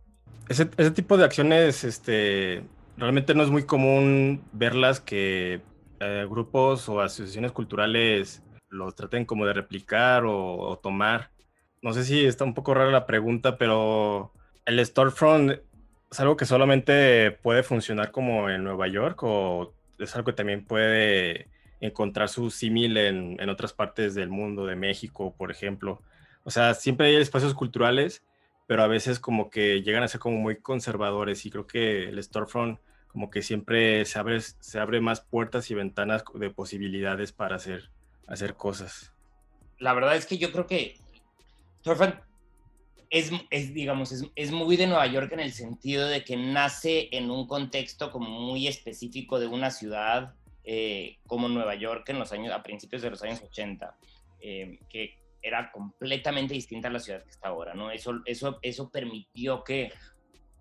Ese, 0.48 0.70
ese 0.76 0.90
tipo 0.92 1.16
de 1.16 1.24
acciones 1.24 1.84
este, 1.84 2.64
realmente 2.96 3.34
no 3.34 3.42
es 3.42 3.50
muy 3.50 3.64
común 3.64 4.42
verlas 4.52 5.00
que 5.00 5.60
eh, 6.00 6.26
grupos 6.28 6.88
o 6.88 7.00
asociaciones 7.00 7.52
culturales 7.52 8.42
los 8.68 8.94
traten 8.94 9.24
como 9.24 9.46
de 9.46 9.52
replicar 9.52 10.24
o, 10.26 10.78
tomar. 10.82 11.30
No 11.84 11.92
sé 11.92 12.02
si 12.02 12.24
está 12.24 12.44
un 12.44 12.54
poco 12.54 12.72
rara 12.72 12.90
la 12.90 13.04
pregunta, 13.04 13.58
pero 13.58 14.32
el 14.64 14.84
storefront 14.86 15.60
es 16.10 16.18
algo 16.18 16.34
que 16.34 16.46
solamente 16.46 17.30
puede 17.30 17.62
funcionar 17.62 18.10
como 18.10 18.48
en 18.48 18.64
Nueva 18.64 18.88
York 18.88 19.22
o 19.22 19.74
es 19.98 20.16
algo 20.16 20.24
que 20.24 20.32
también 20.32 20.64
puede 20.64 21.50
encontrar 21.82 22.30
su 22.30 22.48
símil 22.50 22.96
en, 22.96 23.36
en, 23.38 23.50
otras 23.50 23.74
partes 23.74 24.14
del 24.14 24.30
mundo, 24.30 24.64
de 24.64 24.76
México, 24.76 25.34
por 25.36 25.50
ejemplo. 25.50 26.00
O 26.44 26.50
sea, 26.50 26.72
siempre 26.72 27.08
hay 27.08 27.16
espacios 27.16 27.52
culturales, 27.52 28.22
pero 28.66 28.82
a 28.82 28.86
veces 28.86 29.20
como 29.20 29.50
que 29.50 29.82
llegan 29.82 30.02
a 30.02 30.08
ser 30.08 30.20
como 30.20 30.38
muy 30.38 30.56
conservadores 30.56 31.44
y 31.44 31.50
creo 31.50 31.66
que 31.66 32.08
el 32.08 32.22
storefront 32.22 32.78
como 33.08 33.28
que 33.28 33.42
siempre 33.42 34.06
se 34.06 34.18
abre, 34.18 34.40
se 34.40 34.80
abre 34.80 35.02
más 35.02 35.20
puertas 35.20 35.70
y 35.70 35.74
ventanas 35.74 36.24
de 36.32 36.48
posibilidades 36.48 37.32
para 37.32 37.56
hacer 37.56 37.90
hacer 38.26 38.54
cosas. 38.54 39.12
La 39.78 39.92
verdad 39.92 40.16
es 40.16 40.24
que 40.24 40.38
yo 40.38 40.50
creo 40.50 40.66
que 40.66 41.03
Storefront 41.84 42.18
es, 43.10 43.30
es, 43.50 43.74
digamos, 43.74 44.10
es, 44.10 44.24
es, 44.34 44.52
muy 44.52 44.78
de 44.78 44.86
Nueva 44.86 45.06
York 45.06 45.30
en 45.32 45.40
el 45.40 45.52
sentido 45.52 46.08
de 46.08 46.24
que 46.24 46.34
nace 46.34 47.10
en 47.12 47.30
un 47.30 47.46
contexto 47.46 48.10
como 48.10 48.30
muy 48.30 48.66
específico 48.66 49.38
de 49.38 49.48
una 49.48 49.70
ciudad 49.70 50.34
eh, 50.64 51.18
como 51.26 51.46
Nueva 51.50 51.74
York 51.74 52.08
en 52.08 52.18
los 52.18 52.32
años, 52.32 52.54
a 52.54 52.62
principios 52.62 53.02
de 53.02 53.10
los 53.10 53.22
años 53.22 53.42
80, 53.42 53.98
eh, 54.40 54.78
que 54.88 55.18
era 55.42 55.70
completamente 55.70 56.54
distinta 56.54 56.88
a 56.88 56.90
la 56.90 57.00
ciudad 57.00 57.22
que 57.22 57.28
está 57.28 57.48
ahora, 57.48 57.74
¿no? 57.74 57.90
Eso, 57.90 58.22
eso, 58.24 58.58
eso 58.62 58.90
permitió 58.90 59.62
que, 59.62 59.92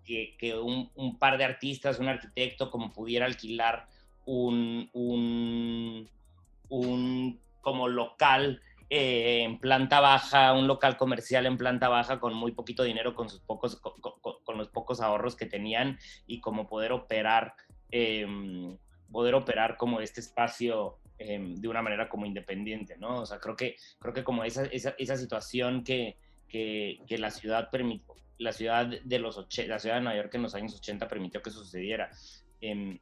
que, 0.04 0.36
que 0.38 0.54
un, 0.58 0.90
un, 0.94 1.18
par 1.18 1.38
de 1.38 1.44
artistas, 1.44 2.00
un 2.00 2.08
arquitecto, 2.08 2.70
como 2.70 2.92
pudiera 2.92 3.24
alquilar 3.24 3.88
un, 4.26 4.90
un, 4.92 6.10
un 6.68 7.40
como 7.62 7.88
local 7.88 8.60
eh, 8.90 9.42
en 9.42 9.58
planta 9.58 10.00
baja, 10.00 10.52
un 10.52 10.66
local 10.66 10.96
comercial 10.96 11.46
en 11.46 11.56
planta 11.56 11.88
baja 11.88 12.20
con 12.20 12.34
muy 12.34 12.52
poquito 12.52 12.82
dinero, 12.82 13.14
con, 13.14 13.28
sus 13.28 13.40
pocos, 13.40 13.80
con, 13.80 14.58
los 14.58 14.68
pocos 14.68 15.00
ahorros 15.00 15.36
que 15.36 15.46
tenían 15.46 15.98
y 16.26 16.40
como 16.40 16.66
poder 16.66 16.92
operar, 16.92 17.54
em, 17.90 18.76
poder 19.10 19.34
operar 19.34 19.76
como 19.76 20.00
este 20.00 20.20
espacio 20.20 20.98
em, 21.18 21.54
de 21.56 21.68
una 21.68 21.82
manera 21.82 22.08
como 22.08 22.26
independiente, 22.26 22.96
¿no? 22.98 23.20
O 23.20 23.26
sea, 23.26 23.38
creo 23.38 23.56
que, 23.56 23.76
creo 23.98 24.12
que 24.12 24.24
como 24.24 24.44
esa, 24.44 24.64
esa, 24.66 24.94
esa 24.98 25.16
situación 25.16 25.82
que, 25.84 26.16
que, 26.48 27.00
que, 27.06 27.18
la 27.18 27.30
ciudad 27.30 27.70
permitió, 27.70 28.14
la 28.38 28.52
ciudad 28.52 28.86
de 28.86 29.18
los 29.18 29.36
la 29.36 29.78
ciudad 29.78 29.96
de 29.96 30.00
Nueva 30.02 30.16
York 30.16 30.34
en 30.34 30.42
los 30.42 30.54
años 30.54 30.74
80 30.74 31.08
permitió 31.08 31.40
que 31.40 31.50
sucediera. 31.50 32.10
Eh, 32.60 32.98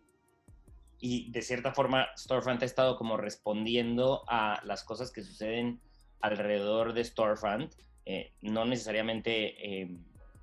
y 1.05 1.32
de 1.32 1.42
cierta 1.42 1.72
forma 1.72 2.07
Storefront 2.16 2.62
ha 2.62 2.64
estado 2.64 2.96
como 2.96 3.16
respondiendo 3.16 4.22
a 4.28 4.62
las 4.64 4.84
cosas 4.84 5.11
que 5.11 5.22
suceden 5.22 5.80
alrededor 6.20 6.92
de 6.92 7.05
Storefront, 7.05 7.74
eh, 8.07 8.32
no 8.40 8.64
necesariamente 8.64 9.82
eh, 9.82 9.90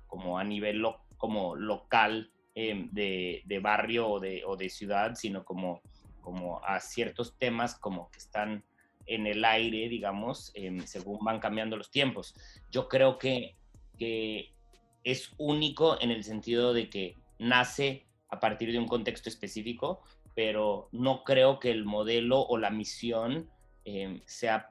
como 0.06 0.38
a 0.38 0.44
nivel 0.44 0.84
como 1.16 1.56
local 1.56 2.30
eh, 2.54 2.88
de, 2.92 3.42
de, 3.46 3.58
barrio 3.58 4.06
o 4.06 4.20
de, 4.20 4.44
o 4.44 4.54
de, 4.54 4.68
ciudad, 4.68 5.14
sino 5.14 5.46
como, 5.46 5.80
como 6.20 6.62
a 6.62 6.78
ciertos 6.80 7.38
temas 7.38 7.74
como 7.74 8.10
que 8.10 8.18
están 8.18 8.62
en 9.06 9.26
el 9.26 9.46
aire, 9.46 9.88
digamos, 9.88 10.52
según 10.84 11.24
van 11.24 11.40
cambiando 11.40 11.78
los 11.78 11.90
tiempos. 11.90 12.34
Yo 12.70 12.86
creo 12.86 13.16
que, 13.16 13.56
que 13.98 14.52
es 15.04 15.32
único 15.38 15.98
en 16.02 16.10
el 16.10 16.22
sentido 16.22 16.74
de 16.74 16.90
que 16.90 17.16
nace 17.38 18.06
a 18.28 18.38
partir 18.38 18.70
de 18.72 18.78
un 18.78 18.86
contexto 18.86 19.28
específico, 19.28 20.02
pero 20.40 20.88
no 20.90 21.22
creo 21.22 21.60
que 21.60 21.70
el 21.70 21.84
modelo 21.84 22.40
o 22.40 22.56
la 22.56 22.70
misión 22.70 23.50
em, 23.84 24.22
sea 24.24 24.70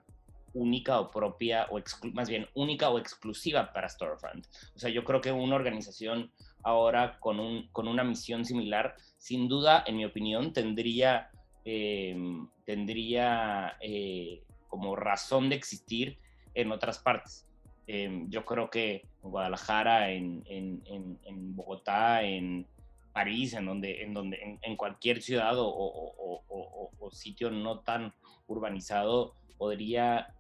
única 0.56 1.00
o 1.00 1.12
propia, 1.12 1.68
o 1.70 1.80
más 2.12 2.28
bien 2.28 2.48
única 2.56 2.90
o 2.90 2.98
exclusiva 2.98 3.72
para 3.72 3.88
Storefront. 3.88 4.48
O 4.76 4.80
sea, 4.80 4.90
yo 4.90 5.04
creo 5.04 5.22
que 5.22 5.32
una 5.32 5.56
organización 5.56 6.32
ahora 6.64 7.20
con, 7.20 7.40
un, 7.40 7.68
con 7.72 7.88
una 7.88 8.04
misión 8.04 8.46
similar, 8.46 8.96
sin 9.20 9.48
duda, 9.48 9.84
en 9.86 9.98
mi 9.98 10.06
opinión, 10.06 10.54
tendría 10.54 11.30
em, 11.66 12.50
tendría 12.66 13.78
eh, 13.80 14.42
como 14.70 14.96
razón 14.96 15.50
de 15.50 15.56
existir 15.56 16.18
en 16.56 16.72
otras 16.72 16.98
partes. 16.98 17.48
Em, 17.86 18.28
yo 18.32 18.44
creo 18.44 18.72
que 18.72 19.04
en 19.24 19.30
Guadalajara, 19.30 20.10
en, 20.10 20.42
en, 20.48 21.56
Bogotá, 21.56 22.24
en 22.24 22.66
París, 23.14 23.54
en 23.54 23.66
donde, 23.66 24.04
en, 24.04 24.14
donde, 24.14 24.60
en, 24.62 24.76
cualquier 24.76 25.22
ciudad 25.22 25.54
o, 25.58 26.44
sitio 27.12 27.50
no 27.50 27.80
tan 27.80 28.14
urbanizado, 28.48 29.36
podría 29.58 30.36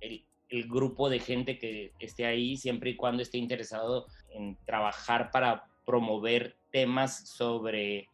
el, 0.00 0.24
el, 0.48 0.68
grupo 0.68 1.10
de 1.10 1.18
gente 1.18 1.58
que 1.58 1.92
esté 1.98 2.24
ahí, 2.24 2.56
siempre 2.56 2.90
y 2.90 2.96
cuando 2.96 3.22
esté 3.22 3.38
interesado 3.38 4.06
en 4.30 4.56
trabajar 4.64 5.30
para 5.32 5.64
promover 5.84 6.56
temas 6.70 7.28
sobre, 7.28 8.08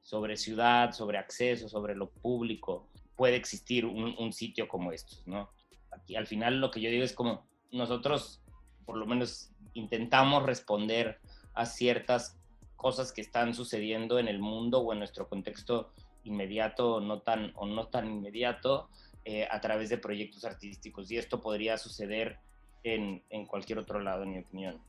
sobre 0.00 0.36
ciudad, 0.36 0.92
sobre 0.92 1.18
acceso, 1.18 1.68
sobre 1.68 1.94
lo 1.94 2.10
público, 2.10 2.88
puede 3.16 3.36
existir 3.36 3.84
un, 3.84 4.14
un 4.18 4.32
sitio 4.32 4.66
como 4.66 4.92
estos, 4.92 5.26
¿no? 5.26 5.50
Aquí 5.90 6.16
al 6.16 6.26
final 6.26 6.58
lo 6.58 6.70
que 6.70 6.80
yo 6.80 6.90
digo 6.90 7.04
es 7.04 7.12
como 7.12 7.46
nosotros 7.70 8.42
por 8.84 8.96
lo 8.96 9.06
menos 9.06 9.50
intentamos 9.74 10.42
responder 10.42 11.20
a 11.54 11.66
ciertas 11.66 12.38
cosas 12.82 13.12
que 13.12 13.20
están 13.20 13.54
sucediendo 13.54 14.18
en 14.18 14.28
el 14.28 14.40
mundo 14.40 14.80
o 14.80 14.92
en 14.92 14.98
nuestro 14.98 15.28
contexto 15.28 15.92
inmediato 16.24 17.00
no 17.00 17.20
tan, 17.22 17.52
o 17.54 17.64
no 17.64 17.86
tan 17.86 18.10
inmediato 18.10 18.90
eh, 19.24 19.46
a 19.48 19.60
través 19.60 19.88
de 19.88 19.98
proyectos 19.98 20.44
artísticos. 20.44 21.10
Y 21.10 21.16
esto 21.16 21.40
podría 21.40 21.78
suceder 21.78 22.40
en, 22.82 23.22
en, 23.30 23.46
cualquier 23.46 23.78
otro 23.78 24.00
lado, 24.00 24.24
en 24.24 24.32
mi 24.32 24.38
opinión. 24.40 24.82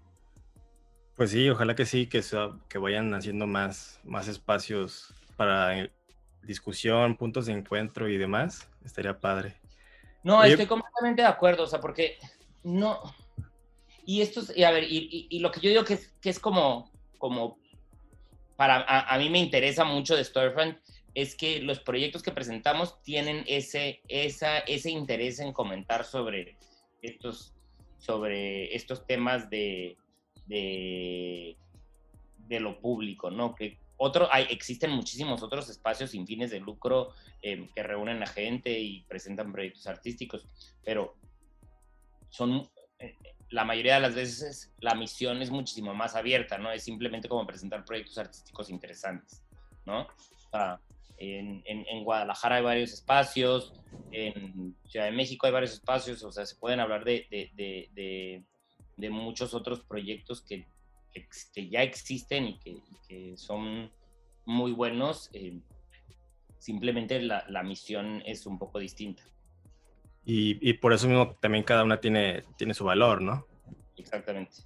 Pues 1.16 1.30
sí, 1.30 1.48
ojalá 1.50 1.76
que 1.76 1.86
sí, 1.86 2.08
que, 2.08 2.22
que 2.68 2.78
vayan 2.80 3.14
haciendo 3.14 3.46
más, 3.46 4.00
más 4.04 4.28
espacios 4.28 5.14
para 5.38 5.88
discusión, 6.42 7.16
puntos 7.16 7.46
de 7.46 7.54
encuentro 7.54 8.10
y 8.10 8.18
demás. 8.18 8.68
Estaría 8.84 9.20
padre. 9.20 9.56
No, 10.24 10.44
estoy 10.44 10.66
completamente 10.66 11.22
de 11.22 11.28
acuerdo, 11.28 11.64
o 11.64 11.68
sea, 11.68 11.80
porque 11.80 12.18
no. 12.64 13.00
Y 14.06 14.22
esto 14.22 14.40
es, 14.40 14.58
y 14.58 14.64
a 14.64 14.72
ver, 14.72 14.84
y, 14.84 15.28
y, 15.30 15.40
lo 15.40 15.52
que 15.52 15.60
yo 15.62 15.70
digo 15.70 15.86
que 15.86 15.94
es, 15.94 16.12
que 16.20 16.30
es 16.30 16.40
como, 16.40 16.92
como 17.18 17.58
para, 18.56 18.84
a, 18.88 19.18
mí 19.18 19.30
me 19.30 19.40
interesa 19.40 19.84
mucho 19.84 20.16
de 20.16 20.24
Storefront 20.24 20.78
es 21.16 21.36
que 21.36 21.62
los 21.62 21.80
proyectos 21.80 22.24
que 22.24 22.32
presentamos 22.32 23.02
tienen 23.04 23.44
ese, 23.48 24.02
esa, 24.08 24.60
ese 24.60 24.90
interés 24.90 25.40
en 25.40 25.54
comentar 25.54 26.06
sobre 26.06 26.56
estos, 27.02 27.54
sobre 28.00 28.76
estos 28.76 29.06
temas 29.06 29.50
de, 29.50 29.98
de, 30.48 31.56
lo 32.60 32.80
público, 32.80 33.32
¿no? 33.32 33.56
Que 33.56 33.80
otro, 33.98 34.28
hay, 34.32 34.46
existen 34.50 34.92
muchísimos 34.92 35.42
otros 35.42 35.70
espacios 35.70 36.12
sin 36.12 36.28
fines 36.28 36.52
de 36.52 36.60
lucro 36.60 37.14
eh, 37.42 37.68
que 37.74 37.84
reúnen 37.84 38.22
a 38.22 38.28
gente 38.28 38.80
y 38.80 39.02
presentan 39.04 39.52
proyectos 39.52 39.88
artísticos, 39.88 40.48
pero 40.84 41.16
son, 42.30 42.70
eh, 43.00 43.16
la 43.54 43.64
mayoría 43.66 43.96
de 43.96 44.02
las 44.02 44.16
veces 44.16 44.74
la 44.80 44.96
misión 44.96 45.42
es 45.44 45.52
muchísimo 45.52 45.94
más 45.94 46.16
abierta, 46.16 46.58
¿no? 46.58 46.72
Es 46.72 46.84
simplemente 46.84 47.30
como 47.30 47.46
presentar 47.46 47.86
proyectos 47.86 48.18
artísticos 48.18 48.70
interesantes, 48.70 49.46
¿no? 49.86 50.08
en, 51.18 51.64
en, 51.66 52.04
Guadalajara 52.04 52.58
hay 52.58 52.64
varios 52.64 52.94
espacios, 52.94 53.74
en 54.12 54.76
Ciudad 54.88 55.06
de 55.06 55.12
México 55.12 55.46
hay 55.46 55.54
varios 55.54 55.74
espacios, 55.74 56.24
o 56.24 56.32
sea, 56.32 56.46
se 56.46 56.56
pueden 56.56 56.80
hablar 56.80 57.06
de, 57.06 57.28
de, 57.30 57.90
de, 57.94 58.44
de 58.98 59.10
muchos 59.10 59.54
otros 59.54 59.84
proyectos 59.86 60.42
que, 60.42 60.68
que, 61.54 61.70
ya 61.70 61.84
existen 61.84 62.48
y 62.48 62.60
que, 62.60 62.78
que, 63.08 63.38
son 63.38 63.92
muy 64.46 64.72
buenos. 64.72 65.30
Eh, 65.34 65.60
simplemente 66.60 67.22
la, 67.22 67.46
la 67.50 67.64
misión 67.64 68.24
es 68.26 68.46
un 68.46 68.58
poco 68.58 68.80
distinta. 68.80 69.24
Y, 70.26 70.58
y, 70.68 70.74
por 70.74 70.94
eso 70.94 71.08
mismo 71.08 71.36
también 71.42 71.64
cada 71.64 71.84
una 71.84 72.00
tiene, 72.00 72.44
tiene 72.58 72.74
su 72.74 72.86
valor, 72.86 73.22
¿no? 73.22 73.46
Exactamente. 73.98 74.64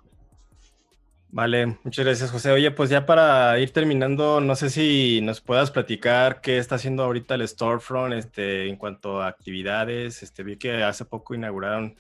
Vale, 1.30 1.78
muchas 1.84 2.05
gracias 2.05 2.32
José. 2.32 2.51
Oye, 2.51 2.72
pues 2.72 2.89
ya 2.89 3.05
para 3.05 3.60
ir 3.60 3.72
terminando, 3.72 4.39
no 4.39 4.55
sé 4.55 4.70
si 4.70 5.20
nos 5.22 5.41
puedas 5.41 5.72
platicar 5.72 6.39
qué 6.41 6.58
está 6.58 6.76
haciendo 6.76 7.03
ahorita 7.03 7.36
el 7.36 7.47
Storefront 7.47 8.14
este, 8.14 8.68
en 8.68 8.78
cuanto 8.78 9.22
a 9.22 9.28
actividades. 9.28 10.24
Este, 10.24 10.43
vi 10.43 10.58
que 10.58 10.84
hace 10.84 11.05
poco 11.05 11.36
inauguraron 11.36 11.97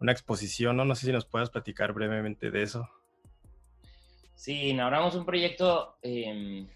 una 0.00 0.12
exposición, 0.12 0.76
¿no? 0.76 0.84
No 0.84 0.94
sé 0.94 1.06
si 1.06 1.12
nos 1.12 1.26
puedas 1.26 1.50
platicar 1.50 1.92
brevemente 1.92 2.50
de 2.50 2.62
eso. 2.62 2.88
Sí, 4.34 4.70
inauguramos 4.70 5.14
un 5.14 5.26
proyecto, 5.26 5.98
em, 6.00 6.66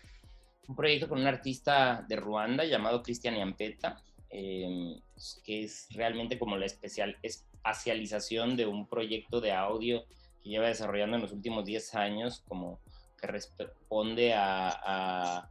un 0.69 0.77
proyecto 0.77 1.09
con 1.09 1.19
un 1.19 1.27
artista 1.27 2.05
de 2.07 2.17
Ruanda 2.17 2.65
llamado 2.65 3.03
Cristian 3.03 3.37
Yampeta. 3.37 4.03
Em, 4.37 5.01
que 5.45 5.63
es 5.63 5.87
realmente 5.93 6.41
como 6.41 6.57
la 6.57 6.67
especial, 6.67 7.17
espacialización 7.23 8.57
de 8.57 8.67
un 8.67 8.89
proyecto 8.89 9.41
de 9.41 9.53
audio 9.53 10.05
que 10.43 10.49
lleva 10.49 10.67
desarrollando 10.67 11.15
en 11.15 11.23
los 11.23 11.31
últimos 11.31 11.65
10 11.65 11.95
años, 11.95 12.43
como 12.49 12.81
que 13.21 13.29
responde 13.29 14.35
a, 14.35 15.51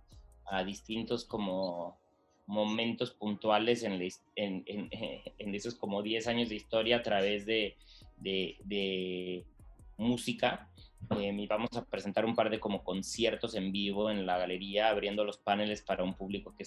distintos 0.65 1.23
como 1.23 1.97
momentos 2.45 3.11
puntuales 3.11 3.84
en, 3.84 4.01
esos 5.55 5.75
como 5.75 6.03
10 6.03 6.27
años 6.27 6.49
de 6.49 6.55
historia 6.55 6.97
a 6.97 7.03
través 7.03 7.45
de 7.45 7.77
música 9.95 10.69
eh, 11.11 11.35
y 11.37 11.47
vamos 11.47 11.69
a 11.75 11.85
presentar 11.85 12.25
un 12.25 12.35
par 12.35 12.49
de 12.49 12.59
como 12.59 12.83
conciertos 12.83 13.55
en 13.55 13.71
vivo 13.71 14.09
en 14.09 14.25
la 14.25 14.37
galería, 14.37 14.89
abriendo 14.89 15.23
los 15.23 15.37
paneles 15.37 15.81
para 15.81 16.03
un 16.03 16.13
público 16.15 16.55
que, 16.55 16.65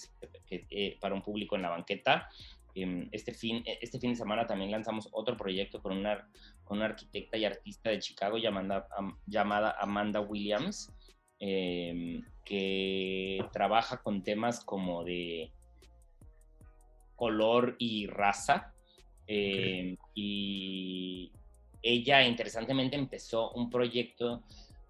eh, 0.70 0.97
para 1.01 1.14
un 1.14 1.22
público 1.22 1.57
en 1.57 1.62
la 1.62 1.70
banqueta. 1.70 2.28
Em, 2.74 3.09
este 3.12 3.32
fin, 3.32 3.62
este 3.80 3.99
fin 3.99 4.11
de 4.11 4.16
semana 4.16 4.47
también 4.47 4.70
lanzamos 4.70 5.09
otro 5.12 5.37
proyecto 5.37 5.80
con 5.80 5.97
una, 5.97 6.28
con 6.64 6.78
una 6.78 6.87
arquitecta 6.87 7.39
y 7.39 7.45
artista 7.45 7.91
de 7.91 7.99
Chicago 8.01 8.37
llamada, 8.37 8.87
llamada 9.26 9.76
Amanda 9.80 10.20
Williams, 10.20 10.93
em, 11.39 12.22
que 12.45 13.45
trabaja 13.53 14.03
con 14.03 14.22
temas 14.22 14.62
como 14.62 15.05
de 15.05 15.51
color 17.16 17.76
y 17.78 18.07
raza. 18.07 18.74
Em, 19.26 19.97
y, 20.14 21.32
ella 21.87 22.26
interesantemente 22.26 22.97
empezó 22.97 23.53
un 23.53 23.70
proyecto 23.70 24.43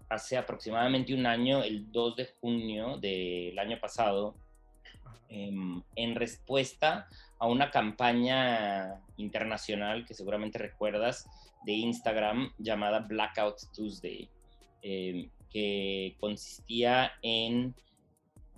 hace 0.09 0.35
aproximadamente 0.35 1.13
un 1.13 1.27
año, 1.27 1.61
el 1.63 1.91
2 1.91 2.15
de 2.15 2.25
junio 2.41 2.97
del 2.97 3.57
año 3.59 3.79
pasado, 3.79 4.35
em, 5.29 5.81
en 5.95 6.15
respuesta 6.15 7.07
a 7.37 7.47
una 7.47 7.69
campaña 7.69 8.99
internacional 9.17 10.05
que 10.05 10.15
seguramente 10.15 10.57
recuerdas 10.57 11.27
de 11.65 11.73
Instagram 11.73 12.51
llamada 12.57 12.99
Blackout 12.99 13.57
Tuesday, 13.75 14.29
em, 14.81 15.29
que 15.51 16.15
consistía 16.19 17.11
en 17.21 17.75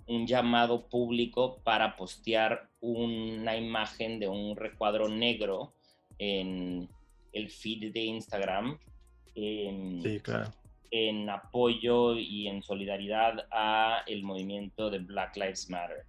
un 0.06 0.26
llamado 0.26 0.88
público 0.88 1.60
para 1.62 1.96
postear 1.96 2.70
una 2.80 3.56
imagen 3.56 4.18
de 4.18 4.28
un 4.28 4.56
recuadro 4.56 5.08
negro 5.08 5.74
en 6.18 6.88
el 7.32 7.50
feed 7.50 7.92
de 7.92 8.00
Instagram 8.00 8.78
en, 9.34 10.02
en 10.90 11.30
apoyo 11.30 12.16
y 12.16 12.48
en 12.48 12.62
solidaridad 12.62 13.46
a 13.50 14.02
el 14.06 14.22
movimiento 14.22 14.90
de 14.90 14.98
Black 14.98 15.36
Lives 15.36 15.70
Matter. 15.70 16.04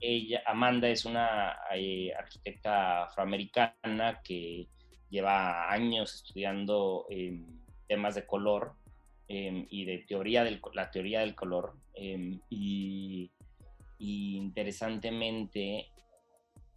Ella, 0.00 0.42
Amanda 0.46 0.88
es 0.88 1.04
una 1.04 1.56
eh, 1.74 2.12
arquitecta 2.18 3.04
afroamericana 3.04 4.20
que 4.24 4.66
lleva 5.10 5.70
años 5.70 6.14
estudiando 6.14 7.06
em, 7.10 7.46
temas 7.86 8.14
de 8.16 8.26
color 8.26 8.72
em, 9.28 9.66
y 9.70 9.84
de 9.84 9.98
teoría 9.98 10.42
del, 10.42 10.60
la 10.74 10.90
teoría 10.90 11.20
del 11.20 11.34
color 11.36 11.74
em, 11.94 12.40
y, 12.50 13.30
y 13.98 14.36
interesantemente 14.36 15.92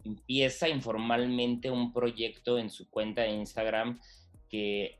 empieza 0.06 0.68
informalmente 0.68 1.70
un 1.70 1.92
proyecto 1.92 2.58
en 2.58 2.70
su 2.70 2.88
cuenta 2.88 3.22
de 3.22 3.30
Instagram 3.30 3.98
que 4.48 4.98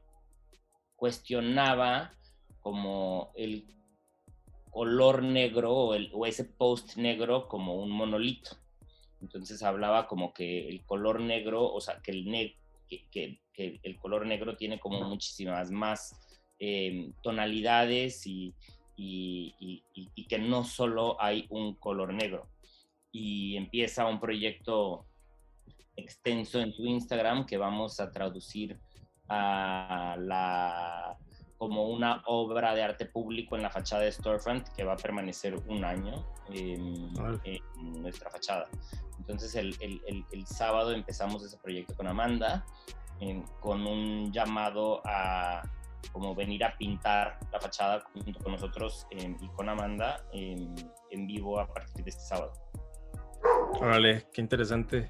cuestionaba 0.96 2.12
como 2.60 3.30
el 3.36 3.64
color 4.70 5.22
negro 5.22 5.72
o, 5.72 6.26
ese 6.26 6.44
post 6.44 6.96
negro 6.96 7.48
como 7.48 7.74
un 7.74 7.90
monolito. 7.90 8.56
Entonces 9.20 9.62
hablaba 9.62 10.06
como 10.06 10.34
que 10.34 10.68
el 10.68 10.84
color 10.84 11.20
negro, 11.20 11.72
o 11.72 11.80
sea, 11.80 12.00
que 12.02 12.10
el, 12.10 12.56
que, 12.88 13.40
el 13.54 13.96
color 13.98 14.26
negro 14.26 14.56
tiene 14.56 14.78
como 14.78 15.02
muchísimas 15.08 15.70
más 15.70 16.14
em, 16.58 17.12
tonalidades 17.22 18.26
y, 18.26 18.54
y, 18.96 20.26
que 20.28 20.38
no 20.38 20.64
solo 20.64 21.20
hay 21.20 21.46
un 21.50 21.74
color 21.74 22.12
negro 22.12 22.48
y 23.18 23.56
empieza 23.56 24.04
un 24.04 24.20
proyecto 24.20 25.06
extenso 25.96 26.60
en 26.60 26.70
su 26.70 26.84
Instagram 26.84 27.46
que 27.46 27.56
vamos 27.56 27.98
a 27.98 28.10
traducir 28.10 28.78
a 29.28 30.16
la, 30.18 31.16
como 31.56 31.88
una 31.88 32.22
obra 32.26 32.74
de 32.74 32.82
arte 32.82 33.06
público 33.06 33.56
en 33.56 33.62
la 33.62 33.70
fachada 33.70 34.02
de 34.02 34.12
Storefront 34.12 34.68
que 34.76 34.84
va 34.84 34.92
a 34.92 34.96
permanecer 34.96 35.56
un 35.66 35.82
año 35.82 36.26
en, 36.50 37.10
nuestra 38.02 38.28
fachada. 38.30 38.68
Entonces 39.18 39.54
el, 39.54 39.74
el, 39.80 40.26
el, 40.30 40.46
sábado 40.46 40.92
empezamos 40.92 41.42
ese 41.42 41.56
proyecto 41.56 41.94
con 41.94 42.06
Amanda, 42.08 42.66
con 43.60 43.86
un 43.86 44.30
llamado 44.30 45.00
a 45.06 45.62
como 46.12 46.34
venir 46.34 46.62
a 46.64 46.76
pintar 46.76 47.38
la 47.50 47.58
fachada 47.60 48.04
junto 48.12 48.38
con 48.40 48.52
nosotros 48.52 49.06
y 49.10 49.48
con 49.48 49.70
Amanda 49.70 50.22
en 50.32 51.26
vivo 51.26 51.58
a 51.58 51.66
partir 51.66 52.04
de 52.04 52.10
este 52.10 52.22
sábado. 52.22 52.52
Órale, 53.80 54.26
qué 54.32 54.40
interesante. 54.40 55.08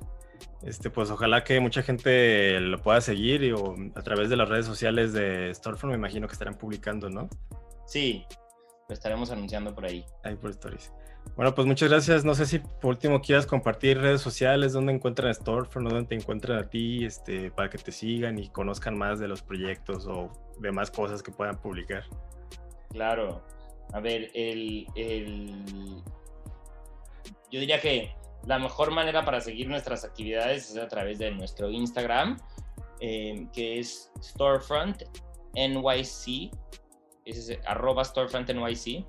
Este, 0.63 0.91
pues 0.91 1.11
ojalá 1.11 1.45
que 1.45 1.61
mucha 1.61 1.83
gente 1.83 2.59
lo 2.61 2.81
pueda 2.83 3.01
seguir 3.01 3.43
y, 3.43 3.53
o 3.53 3.75
a 3.95 4.03
través 4.03 4.29
de 4.31 4.37
las 4.37 4.49
redes 4.49 4.67
sociales 4.67 5.13
de 5.13 5.55
Storefront 5.55 5.93
me 5.93 5.99
imagino 5.99 6.27
que 6.27 6.33
estarán 6.33 6.59
publicando, 6.59 7.09
¿no? 7.09 7.29
Sí, 7.87 8.27
lo 8.89 8.93
estaremos 8.93 9.31
anunciando 9.31 9.75
por 9.75 9.85
ahí. 9.85 10.05
Ahí 10.25 10.35
por 10.37 10.51
Stories. 10.51 10.93
Bueno, 11.35 11.55
pues 11.55 11.67
muchas 11.67 11.89
gracias. 11.89 12.25
No 12.25 12.35
sé 12.35 12.47
si 12.47 12.59
por 12.59 12.91
último 12.91 13.21
quieras 13.21 13.47
compartir 13.47 13.99
redes 13.99 14.21
sociales, 14.21 14.73
dónde 14.73 14.93
encuentran 14.93 15.35
Storefront, 15.35 15.89
dónde 15.89 16.09
te 16.09 16.15
encuentran 16.15 16.59
a 16.59 16.69
ti, 16.69 17.05
este, 17.05 17.51
para 17.51 17.69
que 17.69 17.79
te 17.79 17.93
sigan 17.93 18.39
y 18.39 18.49
conozcan 18.49 18.97
más 18.97 19.19
de 19.19 19.29
los 19.29 19.43
proyectos 19.43 20.07
o 20.07 20.31
demás 20.61 20.91
cosas 20.91 21.23
que 21.23 21.33
puedan 21.33 21.61
publicar. 21.61 22.05
Claro. 22.91 23.43
A 23.93 24.01
ver, 24.01 24.31
el, 24.35 24.87
el... 24.95 26.03
yo 27.51 27.61
diría 27.61 27.81
que 27.81 28.15
la 28.47 28.59
mejor 28.59 28.91
manera 28.93 29.25
para 29.25 29.41
seguir 29.41 29.69
nuestras 29.69 30.05
actividades 30.05 30.71
es 30.71 30.77
a 30.77 30.89
través 30.89 31.19
de 31.19 31.31
nuestro 31.33 31.71
Instagram, 31.71 32.39
eh, 33.01 33.49
que 33.53 33.81
es 33.81 34.13
Storefront 34.23 35.03
NYC, 35.55 36.53
arroba 37.67 38.05
Storefront 38.05 38.49
NYC, 38.51 39.05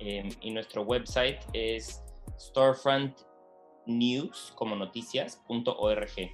eh, 0.00 0.28
y 0.40 0.50
nuestro 0.50 0.82
website 0.82 1.38
es 1.52 2.02
storefrontnews, 2.38 4.52
como 4.54 4.76
noticias.org. 4.76 6.30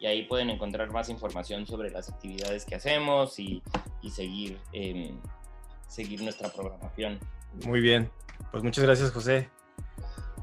Y 0.00 0.06
ahí 0.06 0.26
pueden 0.26 0.50
encontrar 0.50 0.92
más 0.92 1.08
información 1.08 1.66
sobre 1.66 1.90
las 1.90 2.08
actividades 2.08 2.64
que 2.64 2.76
hacemos 2.76 3.40
y, 3.40 3.60
seguir, 4.08 4.60
em, 4.72 5.20
seguir 5.88 6.22
nuestra 6.22 6.52
programación. 6.52 7.18
Muy 7.64 7.80
bien, 7.80 8.08
pues 8.52 8.62
muchas 8.62 8.84
gracias 8.84 9.10
José. 9.10 9.50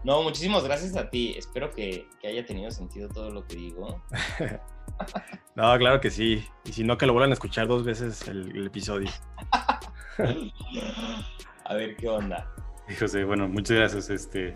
No, 0.05 0.21
muchísimas 0.21 0.63
gracias 0.63 0.95
a 0.95 1.09
ti. 1.09 1.33
Espero 1.35 1.71
que, 1.71 2.07
haya 2.23 2.45
tenido 2.45 2.69
sentido 2.69 3.09
todo 3.09 3.31
lo 3.31 3.47
que 3.47 3.55
digo. 3.55 4.03
no, 5.55 5.77
claro 5.79 5.99
que 5.99 6.11
sí. 6.11 6.45
Y 6.63 6.73
si 6.73 6.83
no, 6.83 6.95
que 6.95 7.07
lo 7.07 7.13
vuelvan 7.13 7.31
a 7.31 7.33
escuchar 7.33 7.67
dos 7.67 7.83
veces 7.83 8.27
el, 8.27 8.67
episodio. 8.67 9.09
a 11.65 11.73
ver 11.73 11.95
qué 11.95 12.07
onda. 12.07 12.47
José, 12.99 13.23
bueno, 13.23 13.47
muchas 13.47 13.77
gracias. 13.77 14.11
Este, 14.11 14.53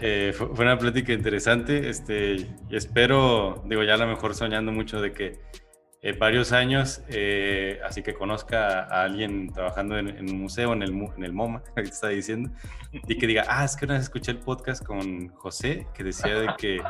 eh, 0.00 0.32
fue, 0.34 0.48
una 0.48 0.78
plática 0.78 1.12
interesante. 1.12 1.90
Este, 1.90 2.48
espero, 2.70 3.62
digo, 3.66 3.82
ya 3.82 3.92
a 3.92 3.98
lo 3.98 4.06
mejor 4.06 4.34
soñando 4.34 4.72
mucho 4.72 5.02
de 5.02 5.12
que 5.12 5.38
eh, 6.04 6.16
varios 6.18 6.50
años, 6.50 7.00
eh, 7.08 7.78
así 7.84 8.02
que 8.02 8.12
conozca 8.12 8.80
a 8.80 9.04
alguien 9.04 9.52
trabajando 9.52 9.96
en, 9.96 10.08
un 10.08 10.40
museo, 10.40 10.72
en 10.72 10.82
el, 10.82 10.90
en 10.90 11.24
el 11.24 11.32
MoMA, 11.32 11.62
que 11.76 11.82
está 11.82 12.08
diciendo, 12.08 12.50
y 12.92 13.16
que 13.16 13.26
diga, 13.28 13.44
ah, 13.48 13.64
es 13.64 13.76
que 13.76 13.84
una 13.84 13.94
vez 13.94 14.02
escuché 14.04 14.32
el 14.32 14.38
podcast 14.38 14.84
con 14.84 15.28
José, 15.28 15.86
que 15.94 16.02
decía 16.02 16.34
de 16.34 16.48
que, 16.58 16.82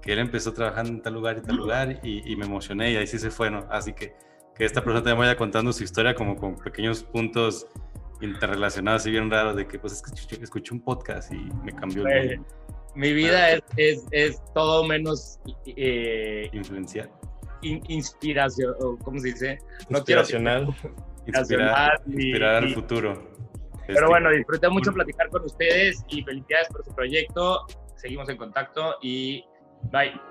que 0.00 0.12
él 0.12 0.20
empezó 0.20 0.52
trabajando 0.52 0.92
en 0.92 1.02
tal 1.02 1.14
lugar 1.14 1.38
y 1.38 1.42
tal 1.42 1.56
lugar, 1.56 1.98
y, 2.04 2.36
me 2.36 2.46
emocioné, 2.46 2.92
y 2.92 2.96
ahí 2.96 3.08
sí 3.08 3.18
se 3.18 3.30
fue, 3.30 3.50
¿no? 3.50 3.66
Así 3.70 3.92
que 3.92 4.14
que 4.54 4.66
esta 4.66 4.84
persona 4.84 5.02
también 5.02 5.20
vaya 5.20 5.36
contando 5.36 5.72
su 5.72 5.82
historia 5.82 6.14
como 6.14 6.36
con 6.36 6.54
pequeños 6.54 7.02
puntos 7.02 7.66
interrelacionados 8.20 9.06
y 9.06 9.10
bien 9.10 9.30
raros 9.30 9.56
de 9.56 9.66
que 9.66 9.78
pues 9.78 9.94
es 9.94 10.02
que 10.02 10.44
escuché, 10.44 10.74
un 10.74 10.82
podcast 10.82 11.32
y 11.32 11.38
me 11.64 11.72
cambió 11.72 12.06
el 12.06 12.36
mundo. 12.36 12.48
Mi 12.94 13.12
vida 13.14 13.52
es, 13.52 13.62
es, 13.76 14.06
es, 14.10 14.42
todo 14.52 14.84
menos 14.84 15.40
eh, 15.64 16.50
influencial 16.52 17.10
inspiración, 17.62 18.74
¿cómo 19.02 19.18
se 19.18 19.28
dice? 19.28 19.58
No 19.88 19.98
inspiracional. 19.98 20.74
inspirar, 21.26 22.00
inspirar 22.06 22.54
al 22.56 22.74
futuro. 22.74 23.30
Pero 23.86 24.06
este, 24.06 24.06
bueno, 24.06 24.30
disfruté 24.30 24.68
mucho 24.68 24.92
platicar 24.92 25.28
con 25.30 25.44
ustedes 25.44 26.04
y 26.08 26.22
felicidades 26.22 26.68
por 26.68 26.84
su 26.84 26.94
proyecto. 26.94 27.66
Seguimos 27.96 28.28
en 28.28 28.36
contacto 28.36 28.96
y 29.02 29.44
bye. 29.90 30.29